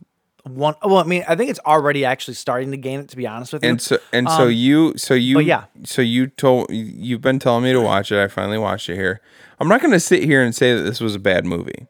[0.54, 3.08] One, well, I mean, I think it's already actually starting to gain it.
[3.10, 5.64] To be honest with you, And so and so Um, you so you yeah.
[5.84, 8.22] so you told you've been telling me to watch it.
[8.22, 9.20] I finally watched it here.
[9.60, 11.86] I'm not going to sit here and say that this was a bad movie.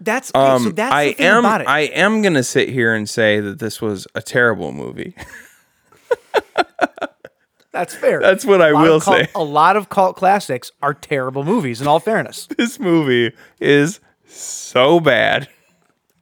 [0.00, 1.68] that's okay, Um, so that's I the am about it.
[1.68, 5.14] I am going to sit here and say that this was a terrible movie.
[7.72, 8.20] that's fair.
[8.20, 9.28] That's what I will cult- say.
[9.34, 11.80] A lot of cult classics are terrible movies.
[11.80, 15.48] In all fairness, this movie is so bad.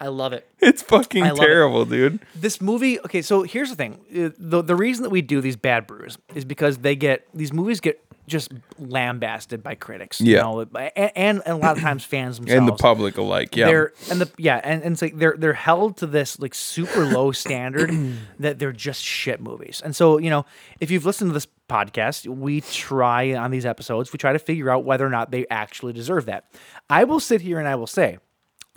[0.01, 0.47] I love it.
[0.71, 1.41] It's fucking love it.
[1.41, 2.21] terrible, dude.
[2.35, 5.57] this movie okay so here's the thing Uh, the, the reason that we do these
[5.57, 10.43] bad brews is because they get these movies get just lambasted by critics you Yeah.
[10.43, 10.67] know
[10.97, 13.55] and, and a lot of times fans themselves And the public alike.
[13.57, 13.67] Yeah.
[13.67, 17.05] they're and the yeah and, and it's like they're they're held to this like super
[17.07, 17.91] low standard
[18.41, 20.45] that they're just shit movies and so you know
[20.81, 24.71] if you've listened to this podcast we try on these episodes we try to figure
[24.71, 26.45] out whether or not they actually deserve that
[26.91, 28.19] i will sit here and i will say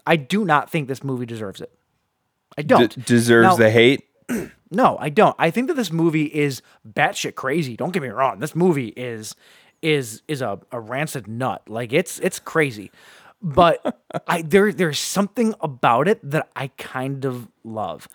[0.07, 1.71] i do not think this movie deserves it
[2.57, 4.05] i D- don't deserves Now- the hate.
[4.71, 5.35] no, I don't.
[5.39, 7.75] I think that this movie is batshit crazy.
[7.75, 8.39] Don't get me wrong.
[8.39, 9.35] This movie is
[9.81, 11.63] is is a, a rancid nut.
[11.67, 12.91] Like it's it's crazy.
[13.41, 18.07] But I there there's something about it that I kind of love.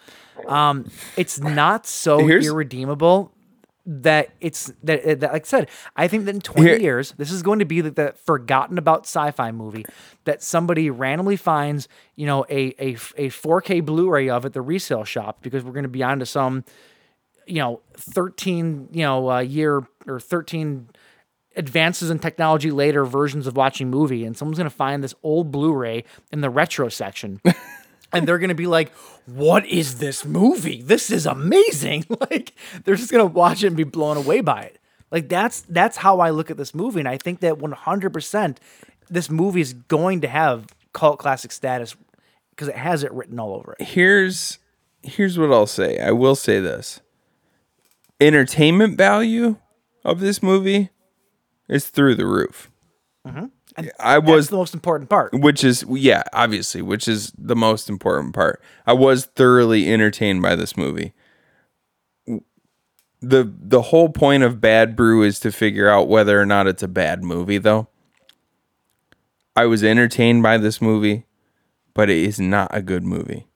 [0.47, 3.33] Um it's not so Here's- irredeemable
[3.87, 7.31] that it's that, that like I said, I think that in 20 Here- years, this
[7.31, 9.85] is going to be like the forgotten about sci-fi movie
[10.25, 15.05] that somebody randomly finds, you know, a a, a 4K Blu-ray of at the resale
[15.05, 16.65] shop because we're going to be on to some,
[17.47, 20.89] you know, 13, you know, uh, year or 13
[21.57, 25.53] advances in technology later versions of watching movie and someone's going to find this old
[25.53, 27.41] Blu-ray in the retro section.
[28.15, 28.93] and they're gonna be like,
[29.27, 30.83] "What is this movie?
[30.83, 32.55] This is amazing!" like
[32.85, 34.79] they're just gonna watch it and be blown away by it.
[35.11, 38.13] Like that's that's how I look at this movie, and I think that one hundred
[38.13, 38.61] percent,
[39.09, 41.95] this movie is going to have cult classic status
[42.51, 43.85] because it has it written all over it.
[43.85, 44.59] Here's
[45.03, 45.99] here's what I'll say.
[45.99, 47.01] I will say this.
[48.21, 49.57] Entertainment value
[50.05, 50.91] of this movie
[51.69, 52.71] is through the roof.
[53.27, 53.47] Mm-hmm.
[53.77, 55.33] I That's was the most important part.
[55.33, 58.63] which is yeah, obviously, which is the most important part.
[58.87, 61.13] I was thoroughly entertained by this movie.
[63.21, 66.83] The the whole point of Bad Brew is to figure out whether or not it's
[66.83, 67.89] a bad movie though.
[69.57, 71.27] I was entertained by this movie,
[71.95, 73.47] but it is not a good movie.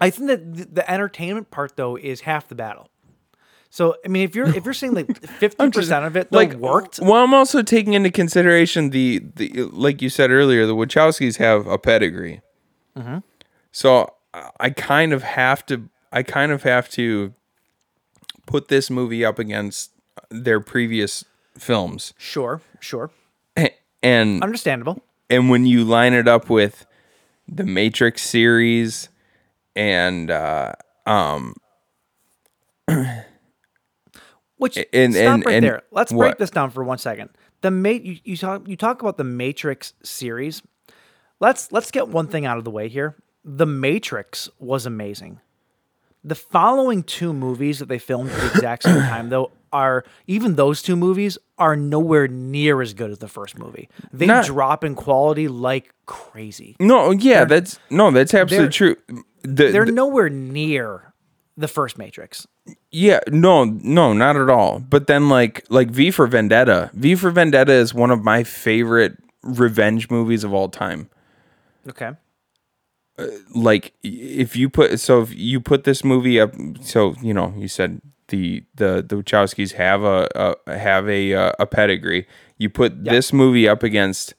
[0.00, 2.88] I think that the entertainment part though is half the battle.
[3.72, 6.98] So I mean, if you're if you're saying like fifty percent of it like worked,
[7.00, 11.66] Well, I'm also taking into consideration the the like you said earlier, the Wachowskis have
[11.68, 12.40] a pedigree.
[12.96, 13.18] Mm-hmm.
[13.72, 17.32] So I- I kind of have to I kind of have to
[18.46, 19.92] put this movie up against
[20.30, 21.24] their previous
[21.56, 23.10] films, sure, sure,
[24.02, 25.02] and understandable.
[25.28, 26.86] and when you line it up with
[27.46, 29.08] the Matrix series
[29.76, 30.72] and uh
[31.06, 31.54] um
[34.60, 35.82] Which And- stop and- right and there.
[35.90, 37.30] Let's break this down for one second.
[37.62, 40.62] The mate you, you talk you talk about the Matrix series.
[41.40, 43.16] Let's let's get one thing out of the way here.
[43.44, 45.40] The Matrix was amazing.
[46.22, 50.56] The following two movies that they filmed at the exact same time, though, are even
[50.56, 53.88] those two movies are nowhere near as good as the first movie.
[54.12, 56.76] They Not- drop in quality like crazy.
[56.78, 58.96] no, yeah, that's no, that's absolutely they're- true.
[59.42, 61.09] The- They're the- nowhere near
[61.60, 62.46] the first Matrix.
[62.90, 64.78] Yeah, no, no, not at all.
[64.80, 66.90] But then like like V for Vendetta.
[66.94, 71.08] V for Vendetta is one of my favorite revenge movies of all time.
[71.88, 72.12] Okay.
[73.54, 77.68] like if you put so if you put this movie up so you know you
[77.68, 80.28] said the the the Wachowskis have a,
[80.66, 82.26] a have a uh, a pedigree
[82.58, 84.34] you put this movie up against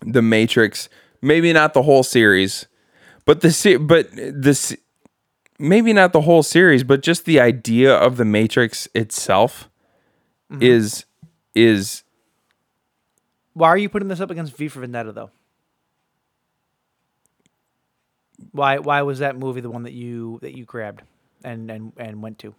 [0.00, 0.88] the Matrix
[1.22, 2.66] maybe not the whole series
[3.24, 4.76] but the but this
[5.58, 9.68] maybe not the whole series but just the idea of the Matrix itself
[10.50, 10.62] mm-hmm.
[10.62, 11.04] is
[11.54, 12.02] is
[13.52, 15.30] Why are you putting this up against V for Vendetta though?
[18.52, 21.02] Why why was that movie the one that you that you grabbed
[21.44, 22.54] and and and went to?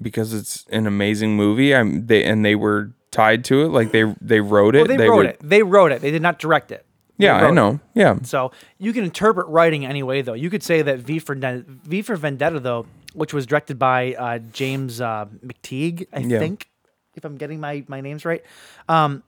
[0.00, 4.14] because it's an amazing movie I'm they and they were tied to it like they
[4.20, 5.40] they wrote it Well, they, wrote were, it.
[5.42, 6.00] They wrote it.
[6.00, 6.86] They did not direct it.
[7.22, 10.34] Yeah I know yeah So you can interpret writing any way, though.
[10.34, 14.38] You could say that V for V for Vendetta, though, which was directed by uh,
[14.52, 16.38] James uh, McTeigue, I Yeah.
[16.38, 16.68] think,
[17.14, 18.42] if I'm getting my my names right.
[18.88, 19.22] Um,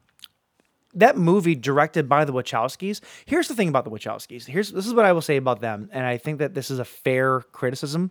[0.94, 3.01] that movie directed by the Wachowskis.
[3.24, 4.44] Here's the thing about the Wachowskis.
[4.47, 6.78] Here's this is what I will say about them, and I think that this is
[6.78, 8.10] a fair criticism.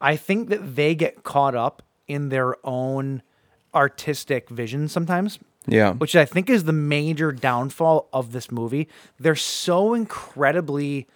[0.00, 3.22] I think that they get caught up in their own
[3.74, 8.88] artistic vision sometimes yeah which I think is the major downfall of this movie.
[9.18, 11.06] They're so incredibly,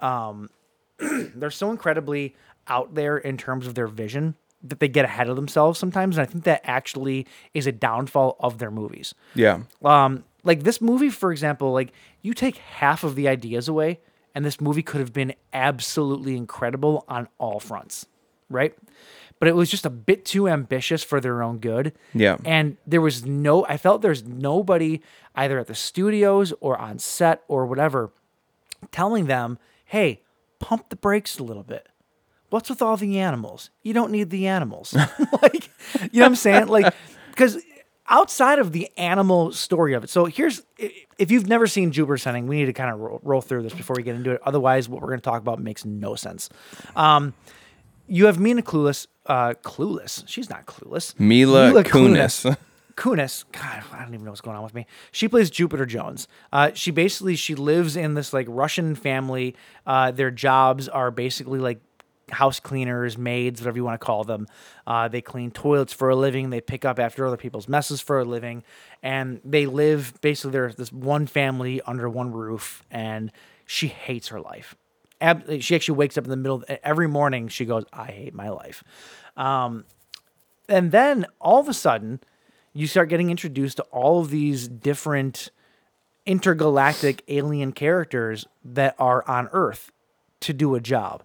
[0.00, 0.50] um,
[0.98, 2.34] they're so incredibly
[2.68, 6.26] out there in terms of their vision that they get ahead of themselves sometimes, and
[6.26, 9.14] I think that actually is a downfall of their movies.
[9.34, 11.92] yeah Um, like this movie, for example, like
[12.22, 14.00] you take half of the ideas away,
[14.34, 18.06] and this movie could have been absolutely incredible on all fronts,
[18.48, 18.74] right?
[19.42, 21.94] But it was just a bit too ambitious for their own good.
[22.14, 22.36] Yeah.
[22.44, 25.00] And there was no, I felt there's nobody
[25.34, 28.12] either at the studios or on set or whatever
[28.92, 30.22] telling them, hey,
[30.60, 31.88] pump the brakes a little bit.
[32.50, 33.70] What's with all the animals?
[33.82, 34.94] You don't need the animals.
[35.42, 35.70] like,
[36.12, 36.68] you know what I'm saying?
[36.68, 36.94] Like,
[37.30, 37.58] because
[38.08, 40.62] outside of the animal story of it, so here's
[41.18, 43.74] if you've never seen Jupiter Ascending, we need to kind of roll, roll through this
[43.74, 44.40] before we get into it.
[44.44, 46.48] Otherwise, what we're going to talk about makes no sense.
[46.94, 47.34] Um,
[48.06, 49.08] you have Mina Clueless.
[49.26, 50.24] Uh, clueless.
[50.26, 51.18] She's not clueless.
[51.18, 52.56] Mila Kunis.
[52.96, 54.86] Kunis, God, I don't even know what's going on with me.
[55.12, 56.28] She plays Jupiter Jones.
[56.52, 59.56] Uh, she basically she lives in this like Russian family.
[59.86, 61.80] Uh, their jobs are basically like
[62.30, 64.46] house cleaners, maids, whatever you want to call them.
[64.86, 66.50] Uh, they clean toilets for a living.
[66.50, 68.62] They pick up after other people's messes for a living,
[69.02, 72.84] and they live basically they're this one family under one roof.
[72.90, 73.32] And
[73.66, 74.76] she hates her life.
[75.22, 77.48] Ab- she actually wakes up in the middle of, every morning.
[77.48, 78.84] She goes, "I hate my life."
[79.36, 79.84] Um,
[80.68, 82.20] and then all of a sudden
[82.72, 85.50] you start getting introduced to all of these different
[86.24, 89.90] intergalactic alien characters that are on earth
[90.40, 91.22] to do a job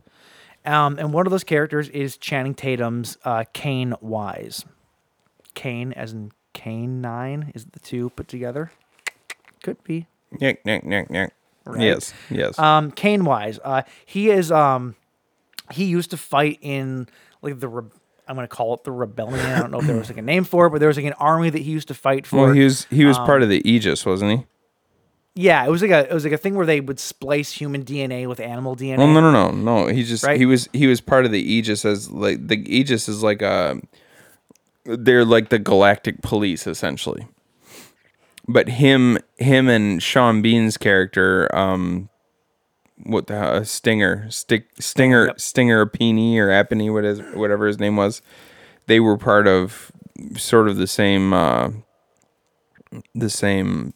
[0.66, 4.66] um, and one of those characters is channing tatum's uh, kane wise
[5.54, 8.72] kane as in kane 9 is the two put together
[9.64, 10.08] could be
[10.42, 11.32] Nick, nick, nick, nick.
[11.78, 12.58] Yes, yes.
[12.60, 13.60] um, Kane Wise.
[13.64, 14.96] Uh, he is um,
[15.72, 17.08] he used to fight in
[17.42, 17.90] like the re-
[18.28, 19.46] I'm gonna call it the rebellion.
[19.46, 21.06] I don't know if there was like a name for it, but there was like
[21.06, 22.46] an army that he used to fight for.
[22.46, 24.46] well, he was he was um, part of the Aegis, wasn't he?
[25.40, 27.84] yeah, it was like a it was like a thing where they would splice human
[27.86, 28.98] DNA with animal DNA.
[28.98, 29.88] Well, no, no, no, no.
[29.88, 30.40] He just Right?
[30.40, 33.80] he was he was part of the Aegis as like the Aegis is like a
[34.86, 37.28] they're like the galactic police essentially.
[38.48, 42.10] But him him and Sean Bean's character, um,
[43.04, 47.96] what the hell, Stinger, Stick Stinger Stinger Apini or Apini, what is whatever his name
[47.98, 48.22] was,
[48.88, 49.92] they were part of
[50.38, 51.72] sort of the same uh,
[53.14, 53.94] the same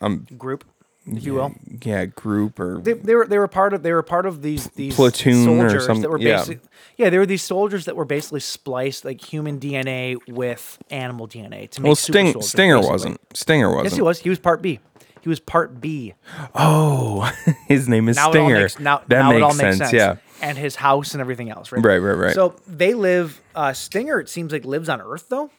[0.00, 0.64] um, group,
[1.06, 1.54] if you will.
[1.84, 4.68] yeah group or They, they were they were part of they were part of these
[4.70, 6.36] these Platoon or soldiers some- that were yeah.
[6.38, 11.28] basically yeah they were these soldiers that were basically spliced like human DNA with animal
[11.28, 12.92] DNA to make well Sting soldiers, Stinger basically.
[12.92, 14.18] wasn't Stinger wasn't Yes, he was.
[14.20, 14.80] He was part B.
[15.22, 16.14] He was part B.
[16.54, 17.30] Oh,
[17.66, 18.60] his name is now Stinger.
[18.60, 19.78] makes now, that now makes it all makes sense.
[19.78, 19.92] sense.
[19.92, 20.16] Yeah.
[20.40, 21.72] and his house and everything else.
[21.72, 22.34] Right, Right, right, right.
[22.34, 23.40] So they live.
[23.54, 25.50] Uh, Stinger, it seems like lives on Earth though.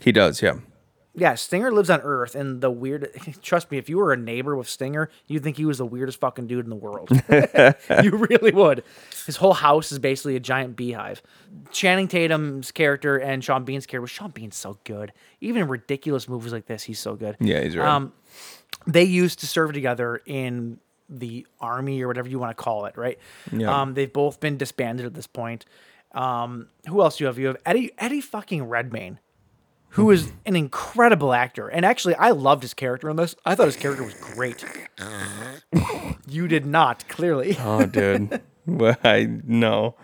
[0.00, 0.40] He does.
[0.40, 0.54] Yeah.
[1.14, 3.10] Yeah, Stinger lives on Earth, and the weird.
[3.42, 6.20] Trust me, if you were a neighbor with Stinger, you'd think he was the weirdest
[6.20, 7.10] fucking dude in the world.
[8.04, 8.84] you really would.
[9.26, 11.20] His whole house is basically a giant beehive.
[11.72, 14.02] Channing Tatum's character and Sean Bean's character.
[14.02, 15.12] Was Sean Bean's so good.
[15.40, 17.36] Even in ridiculous movies like this, he's so good.
[17.40, 17.88] Yeah, he's right.
[17.88, 18.12] Um,
[18.86, 20.78] they used to serve together in
[21.08, 23.18] the army or whatever you want to call it, right?
[23.52, 23.80] Yeah.
[23.80, 25.66] Um, they've both been disbanded at this point.
[26.12, 27.38] Um, who else do you have?
[27.38, 29.18] You have Eddie Eddie fucking Redmayne,
[29.90, 33.34] who is an incredible actor, and actually, I loved his character in this.
[33.44, 34.64] I thought his character was great.
[36.28, 37.56] you did not, clearly.
[37.58, 38.40] Oh, dude.
[38.66, 39.96] well, I know.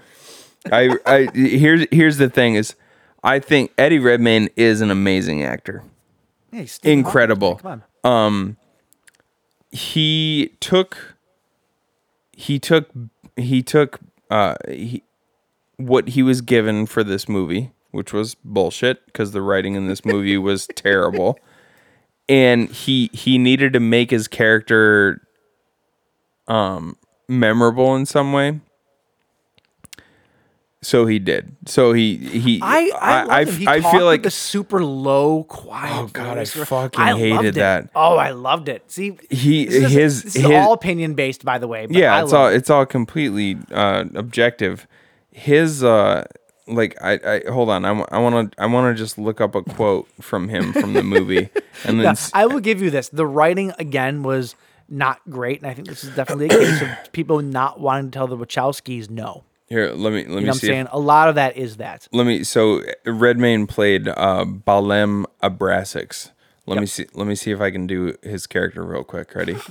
[0.72, 2.74] I I here's here's the thing is,
[3.22, 5.84] I think Eddie Redmayne is an amazing actor.
[6.52, 7.56] Yeah, he's Incredible.
[7.56, 8.12] Come on.
[8.12, 8.56] Um,
[9.70, 11.16] he took
[12.32, 12.90] he took
[13.36, 14.00] he took
[14.30, 15.02] uh he,
[15.76, 20.04] what he was given for this movie, which was bullshit because the writing in this
[20.04, 21.38] movie was terrible.
[22.28, 25.22] And he he needed to make his character
[26.48, 26.96] um
[27.28, 28.60] memorable in some way.
[30.82, 31.56] So he did.
[31.66, 33.44] So he he I I, I.
[33.44, 35.92] He I feel like the super low, quiet.
[35.92, 37.90] Oh, God, I fucking loved hated that.
[37.96, 38.88] Oh, I loved it.
[38.90, 41.86] See, He- this is, his- this is his- all opinion based, by the way.
[41.86, 42.56] But yeah I it's all it.
[42.56, 44.86] it's all completely uh objective
[45.32, 46.24] his uh
[46.68, 47.12] like i
[47.46, 50.48] i hold on i want to i want to just look up a quote from
[50.48, 51.48] him from the movie
[51.84, 53.08] and then Yeah, s- I will give you this.
[53.08, 54.54] The writing again was
[54.88, 58.16] not great, and I think this is definitely a case of people not wanting to
[58.16, 59.44] tell the Wachowskis no.
[59.68, 60.88] here let me let You me know what I'm see if- saying?
[60.92, 62.08] A lot of that is that.
[62.12, 66.30] let me so redmayne played uh balem abrasax
[66.66, 69.56] let me see let me see if i can do his character real quick ready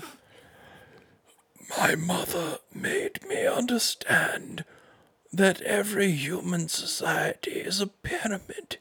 [1.77, 4.63] My mother made me understand
[5.37, 8.77] that every human society is a pyramid,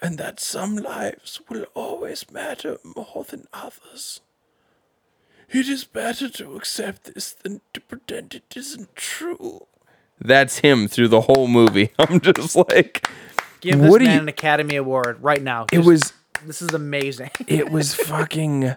[0.00, 4.20] and that some lives will always matter more than others.
[5.50, 9.66] It is better to accept this than to pretend it isn't true.
[10.20, 13.08] that's him through the whole movie i'm just like
[13.60, 15.66] Give this What man you- an Academy Award right now.
[15.72, 16.12] it was
[16.46, 17.30] This is amazing.
[17.46, 18.74] it was fucking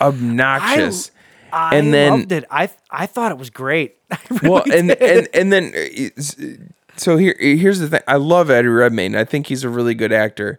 [0.00, 1.10] obnoxious.
[1.52, 2.44] I and then loved it.
[2.50, 3.95] I I thought it was great.
[4.10, 5.02] I really well, and did.
[5.02, 6.66] and and then uh, uh
[6.96, 8.00] so here uh, here's the thing.
[8.06, 9.16] I love Eddie Redmayne.
[9.16, 10.58] I think he's a really good actor.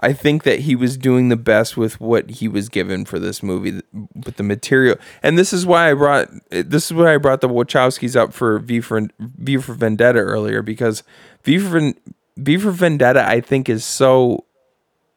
[0.00, 3.42] I think that he was doing the best with what he was given for this
[3.42, 4.96] movie, with the material.
[5.22, 8.32] And this is why I brought uh, this is why I brought the Wachowskis up
[8.32, 11.04] for V for V for Vendetta earlier because
[11.44, 11.92] V for
[12.36, 14.44] V for Vendetta I think is so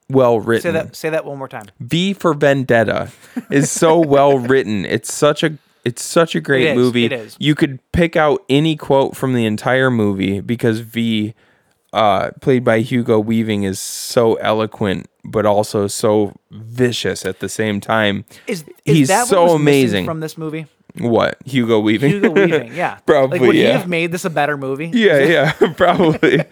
[0.10, 0.62] well written.
[0.62, 1.66] say that say that one more time.
[1.80, 3.12] V for Vendetta
[3.50, 4.86] is so well written.
[4.86, 5.58] It's such a
[5.88, 7.06] it's such a great It is, movie.
[7.06, 7.36] it is.
[7.40, 11.34] You could pick out any quote from the entire movie because V
[11.94, 17.80] uh played by Hugo Weaving is so eloquent but also so vicious at the same
[17.82, 18.26] time.
[18.48, 20.06] Is, is He's that so amazing.
[20.06, 20.68] from this movie?
[21.00, 21.38] What?
[21.46, 22.12] Hugo Weaving?
[22.12, 22.96] Hugo Weaving, yeah.
[23.06, 24.88] Probably, Like, would he have made this a better movie?
[24.94, 26.44] Yeah, yeah, probably.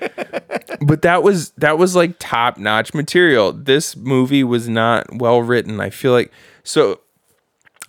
[0.82, 3.52] but that was that was like top notch material.
[3.54, 5.80] This movie was not well written.
[5.80, 6.32] I feel like
[6.64, 7.00] so.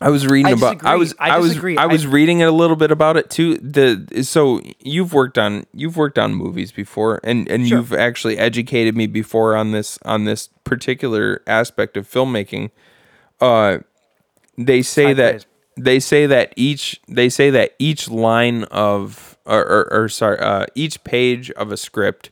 [0.01, 0.85] I was reading I about.
[0.85, 1.15] I was.
[1.19, 1.57] I I was.
[1.57, 3.57] I was reading a little bit about it too.
[3.59, 7.79] The so you've worked on you've worked on movies before, and and Sure.
[7.79, 12.71] you've actually educated me before on this on this particular aspect of filmmaking.
[13.41, 13.79] Uh,
[14.59, 15.47] they say that
[15.79, 20.67] they say that each they say that each line of or, or, or sorry uh,
[20.75, 22.31] each page of a script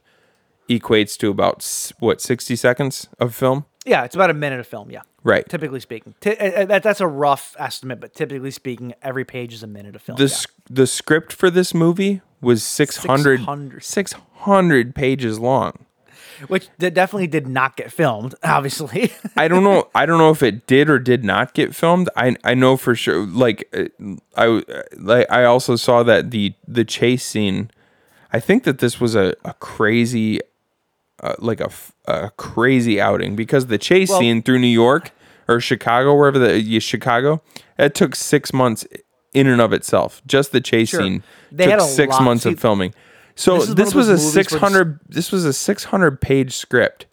[0.68, 4.90] equates to about what 60 seconds of film Yeah, it's about a minute of film.
[4.90, 6.14] Yeah, right typically speaking.
[6.20, 9.66] Ti- uh, uh, that, that's a rough estimate, but typically speaking, every page is a
[9.66, 10.16] minute of film.
[10.16, 10.30] the, yeah.
[10.30, 13.84] s- the script for this movie was 600 600.
[13.84, 15.86] 600 pages long
[16.48, 18.34] which definitely did not get filmed.
[18.44, 19.88] Obviously, I don't know.
[19.94, 22.08] I don't know if it did or did not get filmed.
[22.16, 23.26] I I know for sure.
[23.26, 23.84] Like uh,
[24.36, 24.62] I
[24.96, 27.70] like I also saw that the the chase scene.
[28.32, 30.40] I think that this was a a crazy,
[31.22, 35.12] uh, like a crazy outing because the chase Well- scene through New York
[35.48, 37.42] or Chicago, wherever the yeah, Chicago,
[37.78, 38.86] it took six months
[39.32, 40.22] in and of itself.
[40.26, 41.00] Just the chase Sure.
[41.02, 41.22] scene
[41.52, 42.94] They took had six months see, of filming.
[43.36, 45.00] So this this was a those movies where six hundred.
[45.08, 47.06] This was a six hundred page script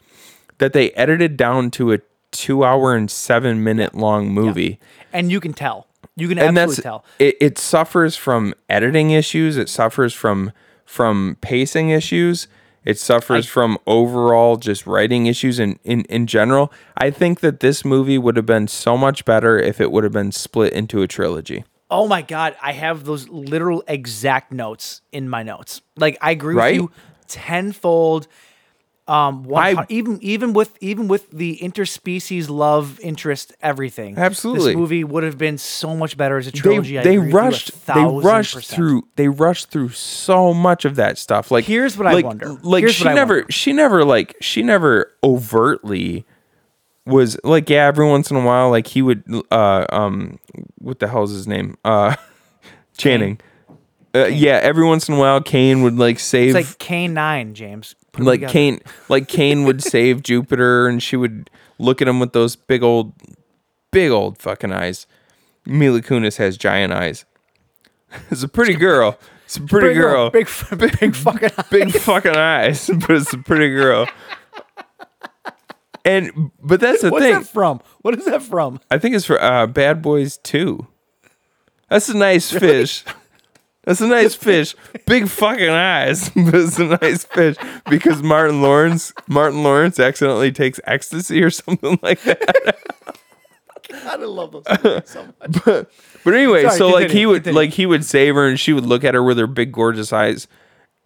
[0.60, 1.99] that they edited down to a
[2.32, 4.80] two hour and seven minute long movie.
[5.11, 5.88] and you can tell.
[6.15, 7.06] You can And absolutely that's tell.
[7.19, 10.52] it, it suffers from editing issues, it suffers from
[10.86, 12.48] from pacing issues,
[12.86, 16.72] it suffers from overall just writing issues in, in, in general.
[16.98, 20.14] I think that this movie would have been so much better if it would have
[20.14, 21.64] been split into a trilogy.
[21.90, 25.82] Oh my god, I have those literal exact notes in my notes.
[25.98, 26.82] Like I agree Right?
[26.82, 26.95] with you
[27.28, 28.28] tenfold.
[29.07, 34.18] Um, one, I- even even with even with the interspecies love interest everything.
[34.18, 34.68] Absolutely.
[34.72, 36.99] this movie would have been so much better as a They, trilogy.
[36.99, 38.76] I they a rushed they rushed percent.
[38.78, 42.53] through they rushed through so much of that stuff like Here's what I like, wonder.
[42.61, 43.52] like Here's she never wonder.
[43.52, 46.26] she never like she never overtly
[47.06, 50.40] was like yeah every once in a while like he would uh um
[50.78, 52.15] what the hell's his name uh
[52.98, 53.40] channing
[54.14, 57.56] uh, yeah every once in a while kane would like save It's like K nine,
[57.56, 57.95] James.
[58.13, 58.53] Put like together.
[58.53, 58.79] Kane,
[59.09, 63.13] like Kane would save Jupiter, and she would look at him with those big old,
[63.91, 65.07] big old fucking eyes.
[65.65, 67.25] Mila Kunis has giant eyes.
[68.29, 69.17] It's a pretty girl.
[69.45, 70.29] It's a pretty, girl.
[70.31, 71.49] big f- big fucking.
[71.71, 74.05] big fucking eyes, but it's a pretty girl.
[76.03, 77.33] And but that's the What's thing.
[77.35, 77.79] that from?
[78.01, 78.79] What is that from?
[78.89, 80.85] I think it's for uh, Bad Boys 2.
[81.89, 83.03] That's a nice fish.
[83.84, 84.76] That's a nice fish.
[85.08, 87.56] Big fucking eyes, but it's a nice fish
[87.90, 92.78] because Martin Lawrence Martin Lawrence accidentally takes ecstasy or something like that.
[94.06, 95.64] I love those movies so much.
[95.66, 95.91] But
[96.24, 97.58] but anyway, Sorry, so like he would continue.
[97.60, 100.14] like he would save her and she would look at her with her big gorgeous
[100.14, 100.48] eyes.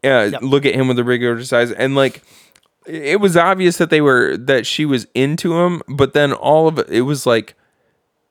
[0.03, 0.41] Uh, Yep.
[0.43, 2.21] look at him with her big gorgeous eyes and like
[2.85, 6.77] it was obvious that they were that she was into him, but then all of
[6.77, 7.55] it it was like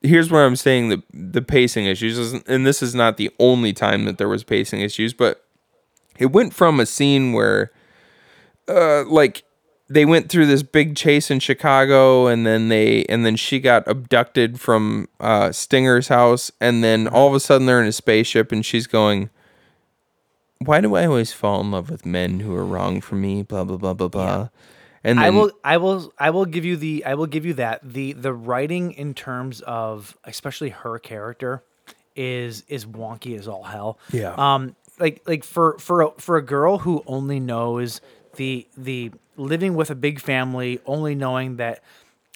[0.05, 4.05] here's where I'm saying the the pacing issues and this is not the only time
[4.05, 5.43] that there was pacing issues, but
[6.17, 7.71] it went from a scene where
[8.67, 9.43] uh like
[9.87, 13.87] they went through this big chase in Chicago and then they and then she got
[13.87, 18.51] abducted from uh Stinger's house and then all of a sudden they're in a spaceship
[18.51, 19.29] and she's going
[20.59, 23.43] why do I always fall in love with men who are wrong for me?
[23.43, 24.49] Blah blah blah blah blah
[25.05, 27.53] and then I will I will I will give you the I will give you
[27.53, 31.63] that the the writing in terms of especially her character
[32.15, 33.99] is is wonky as all hell.
[34.11, 34.33] Yeah.
[34.35, 38.01] Um like like for for a, for a girl who only knows
[38.35, 41.83] the the living with a big family, only knowing that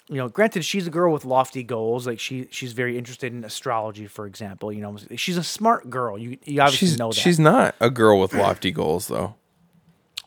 [0.08, 3.42] you know, granted she's a girl with lofty goals, like she she's very interested in
[3.42, 6.16] astrology for example, you know, she's a smart girl.
[6.16, 7.18] You you obviously she's know that.
[7.18, 9.34] she's not a girl with lofty goals though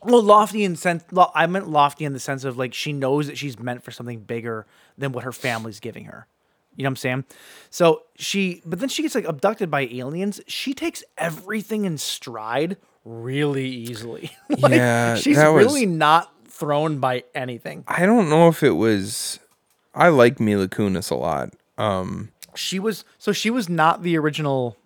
[0.04, 1.02] Well, lofty in sense.
[1.10, 3.90] lo- I meant lofty in the sense of like she knows that she's meant for
[3.90, 4.66] something bigger
[4.98, 6.26] than what her family's giving her.
[6.76, 7.24] You know what I'm saying?
[7.70, 10.40] So she, but then she gets like abducted by aliens.
[10.48, 14.32] She takes everything in stride really easily.
[14.58, 17.84] like, Yeah, she's that was- really not thrown by anything.
[17.88, 19.38] I don't know if it was
[19.94, 24.76] I like Mila Kunis a lot um She was so she was not the original.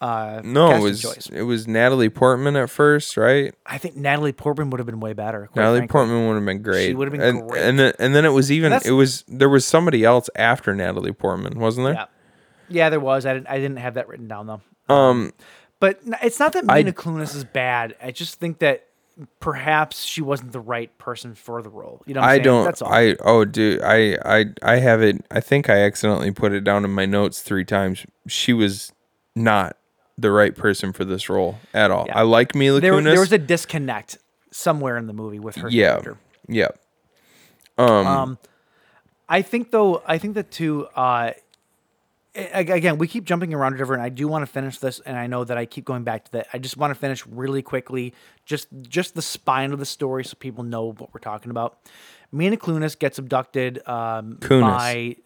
[0.00, 1.28] Uh, no it was choice.
[1.32, 5.12] it was Natalie Portman at first right I think Natalie Portman would have been way
[5.12, 5.48] better.
[5.54, 5.92] Natalie frankly.
[5.92, 6.88] Portman would have been great.
[6.88, 7.62] She would've been and, great.
[7.62, 11.12] And then, and then it was even it was there was somebody else after Natalie
[11.12, 11.94] Portman, wasn't there?
[11.94, 12.06] Yeah,
[12.68, 13.26] yeah, there was.
[13.26, 13.48] I didn't.
[13.48, 14.94] I didn't have that written down though.
[14.94, 15.32] Um,
[15.80, 17.96] But it's not that I- Mina Kunis is bad.
[18.02, 18.86] I just think that
[19.40, 22.02] perhaps she wasn't the right person for the role.
[22.06, 22.42] You know, I saying?
[22.42, 22.64] don't.
[22.64, 22.92] That's all.
[22.92, 25.24] I oh, dude, I I I have it.
[25.30, 28.06] I think I accidentally put it down in my notes three times.
[28.26, 28.92] She was
[29.34, 29.76] not
[30.18, 32.06] the right person for this role at all.
[32.06, 32.18] Yeah.
[32.18, 33.04] I like Mila there, Kunis.
[33.04, 34.18] there was a disconnect
[34.50, 36.16] somewhere in the movie with her yeah, character.
[36.48, 36.68] yeah.
[37.78, 38.38] Um, Um,
[39.28, 40.86] I think though, I think that too.
[40.94, 41.32] Uh,
[42.52, 45.26] again, we keep jumping around whatever, and I do want to finish this, and I
[45.26, 46.46] know that I keep going back to that.
[46.52, 48.14] I just want to finish really quickly,
[48.44, 51.78] just just the spine of the story, so people know what we're talking about.
[52.32, 54.60] Mina Kunis gets abducted um, Kunis.
[54.60, 55.16] by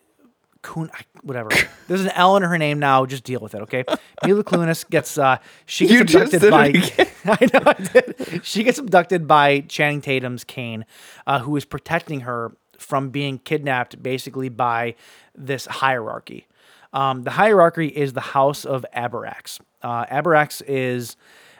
[0.63, 0.91] Kun,
[1.23, 1.51] whatever.
[1.89, 3.07] There's an L in her name now.
[3.07, 3.85] Just deal with it, okay?
[4.25, 6.67] Mila Kunis gets uh, she gets You abducted by.
[7.25, 8.45] I know I did.
[8.45, 10.85] She gets abducted by Channing Tatum's Kane,
[11.27, 14.95] uh, who is protecting her from being kidnapped, basically by
[15.35, 16.47] this hierarchy.
[16.93, 19.61] Um, the hierarchy is the House of Aberax.
[19.83, 21.17] Uh, Aberax is,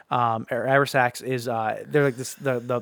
[0.09, 2.81] um, or Aberax is, uh, they're like this the the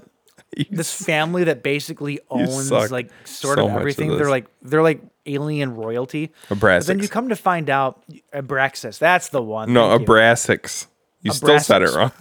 [0.72, 5.02] this family that basically owns like sort so of much of everything—they're like they're like
[5.26, 6.32] alien royalty.
[6.50, 8.04] But then you come to find out
[8.34, 9.00] Abraxas.
[9.00, 9.74] That's the one.
[9.74, 10.08] no, Thank you.
[10.08, 10.88] Abraxas.
[11.22, 11.96] You still said it Abraxas.
[11.96, 12.12] wrong.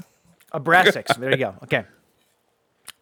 [0.53, 1.19] Abraxas.
[1.21, 1.55] There you go.
[1.65, 1.85] Okay.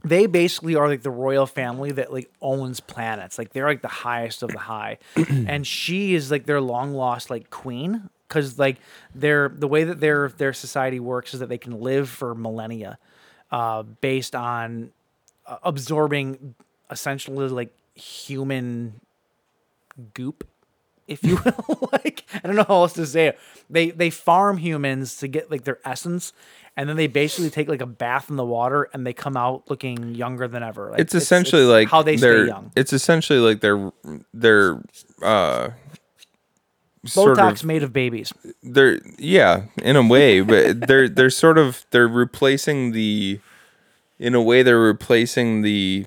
[0.04, 3.38] They basically are like the royal family that like owns planets.
[3.38, 4.98] Like they're like the highest of the high,
[5.28, 8.76] and she is like their long lost like queen because like
[9.14, 12.98] their the way that their their society works is that they can live for millennia,
[13.50, 14.90] uh, based on
[15.62, 16.54] absorbing
[16.90, 19.00] essentially like human
[20.14, 20.46] goop
[21.06, 21.88] if you will.
[21.92, 23.38] Like i don't know how else to say it.
[23.70, 26.32] They they farm humans to get like their essence
[26.76, 29.64] and then they basically take like a bath in the water and they come out
[29.70, 30.90] looking younger than ever.
[30.90, 32.70] Like, It's essentially like how they they're, stay young.
[32.76, 33.92] It's essentially like they're
[34.34, 34.82] they're
[35.22, 35.70] uh
[37.06, 38.32] sort botox of made of babies.
[38.62, 43.40] They're yeah in a way but they're they're sort of they're replacing the
[44.18, 46.06] in a way they're replacing the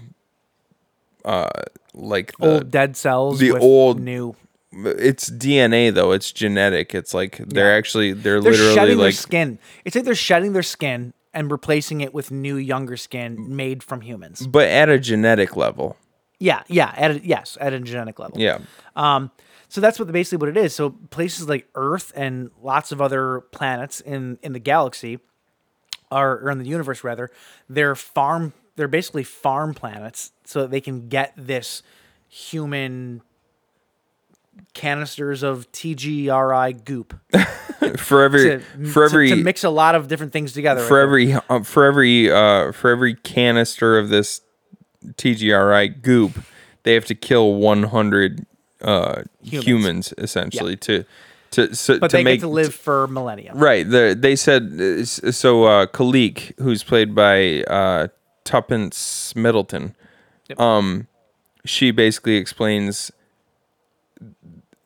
[1.25, 1.49] uh
[1.93, 4.35] like the old dead cells the with old- new.
[4.71, 6.11] It's DNA though.
[6.11, 6.93] It's genetic.
[6.93, 7.77] It's like they're Yeah.
[7.77, 9.59] actually they're, they're literally shedding their like skin.
[9.83, 14.01] It's like they're shedding their skin and replacing it with new younger skin made from
[14.01, 14.45] humans.
[14.45, 15.97] But at a genetic level.
[16.37, 18.39] Yeah yeah at a, yes at a genetic level.
[18.39, 18.59] Yeah.
[18.95, 19.31] Um,
[19.69, 20.73] so that's what basically what it is.
[20.75, 25.17] So places like Earth and lots of other planets in in the galaxy,
[26.11, 27.29] are or in the universe rather,
[27.69, 28.53] they're farm.
[28.75, 31.83] They're basically farm planets, so that they can get this
[32.29, 33.21] human
[34.73, 37.13] canisters of TGRI goop
[37.97, 40.81] for every to, for every to, mix a lot of different things together.
[40.81, 44.41] for right every for every uh for every canister of this
[45.05, 46.39] TGRI goop
[46.83, 48.45] they have to kill 100
[48.81, 49.65] uh, humans.
[49.65, 50.13] Humans.
[50.17, 51.05] essentially to
[51.51, 53.51] to so, But to they make get to live for millennia.
[53.55, 53.87] right.
[53.89, 55.63] The, they said uh, so.
[55.65, 58.07] Uh, Kalique, who's played by uh,
[58.43, 59.95] Tuppence Middleton,
[60.57, 61.07] um,
[61.65, 63.11] she basically explains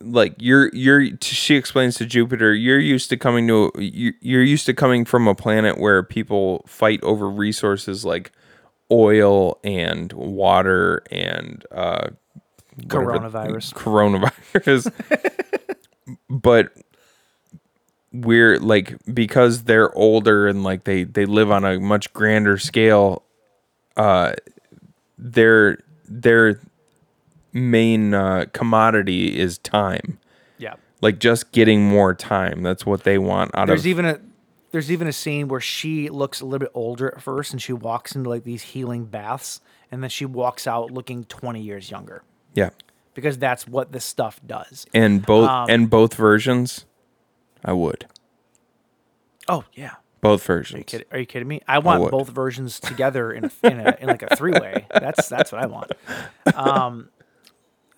[0.01, 4.65] like you're you're she explains to Jupiter you're used to coming to you- you're used
[4.65, 8.31] to coming from a planet where people fight over resources like
[8.91, 12.09] oil and water and uh
[12.89, 13.29] whatever-
[13.73, 13.73] Coronavirus.
[16.33, 16.73] but
[18.11, 23.23] we're like because they're older and like they they live on a much grander scale
[23.97, 24.33] uh
[25.17, 26.59] their their
[27.53, 30.19] main uh, commodity is time.
[30.57, 30.75] Yeah.
[31.01, 32.63] like just getting more time.
[32.63, 34.19] That's what they want out There's of even a
[34.71, 37.73] there's even a scene where she looks a little bit older at first and she
[37.73, 39.61] walks into like these healing baths
[39.91, 42.23] and then she walks out looking 20 years younger.
[42.53, 42.71] Yeah
[43.13, 44.85] because that's what this stuff does.
[44.93, 46.85] and both Um, and both versions
[47.63, 48.05] i would
[49.49, 49.95] Oh, yeah.
[50.21, 51.61] both Are you, versions are you kidding me?
[51.67, 52.11] I want would.
[52.11, 54.85] both versions together in a, in, a, in like a three way.
[54.93, 55.91] That's that's what I want.
[56.55, 57.09] Um,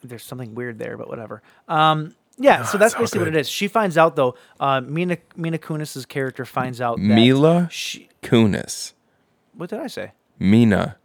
[0.04, 1.44] there's something weird there, but whatever.
[1.68, 3.48] Um, yeah, so that's basically what it is.
[3.48, 4.36] She finds out though.
[4.60, 8.94] Uh, Mina Mina Kunis's character finds out that mila She, kunis
[9.54, 10.12] what did I say?
[10.40, 10.98] mina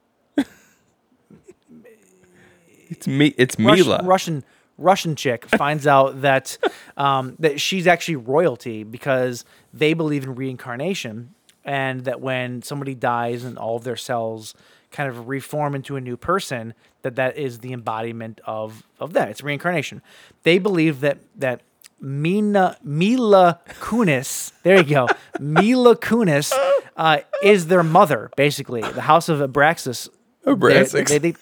[2.90, 4.00] it's me it's Rush- mila.
[4.04, 4.44] Russian
[4.78, 6.56] Russian chick finds out that
[6.96, 9.44] um, that she's actually royalty because
[9.74, 11.34] they believe in reincarnation
[11.64, 14.54] and that when somebody dies and all of their cells
[14.90, 16.72] kind of reform into a new person
[17.02, 19.28] that that is the embodiment of of that.
[19.28, 20.00] It's reincarnation.
[20.42, 21.60] They believe that that
[22.00, 25.08] Mina Mila Kunis there you go
[25.38, 26.52] Mila Kunis
[26.96, 28.80] uh, is their mother basically.
[28.80, 30.08] The house of Abraxas.
[30.44, 31.20] They- Abraxas.
[31.20, 31.34] they-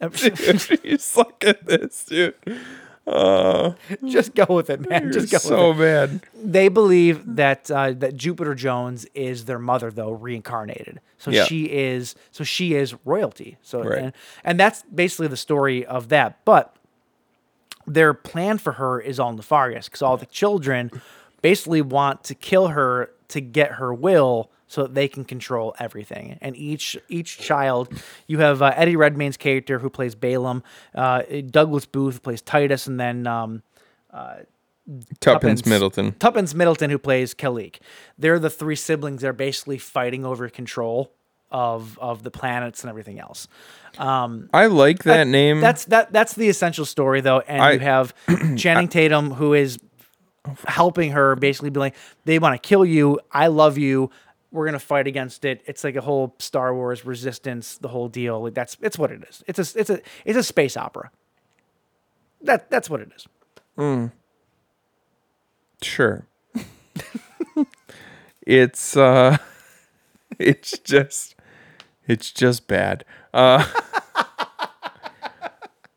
[0.00, 2.34] they- you suck at this dude
[4.04, 5.12] just go with it, man.
[5.12, 6.08] Just go so with it.
[6.10, 6.20] So bad
[6.52, 11.00] They believe that uh, that Jupiter Jones is their mother, though reincarnated.
[11.18, 11.44] So Yeah.
[11.44, 13.58] she is so she is royalty.
[13.62, 13.98] So Right.
[14.00, 14.12] and,
[14.44, 16.44] and that's basically the story of that.
[16.44, 16.74] But
[17.86, 20.90] their plan for her is all nefarious because all the children
[21.42, 26.38] basically want to kill her to get her will so that they can control everything.
[26.40, 27.88] And each each child,
[28.26, 30.62] you have uh, Eddie Redmayne's character who plays Balem,
[30.94, 33.62] uh, Douglas Booth who plays Titus, and then um,
[35.20, 37.78] tuppence middleton Tuppence Middleton, who plays Kalique.
[38.18, 41.12] They're the three siblings that are basically fighting over control
[41.50, 43.46] of of the planets and everything else.
[44.52, 48.14] i like that name That's that that's the essential story though, and I- you have
[48.56, 49.78] Channing Tatum who is
[50.66, 53.18] helping her basically be like, they want to kill you.
[53.32, 54.10] I love you.
[54.56, 55.62] We're gonna fight against it.
[55.66, 58.42] It's like a whole Star Wars resistance, the whole deal.
[58.42, 59.44] Like that's it's what it is.
[59.46, 61.10] It's a it's a it's a space opera.
[62.42, 63.26] That that's what it is.
[65.82, 66.26] Sure.
[68.46, 69.36] it's uh
[70.38, 71.34] it's just
[72.08, 73.04] it's just bad.
[73.34, 73.66] Uh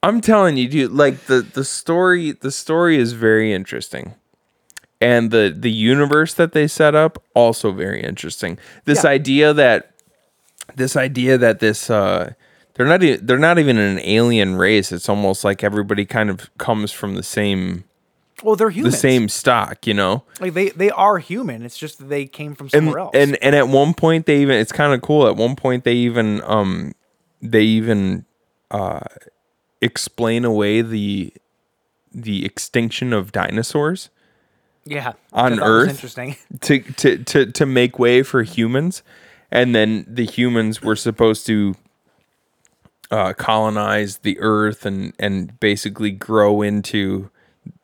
[0.03, 4.15] I'm telling you, dude, like the the story the story is very interesting.
[5.01, 8.57] And the the universe that they set up also very interesting.
[8.85, 9.11] This Yeah.
[9.11, 9.91] idea that
[10.75, 12.33] this idea that this uh
[12.73, 14.91] they're not e- they're not even an alien race.
[14.91, 17.85] It's almost like everybody kind of comes from the same
[18.43, 20.23] Well, they're the same stock, you know.
[20.41, 21.63] Like they they are human.
[21.63, 23.11] It's just that they came from and somewhere else.
[23.15, 25.27] and and at one point they even it's kind of cool.
[25.27, 26.93] At one point they even um
[27.41, 28.25] they even
[28.69, 28.99] uh
[29.81, 31.33] explain away the
[32.13, 34.09] the extinction of dinosaurs
[34.89, 35.89] yeah, on Earth?
[35.89, 36.35] interesting.
[36.61, 39.03] to to to to make way for humans,
[39.51, 41.75] and then the humans were supposed to
[43.11, 47.29] uh, colonize the Earth and and basically grow into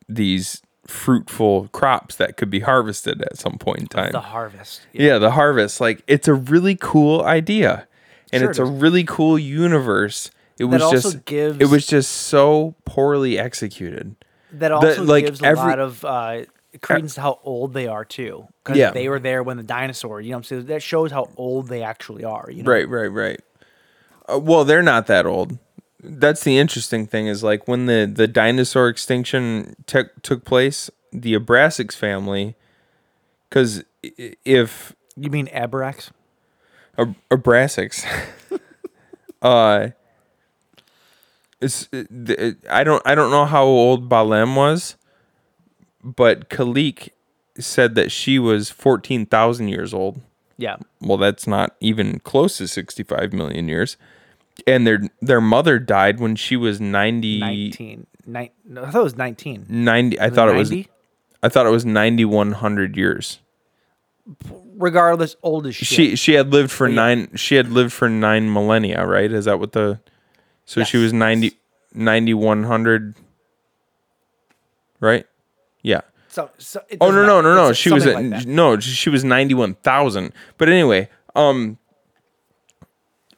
[0.08, 4.12] these fruitful crops that could be harvested at some point in time.
[4.12, 4.82] the harvest.
[4.94, 5.82] Yeah, the harvest.
[5.82, 7.88] Like it's a really cool idea.
[8.32, 10.30] And Sure it's it a really cool universe.
[10.60, 14.16] It was also just gives- it was just so poorly executed.
[14.52, 16.44] That also like, gives a every- lot of uh,
[16.82, 18.92] credence to how old they are too, because Yeah.
[18.92, 20.22] they were there when the dinosaur.
[20.22, 22.48] You know, what I'm saying that shows how old they actually are.
[22.50, 23.40] You know, Right, right, right.
[24.32, 25.58] Uh, well, they're not that old.
[26.04, 31.34] That's the interesting thing is like when the the dinosaur extinction took took place, the
[31.34, 32.56] Abraxas family
[33.50, 36.10] cuz if You mean Abrax?
[36.98, 38.06] Ab- Abraxas.
[39.42, 39.90] uh,
[41.62, 44.96] it's uh, the- I don't I don't know how old Balem was,
[46.06, 47.10] but Kalique
[47.60, 50.22] said that she was fourteen thousand years old.
[50.58, 50.78] Yeah.
[51.02, 53.98] Well, that's not even close to sixty five million years.
[54.68, 58.08] and their their mother died when she was 90 19.
[58.28, 59.66] Nine, no, I thought it was 19.
[59.68, 60.90] 90 I Was thought it was 90?
[61.44, 63.40] I thought it was 9100 years.
[64.78, 65.88] Regardless, old as shit.
[65.88, 66.96] She she had lived for yeah.
[66.96, 69.32] 9 she had lived for 9 millennia, right?
[69.32, 70.00] Is that what the
[70.66, 71.52] So she was 90
[71.94, 73.16] 9100
[75.00, 75.26] right?
[75.86, 76.02] Yeah.
[76.30, 77.74] so, so Oh no no no no!
[77.74, 80.34] She was at, like no she was ninety one thousand.
[80.58, 81.78] But anyway, um,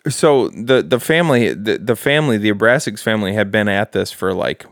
[0.07, 4.33] so the the family the, the family the Abrasax family had been at this for
[4.33, 4.65] like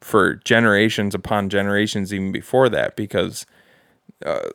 [0.00, 3.44] for generations upon generations even before that because
[4.24, 4.48] uh,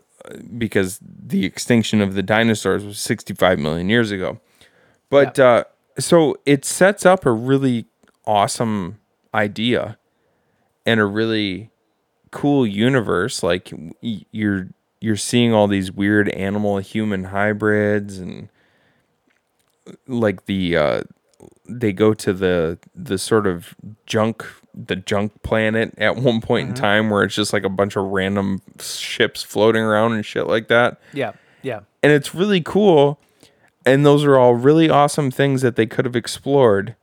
[0.58, 4.40] because the extinction of the dinosaurs was sixty five million years ago.
[5.10, 5.66] But uh,
[6.00, 7.86] so it sets up a really
[8.26, 9.00] awesome
[9.34, 10.00] idea
[10.86, 11.70] and a really
[12.34, 14.68] cool universe like you're
[15.00, 18.50] you're seeing all these weird animal human hybrids and
[20.08, 21.04] like the uh
[21.68, 26.76] they go to the the sort of junk the junk planet at one point in
[26.76, 30.68] time where it's just like a bunch of random ships floating around and shit like
[30.68, 31.00] that.
[31.14, 31.82] Yeah, yeah.
[32.02, 33.20] and it's really cool.
[33.86, 36.96] And those are all really awesome things that they could have explored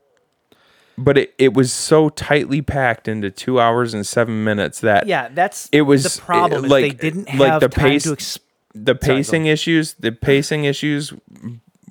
[0.98, 5.28] but it, it was so tightly packed into two hours and seven minutes that Yeah,
[5.28, 6.64] that's it was the problem.
[6.66, 8.38] is they didn't have like the time pace to ex-
[8.74, 11.12] the Sorry, pacing issues the pacing issues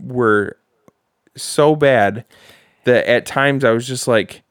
[0.02, 0.58] were
[1.36, 2.26] so bad
[2.86, 4.42] that at times i was just like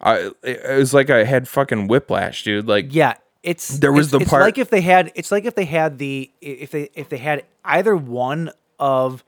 [0.00, 4.10] I, it was like i had fucking whiplash dude like Yeah, it's There was it's-
[4.18, 6.90] the it's part- like if they had it's like if they had the if they
[6.94, 9.24] if they had either one of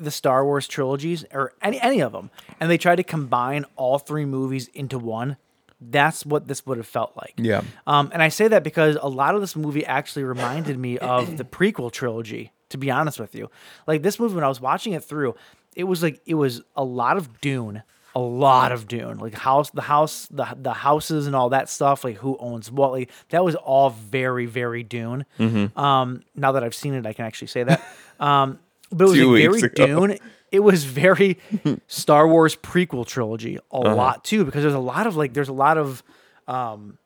[0.00, 3.98] the Star Wars trilogies or any any of them, and they tried to combine all
[3.98, 5.36] three movies into one.
[5.80, 7.34] That's what this would have felt like.
[7.36, 7.62] Yeah.
[7.86, 11.38] Um, and I say that because a lot of this movie actually reminded me of
[11.38, 12.52] the prequel trilogy.
[12.70, 13.50] To be honest with you,
[13.88, 15.34] like this movie when I was watching it through,
[15.74, 17.82] it was like it was a lot of Dune,
[18.14, 22.04] a lot of Dune, like house, the house, the the houses and all that stuff,
[22.04, 25.26] like who owns what, like that was all very very Dune.
[25.38, 25.76] Mm-hmm.
[25.76, 27.82] Um, now that I've seen it, I can actually say that.
[28.20, 28.58] Um,
[28.90, 30.06] but it was Two like very ago.
[30.06, 30.18] Dune.
[30.52, 31.38] It was very
[31.86, 33.94] Star Wars prequel trilogy a Uh-huh.
[33.94, 36.02] lot too, because there's a lot of like there's a lot of
[36.48, 36.98] um,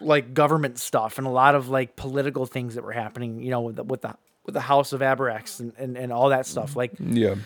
[0.00, 3.60] like government stuff and a lot of like political things that were happening, you know,
[3.60, 4.14] with the with the,
[4.44, 6.74] with the House of Abrax and, and, and all that stuff.
[6.76, 7.36] Like yeah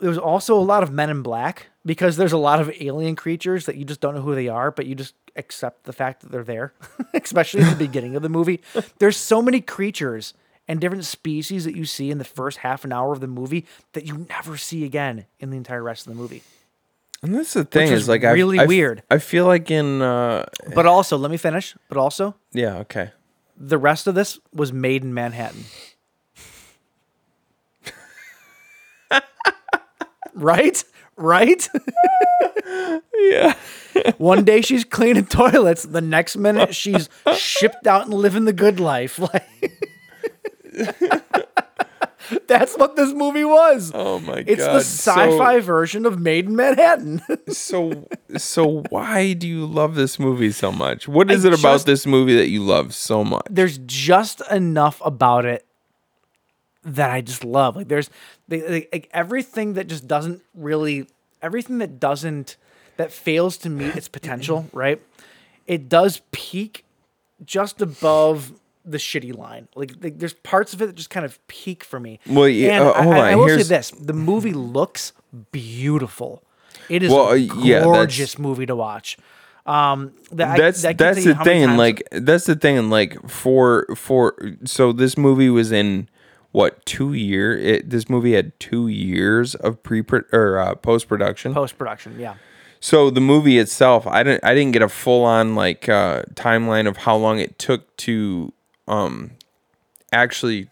[0.00, 3.16] there was also a lot of Men in Black because there's a lot of alien
[3.16, 6.20] creatures that you just don't know who they are, but you just accept the fact
[6.20, 6.72] that they're there,
[7.14, 8.60] especially at the beginning of the movie.
[9.00, 10.34] There's so many creatures
[10.68, 13.64] and different species that you see in the first half an hour of the movie
[13.94, 16.42] that you never see again in the entire rest of the movie.
[17.22, 19.02] and that's the thing is like I- really I f- weird.
[19.10, 21.74] i feel like in uh But also, let me finish.
[21.88, 23.10] But also, yeah okay
[23.60, 25.64] the rest of this was made in Manhattan.
[30.34, 30.84] right?
[31.16, 31.68] Right?
[33.14, 33.54] yeah
[34.18, 38.78] One day she's cleaning toilets, the next minute she's shipped out and living the good
[38.78, 39.18] life.
[39.18, 39.88] Like
[42.46, 43.90] That's what this movie was.
[43.94, 47.22] oh my It's god It's the sci-fi version of Maid in Manhattan.
[47.48, 48.06] so
[48.36, 52.06] so why do you love this movie so much what is I it about this
[52.06, 55.64] movie that you love so much there's just enough about it
[56.84, 57.76] that I just love.
[57.76, 58.10] Like there's
[58.48, 61.06] like everything that just doesn't really
[61.42, 62.56] everything that doesn't
[62.96, 65.00] that fails to meet its potential, right?
[65.66, 66.84] It does peak
[67.44, 68.52] just above
[68.90, 69.68] the shitty line.
[69.74, 72.20] Like, like there's parts of it that just kind of peak for me.
[72.26, 74.52] Well, yeah, And uh, I- hold I, on, I will here's- say this: the movie
[74.52, 75.12] looks
[75.52, 76.42] beautiful.
[76.88, 79.18] It is Well, uh, a yeah, that's- gorgeous movie to watch.
[79.66, 83.28] Um, that that's I can that's the thing and like that's the thing and like
[83.28, 84.34] for for
[84.64, 86.08] so this movie was in
[86.52, 90.02] what two year it this movie had two years of pre
[90.32, 92.36] or uh, post production post production, yeah.
[92.80, 96.88] so the movie itself i didn't i didn't get a full on like uh timeline
[96.88, 98.50] of how long it took to
[98.88, 99.30] um
[100.12, 100.68] actually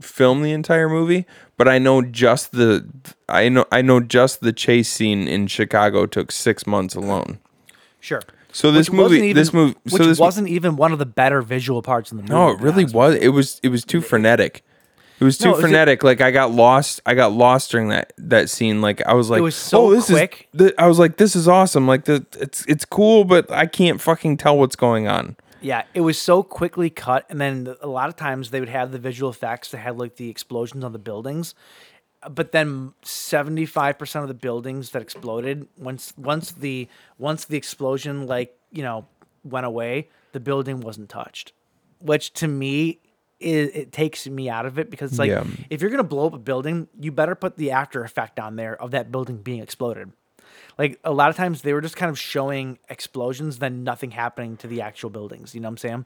[0.00, 1.24] film the entire movie
[1.56, 2.86] but i know just the
[3.28, 7.38] i know i know just the chase scene in chicago took six months alone
[8.00, 8.20] Sure.
[8.52, 11.06] so this Which movie even- this movie so which this wasn't even one of the
[11.06, 12.34] better visual parts in the movie.
[12.34, 14.62] no it really was it was it was too frenetic
[15.18, 18.12] it was too No, it frenetic like i got lost i got lost during that
[18.18, 20.48] that scene like i was like was so oh, this quick.
[20.52, 23.64] is th- i was like this is awesome like the it's it's cool but i
[23.64, 25.36] can't fucking tell what's going on
[25.66, 28.92] Yeah, it was so quickly cut, and then a lot of times they would have
[28.92, 31.56] the visual effects that had like the explosions on the buildings,
[32.22, 36.86] uh, but then seventy five percent of the buildings that exploded once once the
[37.18, 39.06] once the explosion like you know
[39.42, 41.52] went away, the building wasn't touched,
[41.98, 43.00] which to me
[43.40, 45.42] it, it takes me out of it because it's like Yeah.
[45.68, 48.80] if you're gonna blow up a building, you better put the after effect on there
[48.80, 50.12] of that building being exploded.
[50.78, 54.56] Like a lot of times they were just kind of showing explosions, then nothing happening
[54.58, 55.54] to the actual buildings.
[55.54, 56.04] You know what I'm saying?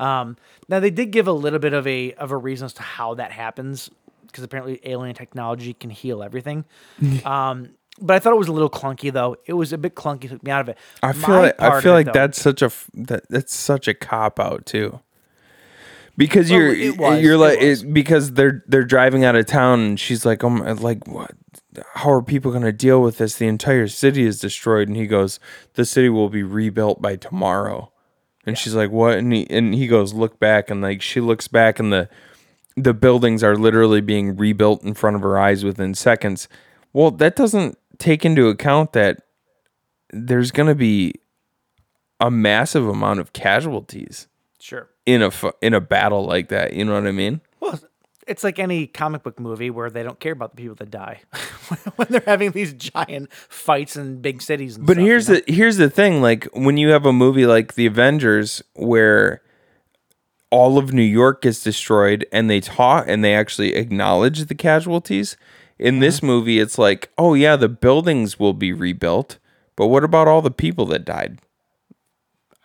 [0.00, 0.36] Um,
[0.68, 3.14] now they did give a little bit of a of a reason as to how
[3.14, 3.90] that happens
[4.26, 6.64] because apparently alien technology can heal everything.
[7.24, 7.70] um,
[8.00, 9.36] but I thought it was a little clunky though.
[9.46, 10.78] It was a bit clunky, took me out of it.
[11.02, 13.54] I feel My like I feel of it, like though- that's such a that that's
[13.54, 15.00] such a cop out too.
[16.16, 20.26] Because Well, you're was, you're like because they're they're driving out of town and she's
[20.26, 21.32] like oh my, like what
[21.94, 25.06] how are people going to deal with this the entire city is destroyed and he
[25.06, 25.40] goes
[25.74, 27.90] the city will be rebuilt by tomorrow
[28.46, 31.48] and she's like what and he, and he goes look back and like she looks
[31.48, 32.08] back and the
[32.76, 36.48] the buildings are literally being rebuilt in front of her eyes within seconds
[36.92, 39.22] well that doesn't take into account that
[40.12, 41.14] there's going to be
[42.20, 44.28] a massive amount of casualties
[44.58, 44.88] sure.
[45.06, 45.30] in a
[45.62, 46.72] in a battle like that.
[46.74, 47.40] You know what I mean?
[47.60, 47.80] Well,
[48.26, 51.22] it's like any comic book movie where they don't care about the people that die
[51.96, 54.76] when they're having these giant fights in big cities.
[54.76, 55.40] And But stuff, here's you know?
[55.46, 59.42] the here's the thing: like when you have a movie like The Avengers, where
[60.50, 65.36] all of New York gets destroyed, and they talk and they actually acknowledge the casualties.
[65.78, 66.00] In Mm-hmm.
[66.00, 69.38] this movie, it's like, oh yeah, the buildings will be rebuilt,
[69.76, 71.40] but what about all the people that died?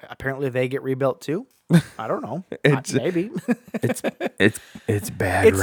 [0.09, 1.47] apparently they get rebuilt too.
[1.99, 2.43] I don't know.
[2.51, 3.31] I- It's- maybe
[3.83, 4.01] It's
[4.39, 5.59] it's it's bad it's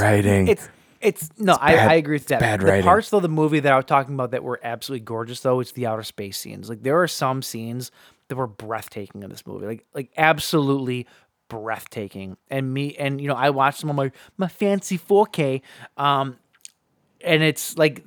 [0.49, 0.69] It's
[1.01, 2.39] it's no, I, bad- I agree with that.
[2.39, 2.83] bad the writing.
[2.85, 5.73] parts of the movie that I was talking about that were absolutely gorgeous, though, it's
[5.73, 6.69] the outer space scenes.
[6.69, 7.91] Like there are some scenes
[8.29, 11.05] that were breathtaking in this movie, like like absolutely
[11.49, 12.37] breathtaking.
[12.49, 15.61] And me and you know I watched them on my my fancy 4K,
[15.97, 16.37] um,
[17.21, 18.03] and it's like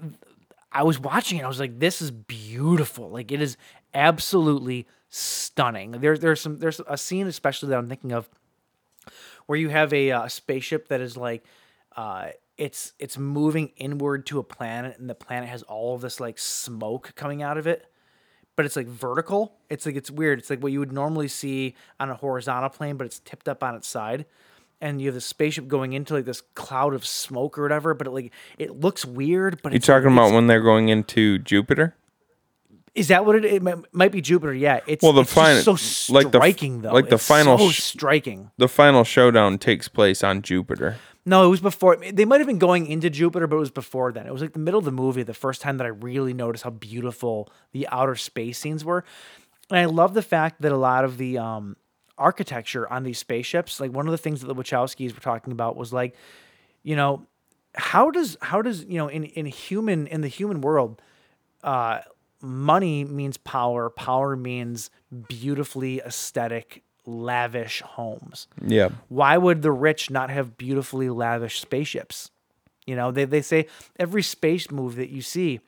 [0.73, 1.45] I was watching it.
[1.45, 3.11] I was like, this is beautiful.
[3.11, 3.59] Like it is
[3.93, 4.87] absolutely
[5.17, 5.93] stunning.
[5.93, 8.29] There, there's some there's a scene especially that I'm thinking of
[9.47, 11.45] where you have a uh, spaceship that is like
[11.97, 12.29] uh
[12.59, 16.39] it's it's moving inward to a planet and the planet has all of this like
[16.39, 17.87] smoke coming out of it
[18.57, 21.75] but it's like vertical it's like it's weird it's like what you would normally see
[22.01, 24.27] on a horizontal plane but it's tipped up on its side
[24.81, 28.07] and you have the spaceship going into like this cloud of smoke or whatever but
[28.07, 31.39] it like it looks weird but You it's talking it's- about when they're going into
[31.39, 31.95] Jupiter?
[32.97, 33.63] Is that what it, it
[33.93, 35.67] might- be jupiter yeah it's Well, the it's fin- just
[36.07, 39.59] so like the striking though like the It's final so sh- striking The final showdown
[39.59, 40.97] takes place on Jupiter.
[41.29, 41.97] No, it was before.
[41.97, 44.29] They might have been going into Jupiter, but it was before then.
[44.29, 46.63] It was like the middle of the movie, the first time that I really noticed
[46.63, 49.03] how beautiful the outer space scenes were.
[49.69, 51.77] And I love the fact that a lot of the um,
[52.17, 55.77] architecture on these spaceships, like one of the things that the Wachowskis were talking about
[55.77, 56.15] was like,
[56.85, 57.27] you know,
[57.75, 61.03] how does how does you know in in human in the human world,
[61.65, 61.99] uh,
[62.43, 63.91] money means power.
[63.91, 64.91] Power means
[65.29, 68.89] beautifully aesthetic, lavish homes Yeah.
[69.09, 72.31] why would the rich not have beautifully lavish spaceships?
[72.85, 73.69] You know, they, they say
[73.99, 75.61] every space move that you see,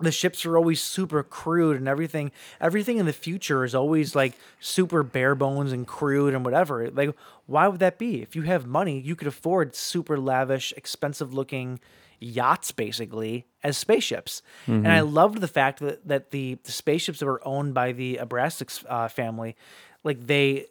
[0.00, 2.32] the ships are always super crude and everything.
[2.60, 6.88] Everything in the future is always like super bare bones and crude and whatever.
[6.90, 7.14] Like,
[7.46, 8.22] why would that be?
[8.22, 11.80] If you have money, you could afford super lavish, expensive looking
[12.20, 14.42] yachts basically as spaceships.
[14.66, 18.18] And I loved the fact that, that the, the spaceships that were owned by the
[18.22, 19.56] Abrasax uh, family,
[20.04, 20.66] like they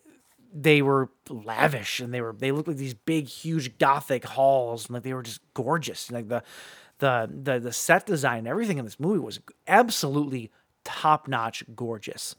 [0.52, 4.96] they were lavish and they were they looked like these big huge gothic halls and
[4.96, 6.12] like they were just gorgeous.
[6.12, 6.42] Like the
[7.00, 10.52] the the, the set design everything in this movie was absolutely
[10.84, 12.36] top notch gorgeous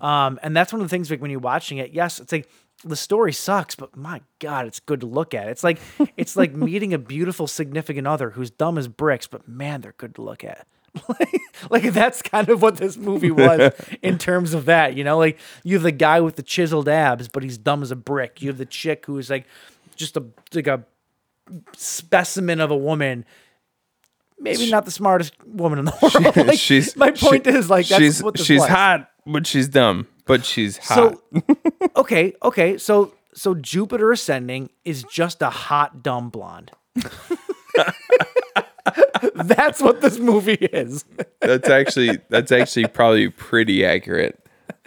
[0.00, 2.48] um and that's one of the things like when you're watching it yes it's like
[2.84, 5.78] the story sucks but my god it's good to look at it's like
[6.16, 10.14] it's like meeting a beautiful significant other who's dumb as bricks but man they're good
[10.14, 10.66] to look at
[11.08, 11.40] like,
[11.70, 13.70] like that's kind of what this movie was
[14.02, 15.18] in terms of that, you know.
[15.18, 18.40] Like you have the guy with the chiseled abs, but he's dumb as a brick.
[18.40, 19.44] You have the chick who is like
[19.94, 20.24] just a
[20.54, 20.84] like a
[21.76, 23.24] specimen of a woman.
[24.38, 26.34] Maybe not the smartest woman in the world.
[26.46, 28.68] Like, she's my point she- is like that's she's what she's was.
[28.68, 31.14] hot, but she's dumb, but she's hot.
[31.34, 31.42] So
[31.96, 36.70] okay, okay, so so Jupiter ascending is just a hot dumb blonde.
[39.34, 41.04] That's what this movie is.
[41.40, 44.38] that's actually that's actually probably pretty accurate.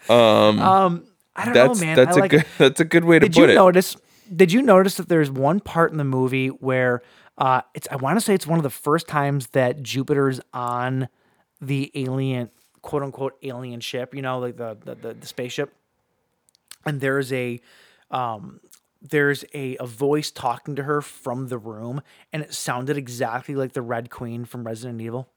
[0.10, 1.96] I don't That's know, man.
[1.96, 3.56] that's I a like, good that's a good way to Did put you it.
[3.56, 3.96] notice?
[4.36, 7.02] Did you notice that there's one part in the movie where
[7.38, 7.88] uh, it's?
[7.92, 11.08] I want to say it's one of the first times that Jupiter's on
[11.62, 12.50] the alien,
[12.82, 14.14] quote unquote, alien ship.
[14.16, 15.74] You know, like the the, the, the spaceship,
[16.86, 17.60] and there's a
[18.12, 18.60] um,
[19.02, 22.02] there's a, a voice talking to her from the room,
[22.34, 25.30] and it sounded exactly like the Red Queen from Resident Evil.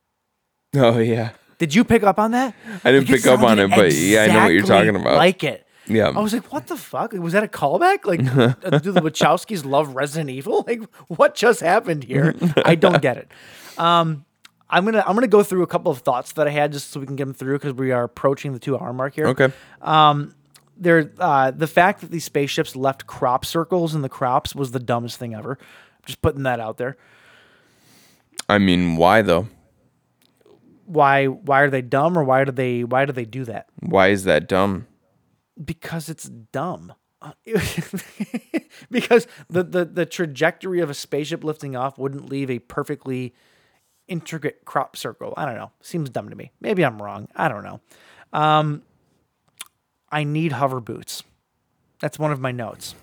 [0.74, 1.30] Oh yeah.
[1.58, 2.54] Did you pick up on that?
[2.82, 5.16] I didn't Like, pick up on it, but yeah, I know what you're talking about.
[5.16, 5.64] Like it.
[5.86, 6.08] Yeah.
[6.08, 7.12] I was like, what the fuck?
[7.12, 8.04] Was that a callback?
[8.04, 8.20] Like,
[8.82, 10.64] do the Wachowskis love Resident Evil?
[10.66, 12.34] Like, what just happened here?
[12.64, 13.30] I don't get it.
[13.78, 14.24] Um,
[14.72, 16.98] I'm gonna I'm gonna go through a couple of thoughts that I had just so
[16.98, 19.28] we can get them through because we are approaching the two hour mark here.
[19.28, 19.52] Okay.
[19.80, 20.34] Um,
[20.76, 24.80] There, uh, the fact that these spaceships left crop circles in the crops was the
[24.80, 25.58] dumbest thing ever.
[26.06, 26.96] Just putting that out there.
[28.48, 29.46] I mean, why though?
[30.86, 33.66] Why why are they dumb or why do they why do they do that?
[33.80, 34.86] Why is that dumb?
[35.62, 36.94] because it's dumb.
[38.90, 43.32] Because the, the the trajectory of a spaceship lifting off wouldn't leave a perfectly
[44.08, 45.34] intricate crop circle.
[45.36, 45.70] I don't know.
[45.80, 46.50] Seems dumb to me.
[46.60, 47.28] Maybe I'm wrong.
[47.36, 47.80] I don't know.
[48.32, 48.82] Um,
[50.10, 51.22] I need hover boots.
[52.00, 52.94] That's one of my notes.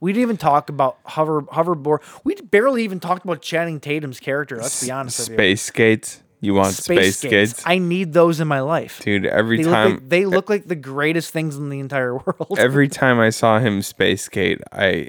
[0.00, 2.00] We didn't even talk about hover hoverboard.
[2.24, 4.56] We barely even talked about Channing Tatum's character.
[4.56, 5.18] Let's be honest.
[5.18, 6.20] Space skates.
[6.40, 7.62] You want space, skates?
[7.64, 9.00] I need those in my life.
[9.02, 12.14] Dude, every They look, time like, they look like the greatest things in the entire
[12.26, 12.58] world.
[12.58, 15.08] every time I saw him space skate, I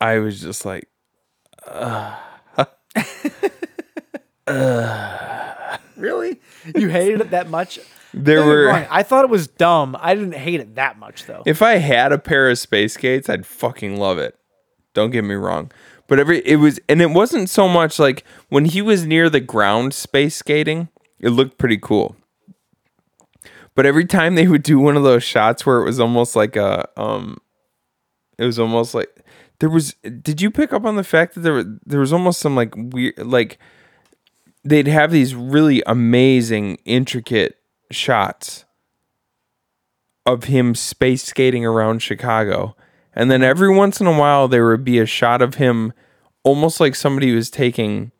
[0.00, 0.88] I was just like
[5.96, 6.40] Really?
[6.76, 7.78] You hated it that much?
[8.14, 9.96] there Don't get me were wrong, I thought it was dumb.
[10.00, 11.42] I didn't hate it that much though.
[11.44, 14.38] if I had a pair of space skates, I'd fucking love it.
[14.94, 15.70] Don't get me wrong.
[16.06, 19.40] But every it was and it wasn't so much like when he was near the
[19.40, 20.88] ground space skating,
[21.18, 22.16] it looked pretty cool.
[23.74, 26.56] But every time they would do one of those shots where it was almost like
[26.56, 27.38] a um
[28.38, 29.10] it was almost like
[29.60, 32.40] there was did you pick up on the fact that there were, there was almost
[32.40, 33.58] some like weird like
[34.64, 37.58] they'd have these really amazing intricate
[37.90, 38.64] shots
[40.26, 42.76] of him space skating around Chicago.
[43.14, 45.92] And then every once in a while there would be a shot of him
[46.44, 48.12] almost like somebody was taking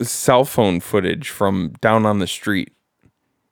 [0.00, 2.72] cell phone footage from down on the street.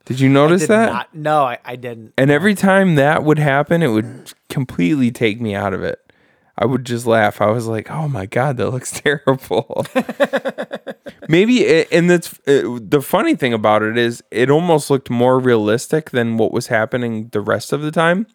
[0.04, 0.92] Did you notice Did that?
[0.92, 2.12] not- no, I, I didn't.
[2.18, 6.00] And every time that would happen, it would completely take me out of it.
[6.56, 7.40] I would just laugh.
[7.40, 9.84] I was like, "Oh my god, that looks terrible."
[11.28, 15.38] Maybe, it, and that's uh, the funny thing about it is, it almost looked more
[15.40, 18.26] realistic than what was happening the rest of the time.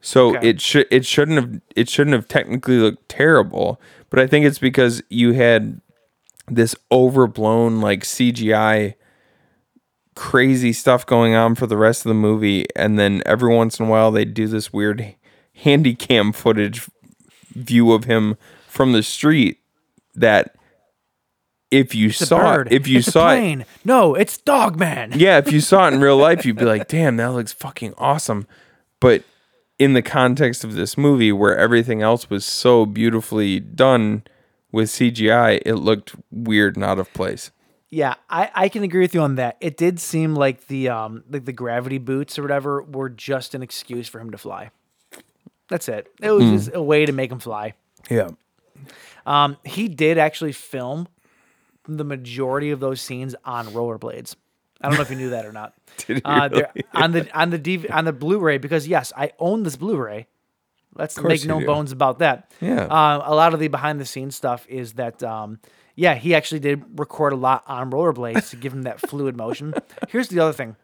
[0.00, 0.48] So Okay.
[0.50, 3.80] it should it shouldn't have it shouldn't have technically looked terrible,
[4.10, 5.80] but I think it's because you had
[6.48, 8.94] this overblown like CGI
[10.22, 13.86] crazy stuff going on for the rest of the movie and then every once in
[13.86, 15.16] a while they do this weird
[15.56, 16.88] handy cam footage
[17.48, 18.36] view of him
[18.68, 19.58] from the street
[20.14, 20.54] that
[21.72, 23.66] if you It's saw it if you it's saw it.
[23.84, 25.12] No, it's Dogman.
[25.16, 27.92] yeah, if you saw it in real life, you'd be like, damn, that looks fucking
[27.98, 28.46] awesome.
[29.00, 29.24] But
[29.80, 34.22] in the context of this movie, where everything else was so beautifully done
[34.70, 37.50] with CGI, it looked weird and out of place.
[37.94, 39.58] Yeah, I, I can agree with you on that.
[39.60, 43.62] It did seem like the um like the gravity boots or whatever were just an
[43.62, 44.70] excuse for him to fly.
[45.68, 46.10] That's it.
[46.22, 46.56] It was Hmm.
[46.56, 47.74] just a way to make him fly.
[48.10, 48.30] Yeah.
[49.26, 51.06] Um, he did actually film
[51.86, 54.36] the majority of those scenes on rollerblades.
[54.80, 55.74] I don't know if you knew that or not.
[56.06, 56.64] Did he uh, really?
[56.94, 60.26] on the on the DV, on the Blu-ray because yes, I own this Blu-ray.
[60.96, 61.66] Let's make no do.
[61.66, 62.50] bones about that.
[62.60, 62.84] Yeah.
[62.86, 65.60] Uh, a lot of the behind the scenes stuff is that um,
[65.94, 69.74] yeah, he actually did record a lot on rollerblades to give him that fluid motion.
[70.08, 70.76] Here's the other thing.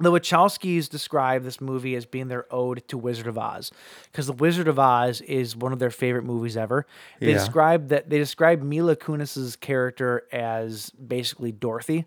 [0.00, 3.72] The Wachowskis describe this movie as being their ode to Wizard of Oz,
[4.04, 6.86] because The Wizard of Oz is one of their favorite movies ever.
[7.18, 7.38] They Yeah.
[7.38, 12.04] describe that they describe Mila Kunis's character as basically Dorothy,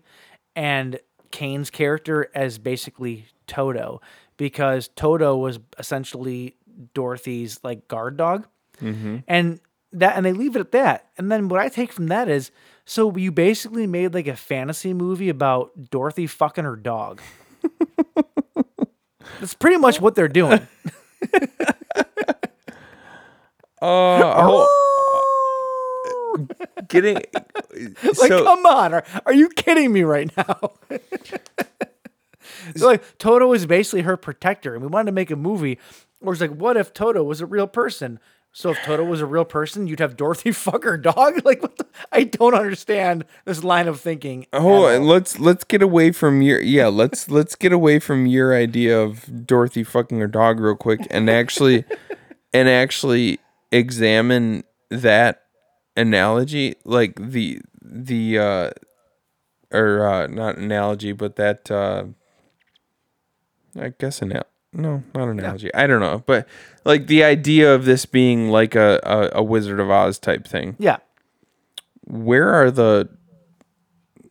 [0.56, 1.00] and
[1.32, 4.00] Caine's character as basically Toto,
[4.38, 6.56] because Toto was essentially
[6.94, 8.46] Dorothy's like guard dog,
[8.80, 9.18] mm-hmm.
[9.28, 9.60] and
[9.92, 11.10] that and they leave it at that.
[11.18, 12.50] And then what I take from that is,
[12.84, 17.20] so you basically made like a fantasy movie about Dorothy fucking her dog.
[19.40, 20.66] That's pretty much what they're doing.
[23.82, 24.64] Uh,
[26.88, 27.16] getting
[27.74, 30.72] like, so come on, are, are you kidding me right now?
[32.76, 35.80] so like Toto is basically her protector, and we wanted to make a movie
[36.20, 38.20] where it's like, what if Toto was a real person?
[38.54, 41.40] So if Toto was a real person, you'd have Dorothy fuck her dog.
[41.44, 44.46] Like, what the, I don't understand this line of thinking.
[44.52, 48.54] Oh, and let's let's get away from your yeah, let's let's get away from your
[48.54, 51.84] idea of Dorothy fucking her dog real quick and actually
[52.52, 53.40] and actually
[53.72, 55.42] examine that
[55.96, 58.70] analogy like the the uh
[59.70, 62.04] or uh not analogy but that uh
[63.78, 65.72] I guess anal no, not analogy.
[65.74, 66.48] I don't know, but
[66.84, 70.76] like the idea of this being like a, a, a Wizard of Oz type thing
[70.78, 70.98] yeah.
[72.04, 73.08] where are the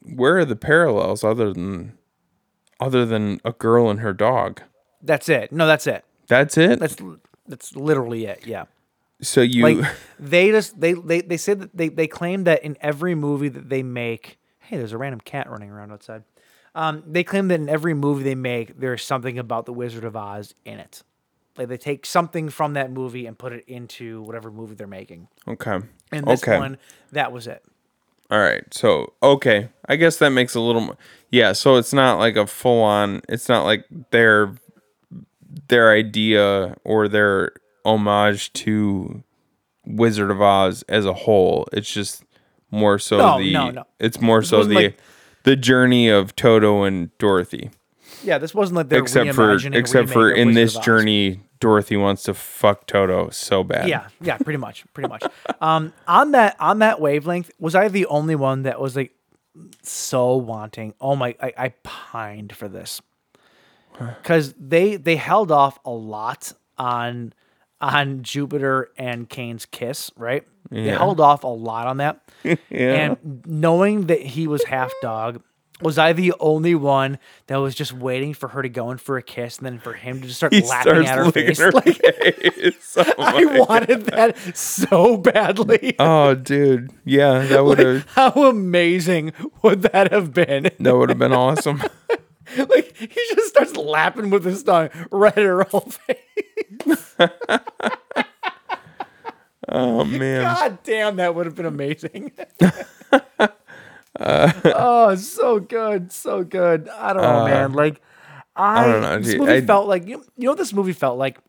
[0.02, 1.98] where are the parallels other than
[2.80, 4.62] other than a girl and her dog.
[5.02, 5.52] That's it.
[5.52, 6.04] No, that's it.
[6.28, 6.80] That's it.
[6.80, 6.96] That's
[7.48, 8.46] that's literally it.
[8.46, 8.66] Yeah.
[9.22, 12.78] so you Like they just they they they say that they they claim that in
[12.82, 14.40] every movie that they make.
[14.60, 16.24] Hey, there's a random cat running around outside.
[16.74, 20.16] Um, they claim that in every movie they make, there's something about the Wizard of
[20.16, 21.04] Oz in it.
[21.58, 25.28] Like they take something from that movie and put it into whatever movie they're making.
[25.48, 25.80] okay.
[26.12, 26.58] And this okay.
[26.58, 26.78] one,
[27.12, 27.64] that was it.
[28.30, 28.64] All right.
[28.74, 29.70] So, okay.
[29.88, 30.98] I guess that makes a little more
[31.30, 34.54] Yeah, so it's not like a full on it's not like their
[35.68, 37.52] their idea or their
[37.84, 39.24] homage to
[39.86, 41.68] Wizard of Oz as a whole.
[41.74, 42.24] It's just
[42.70, 43.84] more so No, the no, no.
[44.00, 44.98] it's more so the like-
[45.44, 47.72] the journey of Toto and Dorothy.
[48.24, 52.34] Yeah, this wasn't like they're except for except for in this journey Dorothy wants to
[52.34, 53.88] fuck Toto so bad.
[53.88, 55.24] Yeah, yeah, pretty much, pretty much.
[55.62, 59.14] Um, on that on that wavelength, was I the only one that was like
[59.84, 60.94] so wanting?
[61.00, 63.02] Oh my, I, I pined for this
[64.18, 67.34] because they they held off a lot on
[67.80, 70.46] on Jupiter and Caine's kiss, right?
[70.70, 72.22] They held off a lot on that,
[72.72, 75.44] and knowing that he was half dog.
[75.82, 77.18] Was I the only one
[77.48, 79.94] that was just waiting for her to go in for a kiss and then for
[79.94, 81.60] him to just start He laughing at her face?
[81.60, 82.78] her Like, face.
[82.98, 85.96] Oh I wanted that so badly.
[86.00, 86.92] Oh, dude.
[87.06, 90.70] Yeah, that would have How amazing would that have been?
[90.80, 91.82] that would have been awesome.
[92.58, 97.16] like he just starts laughing with his tongue right at her whole face.
[99.70, 100.42] Oh man.
[100.44, 102.32] God damn, that would have been amazing.
[104.66, 106.90] oh, so good, so good.
[106.90, 107.72] I don't know, man.
[107.72, 108.02] Uh, like
[108.56, 111.18] I, don't know, this movie I- felt like you you know what this movie felt
[111.18, 111.40] like.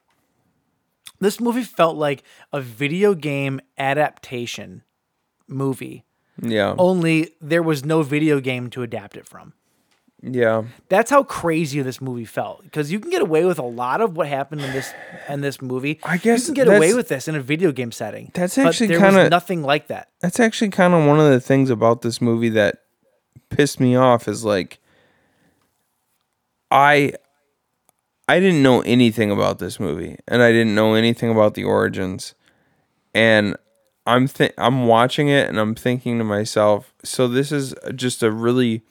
[1.20, 4.82] This movie felt like a video game adaptation
[5.46, 6.04] movie.
[6.42, 6.74] Yeah.
[6.78, 9.52] Only there was no video game to adapt it from.
[10.22, 10.62] Yeah.
[10.88, 14.16] That's how crazy this movie felt because you can get away with a lot of
[14.16, 14.92] what happened in this
[15.28, 15.98] in this movie.
[16.04, 18.30] I guess you can get away with this in a video game setting.
[18.32, 20.10] That's actually kinda- nothing like that.
[20.20, 22.76] That's actually kind of one of the things about this movie that
[23.50, 24.78] pissed me off is like
[26.70, 27.14] I
[28.28, 32.34] I didn't know anything about this movie and I didn't know anything about the origins.
[33.14, 33.56] And
[34.06, 38.30] I'm th- I'm watching it and I'm thinking to myself, so this is just a
[38.30, 38.82] really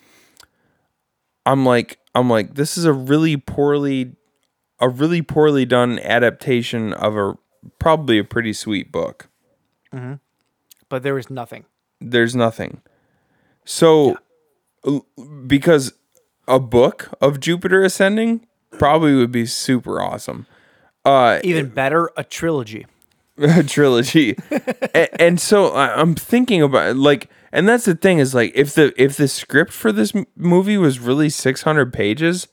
[1.51, 4.15] I'm like I'm like this is a really poorly
[4.79, 7.37] a really poorly done adaptation of a
[7.79, 9.27] probably a pretty sweet book
[10.89, 11.65] But there was nothing.
[11.99, 12.81] there's nothing.
[13.65, 14.17] So,
[14.85, 15.05] l-
[15.45, 15.93] because
[16.47, 20.47] a book of Jupiter ascending probably would be super awesome.
[21.05, 22.87] Uh, Even better, a trilogy.
[23.37, 24.35] a trilogy,
[24.95, 28.93] and, and so I'm thinking about like, and that's the thing is like, if the
[29.01, 32.47] if the script for this m- movie was really 600 pages,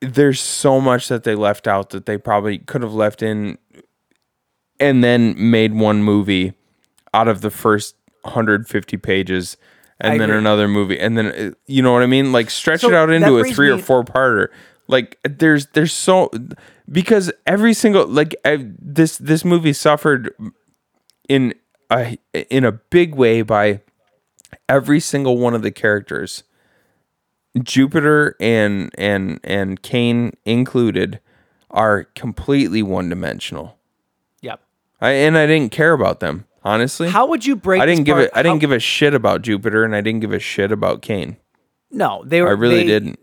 [0.00, 3.58] there's so much that they left out that they probably could have left in,
[4.80, 6.54] and then made one movie
[7.14, 9.56] out of the first 150 pages.
[10.00, 10.38] And I then agree.
[10.38, 12.30] another movie, and then uh, you know what I mean.
[12.30, 14.48] Like stretch So it out into a three or me- four parter.
[14.86, 16.30] Like there's there's so
[16.90, 20.32] because every single like I, this this movie suffered
[21.28, 21.52] in
[21.90, 22.18] a
[22.50, 23.80] in a big way by
[24.68, 26.42] every single one of the characters
[27.62, 31.20] Jupiter and and and Caine included
[31.70, 33.76] are completely one-dimensional.
[34.42, 34.60] Yep.
[35.00, 37.08] I and I didn't care about them, honestly.
[37.08, 37.80] How would you break?
[37.82, 40.20] I didn't give it I didn't how- give a shit about Jupiter and I didn't
[40.20, 41.36] give a shit about Caine.
[41.90, 42.48] No, they were.
[42.48, 43.18] I really they- didn't.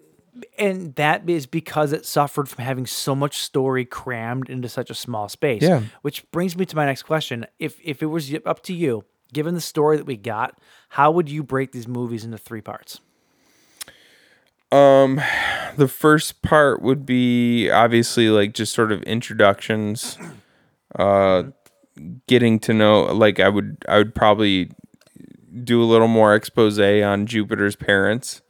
[0.57, 4.95] And that is because it suffered from having so much story crammed into such a
[4.95, 5.61] small space.
[5.61, 5.84] Yeah.
[6.02, 9.53] Which brings me to my next question: If if it was up to you, given
[9.56, 10.60] the story that we got,
[10.90, 12.99] how would you break these movies into three parts?
[14.72, 15.22] Um,
[15.77, 20.18] The first part would be obviously like just sort of introductions,
[20.98, 21.44] uh,
[22.27, 23.03] getting to know.
[23.03, 24.72] Like I would, I would probably
[25.64, 28.41] do a little more expose on Jupiter's parents,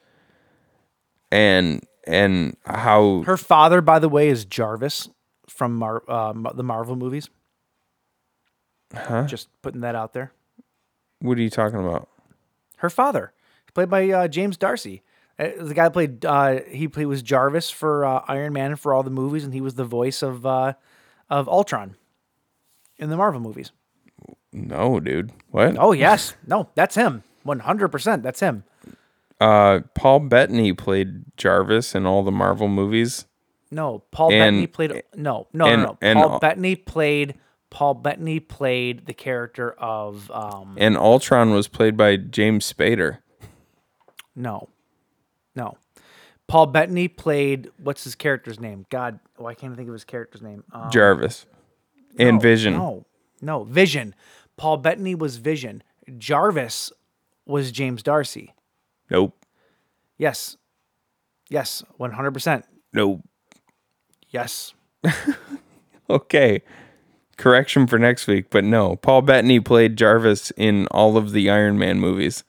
[1.31, 5.09] and and how Her father, by the way, is Jarvis
[5.47, 7.29] from Mar- uh, the Marvel movies.
[8.93, 9.25] Huh?
[9.25, 10.31] Just putting that out there.
[11.19, 12.07] what are you talking about?
[12.77, 13.33] Her father,
[13.73, 15.01] played by uh, James D'Arcy.
[15.39, 19.03] Uh, The guy played uh, he played was Jarvis for uh, Iron Man for all
[19.03, 20.73] the movies, and he was the voice of uh,
[21.29, 21.95] of Ultron
[22.97, 23.71] in the Marvel movies.
[24.53, 25.31] No, dude.
[25.51, 25.75] What?
[25.77, 27.23] Oh yes, no, that's him.
[27.43, 28.63] One hundred percent, that's him.
[29.39, 33.25] Uh, Paul Bettany played Jarvis in all the Marvel movies.
[33.71, 35.03] No, Paul And- Bettany played.
[35.15, 36.13] No, no, and- no, no.
[36.27, 37.35] Paul Bettany played.
[37.69, 40.31] Paul Bettany played the character of.
[40.31, 43.17] Um, And Ultron was played by James Spader.
[44.35, 44.69] no,
[45.55, 45.77] no.
[46.47, 48.85] Paul Bettany played what's his character's name?
[48.89, 50.63] God, why can't I think of his character's name?
[50.71, 51.45] Um, Jarvis
[52.19, 52.73] and no, Vision.
[52.73, 53.05] No,
[53.41, 54.13] no, Vision.
[54.57, 55.81] Paul Bettany was Vision.
[56.17, 56.91] Jarvis
[57.45, 58.53] was James D'Arcy.
[59.09, 59.37] Nope.
[60.17, 60.57] Yes.
[61.49, 62.63] Yes, 100%.
[62.93, 63.21] Nope.
[64.29, 64.73] Yes.
[66.07, 66.61] Okay.
[67.35, 68.95] Correction for next week, but no.
[68.95, 72.43] Paul Bettany played Jarvis in all of the Iron Man movies.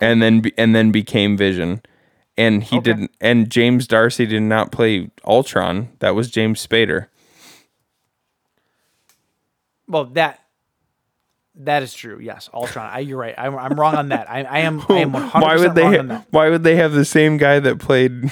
[0.00, 1.82] And then and then became Vision.
[2.38, 2.84] And he Okay.
[2.92, 5.88] didn't and James D'Arcy did not play Ultron.
[5.98, 7.08] That was James Spader.
[9.88, 10.43] Well, that
[11.56, 12.18] that is true.
[12.20, 12.90] Yes, Ultron.
[12.92, 13.34] I, you're right.
[13.38, 14.28] I'm, I'm wrong on that.
[14.30, 14.80] I, I am.
[14.88, 16.26] I am 100 why would they wrong ha- on that.
[16.30, 18.24] why would they have the same guy that played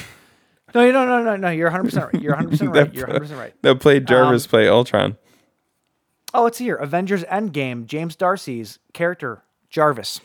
[0.75, 1.51] No, no, no, no, no.
[1.51, 2.23] You're 100 percent right.
[2.23, 2.95] You're 100 percent right.
[2.95, 3.55] You're 100 percent right.
[3.63, 5.17] that played Jarvis Um, play Ultron?
[6.35, 6.77] Oh, it's here.
[6.77, 7.87] Avengers Endgame.
[7.87, 10.21] James D'Arcy's character Jarvis.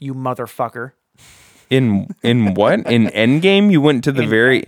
[0.00, 0.92] You motherfucker.
[1.70, 2.80] In in what?
[2.90, 4.64] In Endgame you went to the In- very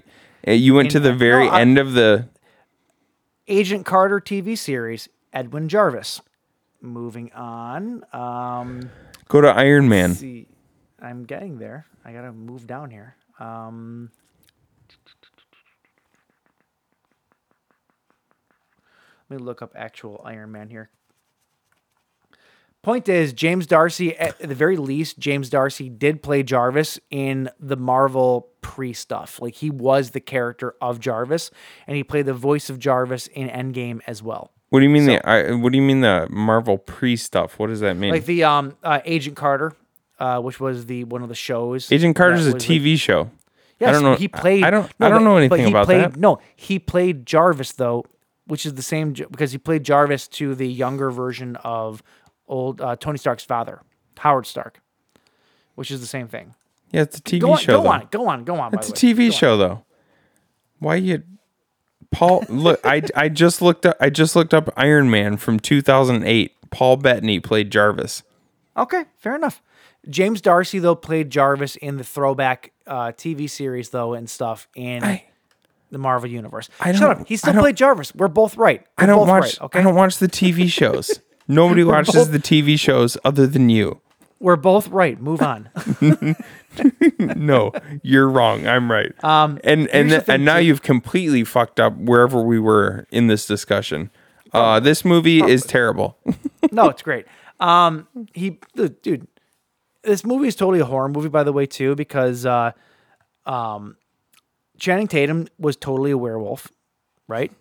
[0.46, 2.28] uh, you went in- to the very no, end of the
[3.48, 5.08] Agent Carter TV series.
[5.32, 6.20] Edwin Jarvis.
[6.82, 8.04] Moving on.
[8.12, 8.90] Um,
[9.28, 10.14] go to Iron Man.
[10.14, 10.46] see.
[11.00, 11.86] I'm getting there.
[12.04, 13.16] I gotta move down here.
[13.38, 14.10] Um,
[19.28, 20.90] let me look up actual Iron Man here.
[22.82, 27.76] Point is, James D'Arcy, at the very least, James D'Arcy did play Jarvis in the
[27.76, 29.38] Marvel pre stuff.
[29.40, 31.50] Like he was the character of Jarvis,
[31.86, 34.52] and he played the voice of Jarvis in Endgame as well.
[34.70, 37.58] What do you mean the I, what do you mean the Marvel pre stuff?
[37.58, 38.12] What does that mean?
[38.12, 39.72] Like the um uh, Agent Carter,
[40.18, 41.90] uh, which was the one of the shows.
[41.92, 43.30] Agent Carter's that a was, like- TV show.
[43.80, 44.14] Yes, I don't know.
[44.14, 44.62] He played.
[44.62, 44.92] I don't.
[45.00, 46.16] no, I don't but- know anything about played, that.
[46.16, 48.04] No, he played Jarvis though,
[48.46, 52.02] which is the same because he played Jarvis to the younger version of
[52.46, 53.80] old uh, Tony Stark's father,
[54.18, 54.80] Howard Stark,
[55.76, 56.54] which is the same thing.
[56.92, 57.76] Yeah, it's a TV Go on, show.
[57.78, 57.88] go though.
[57.88, 58.74] on, go on, go on.
[58.74, 58.92] It's a.
[58.92, 59.84] TV show though.
[60.78, 61.22] Why you
[62.12, 66.52] Paul look I I just looked up I just looked up Iron Man from 2008.
[66.70, 68.22] Paul Bettany played Jarvis.
[68.76, 69.62] Okay, fair enough.
[70.08, 75.02] James D'Arcy though played Jarvis in the throwback uh, TV series though and stuff in
[75.04, 75.24] I-
[75.90, 76.68] the Marvel universe.
[76.78, 77.26] I Shut up.
[77.26, 78.14] He still played Jarvis.
[78.14, 78.86] We're both right.
[78.98, 79.78] We're I don't watch Right, okay.
[79.80, 81.18] I don't watch the TV shows.
[81.48, 84.00] Nobody watches both- the TV shows other than you.
[84.40, 85.20] We're both right.
[85.20, 85.68] Move on.
[87.18, 87.72] No,
[88.02, 88.66] you're wrong.
[88.66, 89.12] I'm right.
[89.24, 90.64] Um, and and th- and now too.
[90.66, 94.10] you've completely fucked up wherever we were in this discussion.
[94.52, 96.16] Uh, this movie is terrible.
[96.72, 97.26] no, it's great.
[97.58, 98.58] Um, he,
[99.02, 99.26] dude,
[100.02, 102.72] this movie is totally a horror movie, by the way, too, because uh,
[103.46, 103.96] um,
[104.78, 106.68] Channing Tatum was totally a werewolf,
[107.28, 107.52] right?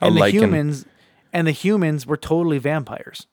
[0.00, 0.32] A And the lycan.
[0.32, 0.86] humans,
[1.32, 3.26] and the humans were totally vampires,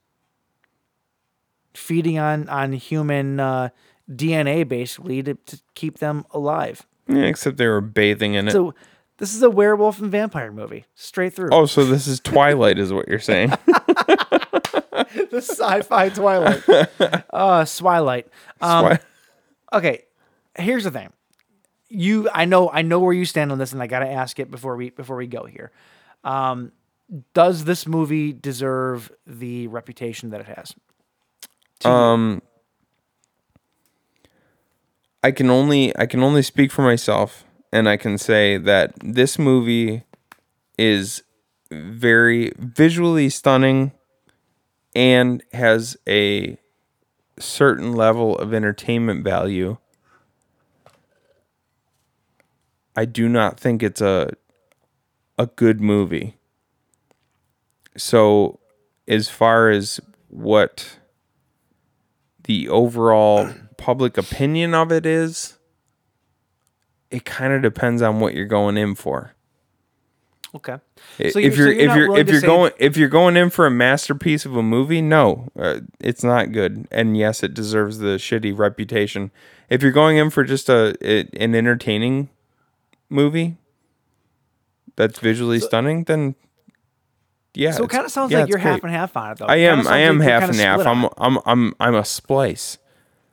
[1.75, 3.69] feeding on on human uh,
[4.09, 6.85] DNA basically to, to keep them alive.
[7.07, 8.51] Yeah, except they were bathing in it.
[8.51, 8.73] So
[9.17, 11.49] this is a werewolf and vampire movie, straight through.
[11.51, 13.49] oh, so this is Twilight, is what you're saying?
[13.65, 16.63] the sci-fi Twilight,
[17.29, 18.27] uh, Swilight.
[18.61, 18.99] Um, Twi-
[19.73, 20.03] okay,
[20.57, 21.11] here's the thing.
[21.89, 24.49] You, I know, I know where you stand on this, and I gotta ask it
[24.49, 25.71] before we before we go here.
[26.23, 26.71] Um,
[27.33, 30.73] does this movie deserve the reputation that it has?
[31.85, 32.41] Um,
[35.23, 39.39] I can only I can only speak for myself, and I can say that this
[39.39, 40.03] movie
[40.77, 41.23] is
[41.71, 43.91] very visually stunning
[44.95, 46.57] and has a
[47.39, 49.77] certain level of entertainment value.
[52.95, 54.31] I do not think it's a
[55.37, 56.37] a good movie.
[57.97, 58.59] So
[59.07, 59.99] as far as
[60.29, 60.97] what
[62.43, 65.57] the overall public opinion of it is,
[67.11, 69.33] it kind of depends on what you're going in for.
[70.55, 70.77] okay.
[71.31, 73.65] So if you're- so you're, if you're if you're going if you're going in for
[73.65, 76.87] a masterpiece of a movie, no, uh, it's not good.
[76.91, 79.31] And yes, it deserves the shitty reputation.
[79.69, 82.29] If you're going in for just a, a an entertaining
[83.09, 83.57] movie
[84.95, 86.35] that's visually stunning, then
[87.53, 87.71] yeah.
[87.71, 89.45] So it kind of sounds yeah, like you're half and half on it, though.
[89.45, 90.85] I It am I am like half and half.
[90.85, 91.07] I'm.
[91.17, 92.77] I'm I'm I'm a splice.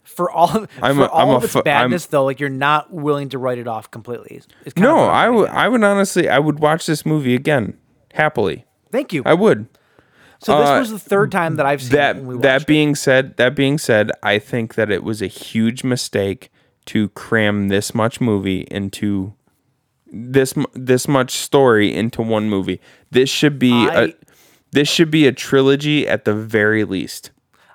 [0.03, 2.25] for all of, I'm for a- all I'm of its fu- I'm- badness, though.
[2.25, 4.43] Like you're not willing to write it off completely.
[4.77, 5.49] No, I would.
[5.51, 7.79] I would honestly I would watch this movie again
[8.15, 8.65] happily.
[8.91, 9.23] Thank you.
[9.25, 9.69] I would.
[10.41, 12.43] so this uh, was the third time that I've seen it that when we watched
[12.43, 12.67] that it.
[12.67, 16.51] being said that being said i think that it was a huge mistake
[16.87, 19.35] to cram this much movie into
[20.13, 22.81] this this much story into one movie
[23.11, 24.15] this should be a I-
[24.73, 27.31] this should be a trilogy at the very least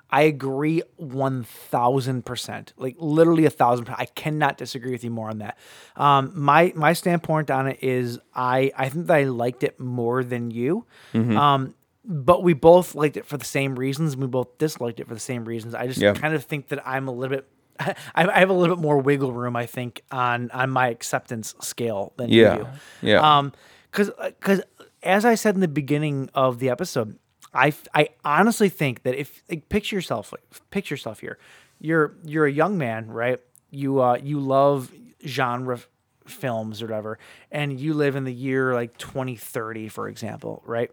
[0.08, 3.88] I agree one thousand percent, like literally a thousand.
[3.90, 5.58] I cannot disagree with you more on that.
[5.96, 10.22] Um, my my standpoint on it is I I think that I liked it more
[10.22, 10.86] than you.
[11.12, 11.36] Mm-hmm.
[11.36, 14.12] Um, but we both liked it for the same reasons.
[14.12, 15.74] and We both disliked it for the same reasons.
[15.74, 16.14] I just Yeah.
[16.14, 17.48] kind of think that I'm a little bit.
[17.80, 21.56] I, I have a little bit more wiggle room, I think, on on my acceptance
[21.60, 22.58] scale than Yeah.
[22.58, 22.68] you do.
[23.08, 23.38] Yeah.
[23.38, 23.52] Um,
[23.90, 24.60] because because
[25.06, 27.18] as I said in the beginning of the episode,
[27.54, 31.38] I, I honestly think that if like, picture yourself like, picture yourself here,
[31.80, 33.40] you're you're a young man, right?
[33.70, 34.92] You uh you love
[35.24, 35.88] genre f-
[36.26, 37.18] films or whatever,
[37.50, 40.90] and you live in the year like 2030, for example, right?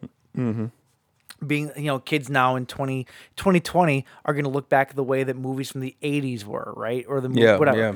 [1.45, 5.23] being you know kids now in 20, 2020 are going to look back the way
[5.23, 7.94] that movies from the 80s were right or the mo- Yeah, whatever yeah.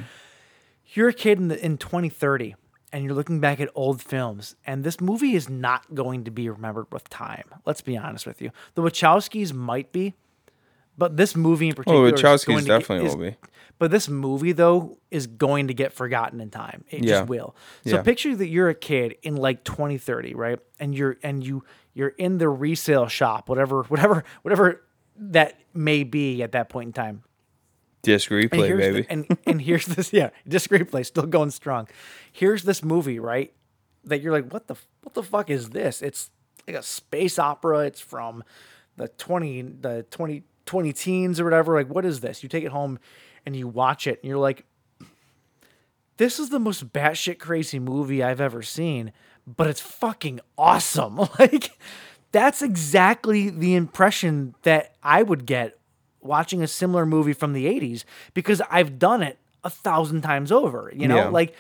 [0.94, 2.56] you're a kid in, the, in 2030
[2.94, 6.50] and you're looking back at old films and this movie is not going to be
[6.50, 10.14] remembered with time let's be honest with you the wachowskis might be
[10.98, 13.30] but this movie in oh, particular Oh, is Wachowskis going to get- definitely is- will
[13.32, 13.36] be.
[13.78, 16.84] but this movie though is going to get forgotten in time.
[16.90, 17.20] It Yeah.
[17.20, 17.56] just will.
[17.86, 18.02] So Yeah.
[18.02, 20.58] picture that you're a kid in like 2030, right?
[20.80, 24.82] And you're and you you're in the resale shop, whatever whatever whatever
[25.20, 27.22] that may be at that point in time.
[28.02, 29.02] Disc replay, here's baby.
[29.02, 31.88] The, and and here's this yeah, disc replay still going strong.
[32.32, 33.54] Here's this movie, right?
[34.06, 36.02] That you're like, what the what the fuck is this?
[36.02, 36.30] It's
[36.68, 37.80] like a space opera.
[37.80, 38.44] It's from
[38.96, 41.76] the 20 the 20 20 teens or whatever.
[41.76, 42.44] Like, what is this?
[42.44, 43.00] You take it home
[43.46, 44.66] and you watch it and you're like,
[46.18, 49.14] this is the most batshit crazy movie I've ever seen,
[49.46, 51.20] but it's fucking awesome.
[51.40, 51.72] Like,
[52.34, 55.77] that's exactly the impression that I would get
[56.28, 60.92] watching a similar movie from the 80s because I've done it a thousand times over.
[60.96, 61.28] You know, Yeah.
[61.30, 61.56] like,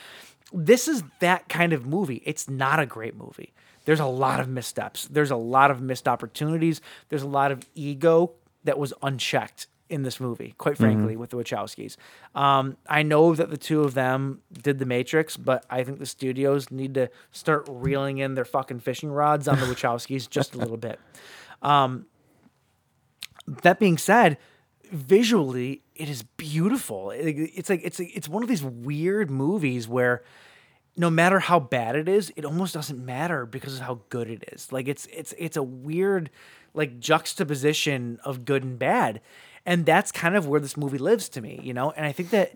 [0.54, 2.22] this is that kind of movie.
[2.26, 3.54] It's not a great movie.
[3.86, 5.08] There's a lot of missteps.
[5.08, 6.82] There's a lot of missed opportunities.
[7.10, 8.34] There's a lot of ego
[8.66, 11.96] that was unchecked in this movie, quite frankly, with the Wachowskis.
[12.36, 16.06] Um, I know that the two of them did The Matrix, but I think the
[16.06, 20.58] studios need to start reeling in their fucking fishing rods on the Wachowskis just a
[20.58, 21.00] little bit.
[23.62, 24.38] that being said,
[24.92, 27.12] visually it is beautiful.
[27.12, 30.24] It's like it's it's one of these weird movies where
[30.96, 34.44] no matter how bad it is, it almost doesn't matter because of how good it
[34.52, 34.72] is.
[34.72, 36.30] Like it's it's it's a weird
[36.74, 39.22] like juxtaposition of good and bad.
[39.66, 41.92] And that's kind of where this movie lives to me, you know?
[41.92, 42.54] And I think that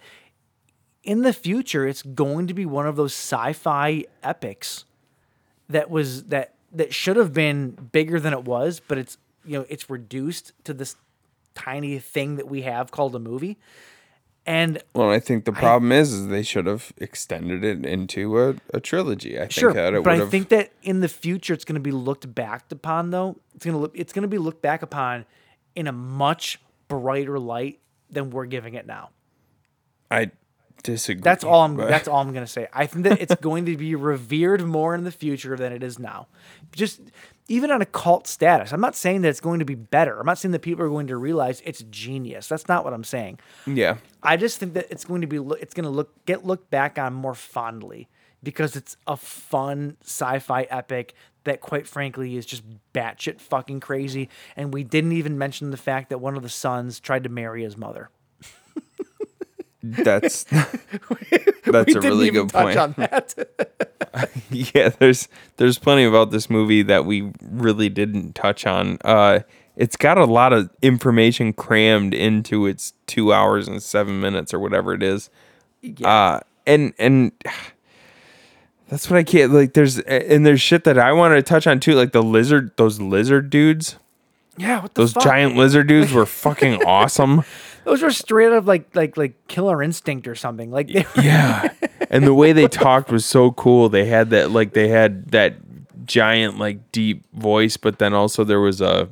[1.04, 4.86] in the future it's going to be one of those sci-fi epics
[5.70, 9.66] that was that that should have been bigger than it was, but it's you know
[9.70, 10.96] it's reduced to this
[11.56, 13.58] tiny thing that we have called a movie.
[14.46, 18.56] And Well, I think the problem is, is they should have extended it into a,
[18.74, 19.38] a trilogy.
[19.38, 21.80] I think sure, that it but I think that in the future it's going to
[21.82, 23.38] be looked back upon though.
[23.54, 25.26] It's going to look it's going to be looked back upon
[25.76, 27.80] in a much brighter light
[28.10, 29.12] than we're giving it now.
[30.10, 30.32] I
[30.84, 31.22] disagree.
[31.22, 31.76] That's all I'm.
[31.78, 32.68] but- That's all I'm gonna say.
[32.74, 36.00] I think that it's going to be revered more in the future than it is
[36.00, 36.28] now.
[36.72, 37.00] Just
[37.48, 38.72] even on a cult status.
[38.72, 40.20] I'm not saying that it's going to be better.
[40.20, 42.48] I'm not saying that people are going to realize it's genius.
[42.48, 43.40] That's not what I'm saying.
[43.66, 43.98] yeah.
[44.24, 45.38] I just think that it's going to be.
[45.60, 48.08] It's going to look get looked back on more fondly
[48.44, 51.14] because it's a fun sci-fi epic
[51.44, 52.64] that, quite frankly, is just
[52.94, 54.30] batshit fucking crazy.
[54.56, 57.64] And we didn't even mention the fact that one of the sons tried to marry
[57.64, 58.10] his mother.
[59.84, 60.44] That's
[61.66, 62.78] that's a really good point.
[62.78, 63.34] on that.
[64.52, 65.28] yeah, there's
[65.58, 69.00] there's plenty about this movie that we really didn't touch on.
[69.04, 69.40] Uh,
[69.76, 74.60] it's got a lot of information crammed into its two hours and seven minutes or
[74.60, 75.30] whatever it is.
[76.04, 77.32] Uh, and and
[78.90, 79.74] that's what I can't like.
[79.74, 83.00] There's and there's shit that I wanted to touch on too, like the lizard, those
[83.00, 83.96] lizard dudes,
[84.62, 85.24] yeah, what the those fuck?
[85.24, 87.44] giant lizard dudes were fucking awesome.
[87.84, 90.72] Those were straight up like like like Killer Instinct or something.
[90.72, 91.70] Like they were, Yeah.
[92.10, 93.90] and the way they talked was so cool.
[93.90, 95.56] They had that like they had that
[96.06, 99.10] giant like deep voice, but then also there was a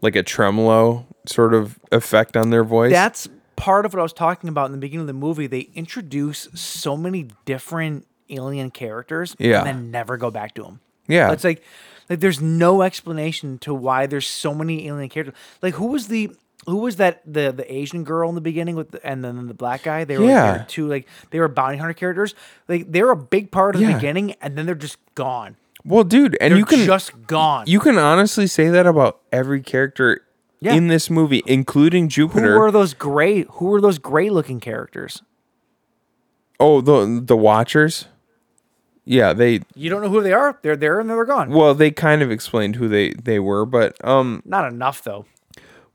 [0.00, 2.92] like a tremolo sort of effect on their voice.
[2.92, 5.46] that's part of what I was talking about in the beginning of the movie.
[5.48, 9.58] They introduce so many different alien characters, Yeah.
[9.58, 10.80] and then never go back to them.
[11.08, 11.32] Yeah.
[11.32, 11.62] it's like
[12.10, 15.34] like there's no explanation to why there's so many alien characters.
[15.62, 16.30] Like who was the
[16.66, 19.54] who was that the the Asian girl in the beginning with the, and then the
[19.54, 20.04] black guy?
[20.04, 20.58] They were, they Yeah.
[20.58, 22.34] were two like they were bounty hunter characters.
[22.68, 25.56] Like they're a big part of the beginning, and then they're just gone.
[25.84, 27.64] well, dude, and They're you can just gone.
[27.66, 30.22] you can honestly say that about every character
[30.60, 30.74] Yeah.
[30.74, 32.54] in this movie, including Jupiter.
[32.54, 33.42] who were those gray?
[33.52, 35.22] Who were those gray looking characters?
[36.60, 38.06] oh, the the Watchers.
[39.10, 40.58] Yeah, they You don't know who they are.
[40.62, 41.50] They're there and they're gone.
[41.50, 45.24] well, they kind of explained who they they were, but um Not enough though.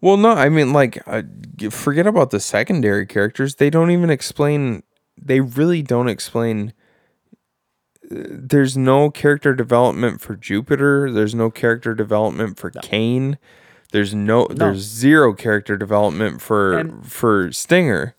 [0.02, 1.22] Well, no, I mean, like, uh,
[1.56, 3.56] g- forget about the secondary characters.
[3.56, 4.84] They don't even explain.
[5.18, 6.74] They really don't explain.
[8.12, 11.10] uh, There's no character development for Jupiter.
[11.12, 13.38] There's no character development for Caine.
[13.94, 18.16] There's no, There's zero character development for And- for Stinger.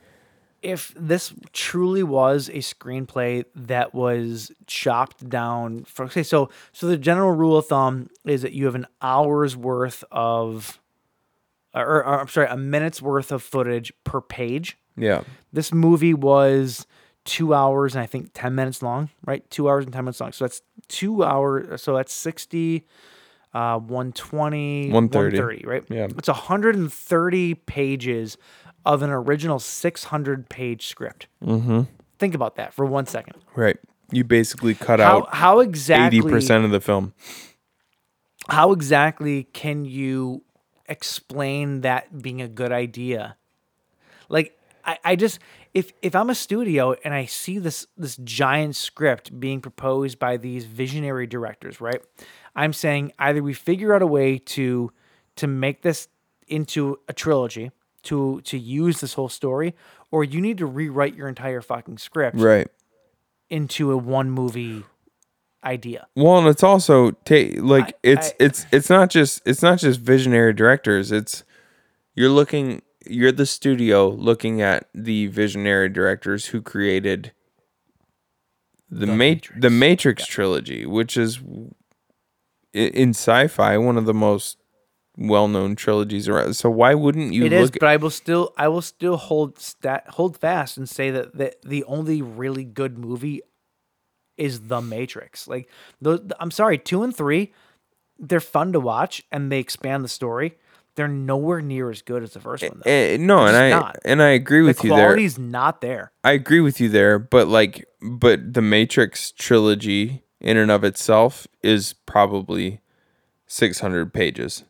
[0.65, 6.97] If this truly was a screenplay that was chopped down for okay so so the
[6.97, 10.81] general rule of thumb is that you have an hour's worth of
[11.75, 15.23] or, or I'm sorry a minute's worth of footage per page Yeah,
[15.53, 16.87] this movie was
[17.25, 19.49] two hours and I think 10 minutes long, right?
[19.51, 20.33] Two hours and 10 minutes long.
[20.33, 21.81] So that's two hours.
[21.83, 22.87] So that's 60,
[23.55, 25.39] uh, 120, 130.
[25.39, 25.85] 130, right?
[25.89, 26.17] Yeah.
[26.19, 28.37] It's 130 pages
[28.85, 31.27] of an original 600 page script.
[31.43, 31.83] Mm-hmm.
[32.19, 33.37] Think about that for one second.
[33.57, 33.77] right.
[34.11, 37.15] You basically cut How, out how exactly eighty percent of the film.
[38.49, 40.43] how exactly can you
[40.89, 43.37] explain that being a good idea
[44.29, 45.39] like I, I just
[45.73, 50.37] if if i'm a studio and i see this this giant script being proposed by
[50.37, 52.03] these visionary directors right
[52.55, 54.93] i'm saying either we figure out a way to
[55.37, 56.09] to make this
[56.47, 57.71] into a trilogy
[58.05, 59.75] to to use this whole story
[60.11, 62.69] or you need to rewrite your entire fucking script Right.
[63.51, 64.85] into a one movie
[65.65, 69.63] idea Well, and it's also ta- like I- it's I- it's it's not just it's
[69.63, 71.11] not just visionary directors.
[71.11, 71.43] It's
[72.15, 77.33] you're looking you're the studio looking at the visionary directors who created
[78.91, 81.41] the, Mat- the Matrix trilogy, which is
[82.73, 84.59] in sci-fi one of the most
[85.17, 86.55] well-known trilogies around.
[86.55, 90.07] So why wouldn't you It is, but I will still I will still hold stat
[90.11, 93.43] hold fast and say that the, the only really good movie
[94.37, 95.47] is The Matrix.
[95.47, 95.69] Like
[96.01, 97.53] those I'm sorry, 2 and 3
[98.19, 100.57] they're fun to watch and they expand the story.
[100.97, 102.91] They're nowhere near as good as the first one though.
[102.91, 103.99] Eh, no, and I not.
[104.05, 104.99] and I agree the with you there.
[104.99, 106.13] The quality's not there.
[106.23, 111.49] I agree with you there, but like, but the Matrix trilogy in and of itself
[111.63, 112.81] is probably
[113.49, 114.65] 600 pages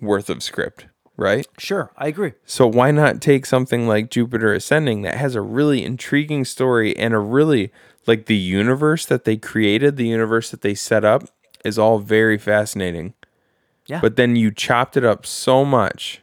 [0.00, 1.46] worth of script, right?
[1.58, 2.32] Sure, I agree.
[2.44, 7.14] So why not take something like Jupiter Ascending that has a really intriguing story and
[7.14, 7.72] a really
[8.06, 11.24] like the universe that they created, the universe that they set up
[11.64, 13.14] is all very fascinating.
[13.86, 14.00] Yeah.
[14.00, 16.22] But then you chopped it up so much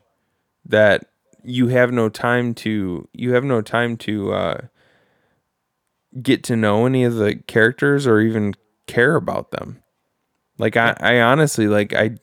[0.66, 1.06] that
[1.44, 4.62] you have no time to you have no time to uh
[6.22, 8.54] get to know any of the characters or even
[8.86, 9.82] care about them.
[10.58, 12.18] Like I, I honestly like I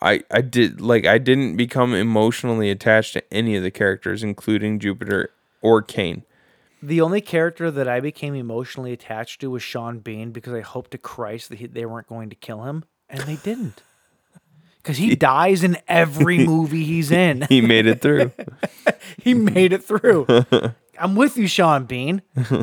[0.00, 4.78] I I did like I didn't become emotionally attached to any of the characters, including
[4.78, 5.30] Jupiter
[5.60, 6.24] or Caine.
[6.82, 10.92] The only character that I became emotionally attached to was Sean Bean because I hoped
[10.92, 13.82] to Christ that he, they weren't going to kill him, and they didn't.
[14.80, 17.44] Because he dies in every movie he's in.
[17.50, 18.32] He made it through.
[19.22, 20.26] he made it through.
[20.98, 22.22] I'm with you, Sean Bean.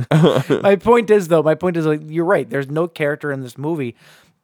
[0.09, 2.49] my point is though, my point is like you're right.
[2.49, 3.95] There's no character in this movie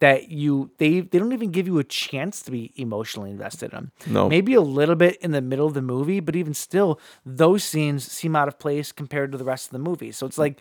[0.02, 3.76] that you they they don't even give you a chance to be emotionally invested in.
[3.76, 3.92] them.
[4.08, 4.28] No.
[4.28, 8.12] Maybe a little bit in the middle of the movie, but even still, those scenes
[8.12, 10.12] seem out of place compared to the rest of the movie.
[10.12, 10.60] So it's like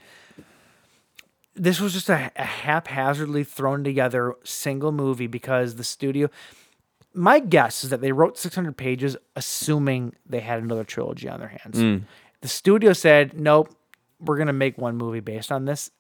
[1.55, 6.29] this was just a, a haphazardly thrown together single movie because the studio
[7.15, 11.49] my guess is that they wrote 600 pages assuming they had another trilogy on their
[11.49, 11.77] hands.
[11.77, 12.03] Mm.
[12.43, 13.75] The studio said, "Nope,
[14.21, 15.91] we're going to make one movie based on this."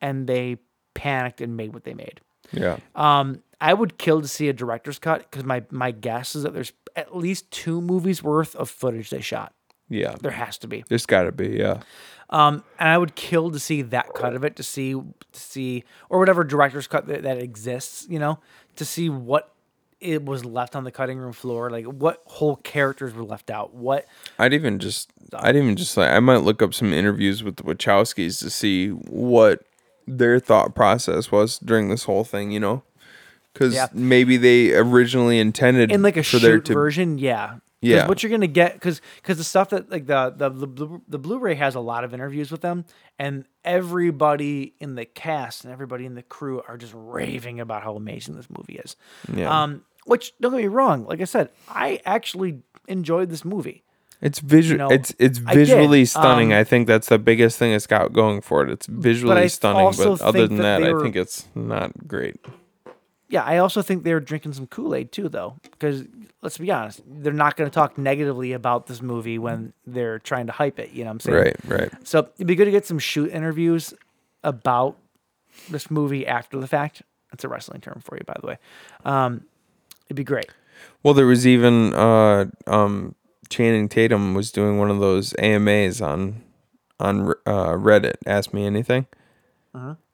[0.00, 0.56] And they
[0.94, 2.20] panicked and made what they made.
[2.52, 2.78] Yeah.
[2.94, 6.52] Um, I would kill to see a director's cut because my my guess is that
[6.54, 9.52] there's at least two movies worth of footage they shot.
[9.88, 10.16] Yeah.
[10.20, 10.84] There has to be.
[10.88, 11.80] There's gotta be, yeah.
[12.28, 15.84] Um, and I would kill to see that cut of it, to see, to see,
[16.08, 18.40] or whatever director's cut that, that exists, you know,
[18.74, 19.52] to see what
[20.00, 23.74] it was left on the cutting room floor, like what whole characters were left out,
[23.74, 24.06] what
[24.38, 27.62] I'd even just I'd even just like I might look up some interviews with the
[27.62, 29.62] Wachowskis to see what
[30.06, 32.82] their thought process was during this whole thing, you know?
[33.54, 33.88] Cuz Yeah.
[33.92, 37.56] maybe they originally intended in like a for shoot to version, yeah.
[37.82, 38.08] Yeah.
[38.08, 41.18] what you're gonna get because because the stuff that like the the the, Blu- the
[41.18, 42.84] Blu-ray has a lot of interviews with them,
[43.18, 47.94] and everybody in the cast and everybody in the crew are just raving about how
[47.94, 48.96] amazing this movie is.
[49.32, 49.62] Yeah.
[49.62, 53.82] Um, which don't get me wrong, like I said, I actually enjoyed this movie.
[54.22, 54.88] It's visual.
[54.88, 56.52] know, it's it's I visually stunning.
[56.52, 58.70] um, I think that's the biggest thing it's got going for it.
[58.70, 62.08] It's visually I stunning, but other than that that, they I were- think it's not
[62.08, 62.36] great.
[63.28, 66.04] Yeah, I also think they're drinking some Kool Aid too, though, because
[66.42, 70.46] let's be honest, they're not going to talk negatively about this movie when they're trying
[70.46, 70.92] to hype it.
[70.92, 71.36] You know what I'm saying?
[71.38, 72.06] Right, right.
[72.06, 73.92] So it'd be good to get some shoot interviews
[74.44, 74.96] about
[75.70, 77.02] this movie after the fact.
[77.32, 78.58] That's a wrestling term for you, by the way.
[79.04, 79.42] Um,
[80.06, 80.50] it'd be great.
[81.02, 83.16] Well, there was even uh, um,
[83.48, 86.42] Channing Tatum was doing one of those AMAs on
[86.98, 88.16] on uh, Reddit.
[88.26, 89.06] Ask me anything,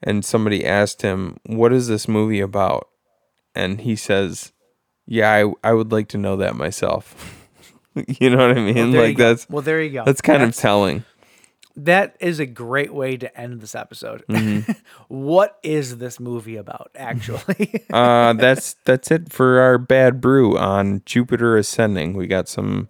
[0.03, 2.89] and somebody asked him, "What is this movie about?"
[3.55, 4.53] And he says,
[5.07, 7.39] "Yeah, I I would like to know that myself."
[8.21, 8.93] you know what I mean?
[8.93, 10.05] You like that's well, there you go.
[10.05, 11.05] that's kind of telling.
[11.77, 14.25] that is a great way to end this episode.
[14.29, 14.73] Mm-hmm.
[15.09, 17.85] what is this movie about, actually?
[17.93, 22.15] uh, that's that's it for our bad brew on Jupiter Ascending.
[22.15, 22.89] We got some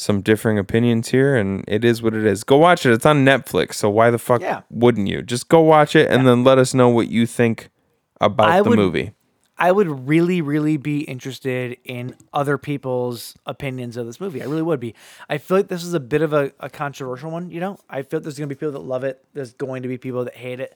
[0.00, 2.42] some differing opinions here, and it is what it is.
[2.42, 2.92] Go watch it.
[2.92, 4.62] It's on Netflix, so why the fuck Yeah.
[4.70, 5.20] wouldn't you?
[5.22, 7.68] Just go watch it and then let us know what you think
[8.20, 9.12] about I the would- movie.
[9.62, 14.40] I would really, really be interested in other people's opinions of this movie.
[14.40, 14.94] I really would be.
[15.28, 17.76] I feel like this is a bit of a, a controversial one, you know?
[17.90, 19.22] I feel like there's going to be people that love it.
[19.34, 20.74] There's going to be people that hate it.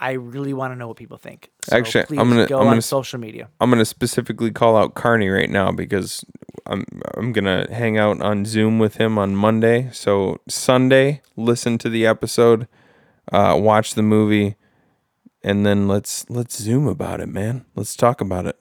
[0.00, 1.50] I really want to know what people think.
[1.62, 3.48] So Actually, please I'm gonna- go I'm on gonna social media.
[3.60, 6.24] I'm gonna specifically call out Carney right now because
[6.66, 9.90] I'm I'm gonna hang out on Zoom with him on Monday.
[9.92, 12.66] So Sunday, listen to the episode,
[13.30, 14.56] uh, watch the movie,
[15.44, 17.66] and then let's let's Zoom about it, man.
[17.74, 18.56] Let's talk about it.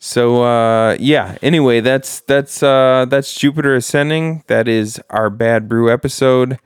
[0.00, 1.38] So uh, yeah.
[1.42, 4.42] Anyway, that's that's uh, that's Jupiter Ascending.
[4.48, 6.58] That is our Bad Brew episode.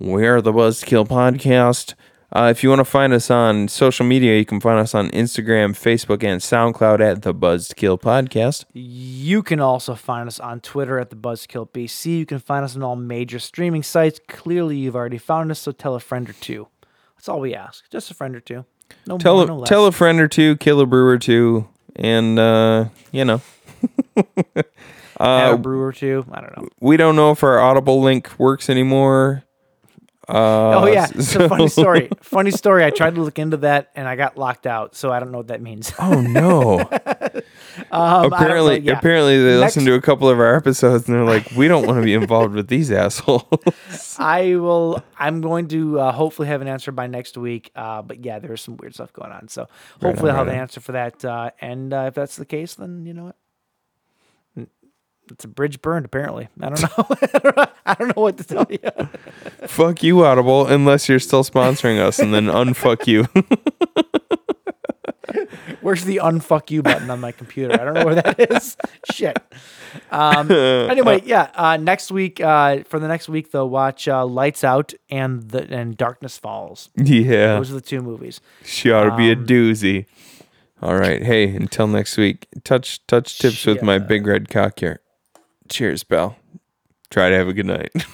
[0.00, 1.94] We are the Buzzed Kill Podcast.
[2.32, 5.08] Uh, if you want to find us on social media, you can find us on
[5.10, 8.64] Instagram, Facebook, and SoundCloud at the Buzzed Kill Podcast.
[8.72, 12.18] You can also find us on Twitter at the Buzzed Kill PC.
[12.18, 14.20] You can find us on all major streaming sites.
[14.26, 16.66] Clearly, you've already found us, so tell a friend or two.
[17.16, 17.88] That's all we ask.
[17.90, 18.64] Just a friend or two.
[19.06, 21.68] No Tell more, a, no tell a friend or two, kill a brew or two,
[21.96, 23.40] and uh, you know,
[25.18, 26.24] Have a brew or two.
[26.30, 26.68] I don't know.
[26.80, 29.44] we don't know if our Audible link works anymore.
[30.28, 32.08] Uh, Oh yeah, it's so- a funny story.
[32.20, 32.84] funny story.
[32.84, 35.38] I tried to look into that and I got locked out, so I don't know
[35.38, 35.92] what that means.
[35.98, 36.88] Oh no!
[37.90, 38.98] Um, apparently, yeah.
[38.98, 41.86] apparently they Next- listened to a couple of our episodes and they're like, "We don't
[41.86, 43.44] want to be involved with these assholes."
[44.18, 45.02] I will.
[45.18, 47.70] I'm going to uh, hopefully have an answer by next week.
[47.76, 49.48] Uh, but yeah, there's some weird stuff going on.
[49.48, 49.68] So
[50.00, 51.22] hopefully I'll have right an answer for that.
[51.22, 53.36] Uh, and uh, if that's the case, then you know what.
[55.30, 56.04] It's a bridge burned.
[56.06, 57.66] Apparently, I don't know.
[57.86, 58.78] I don't know what to tell you.
[59.66, 63.26] Fuck you, Audible, unless you're still sponsoring us, and then unfuck you.
[65.80, 67.74] Where's the unfuck you button on my computer?
[67.74, 68.76] I don't know where that is.
[69.12, 69.36] Shit.
[70.10, 71.50] Um, anyway, yeah.
[71.54, 75.62] Uh, next week, uh, for the next week, though, watch uh, Lights Out and the
[75.72, 76.88] and Darkness Falls.
[76.96, 78.40] yeah, Those are the two movies.
[78.64, 80.06] she ought to be a Um, doozy.
[80.82, 82.46] All right, hey, until next week.
[82.64, 85.00] Touch touch tips with my big red cock here.
[85.68, 86.36] Cheers, pal.
[87.10, 87.92] Try to have a good night.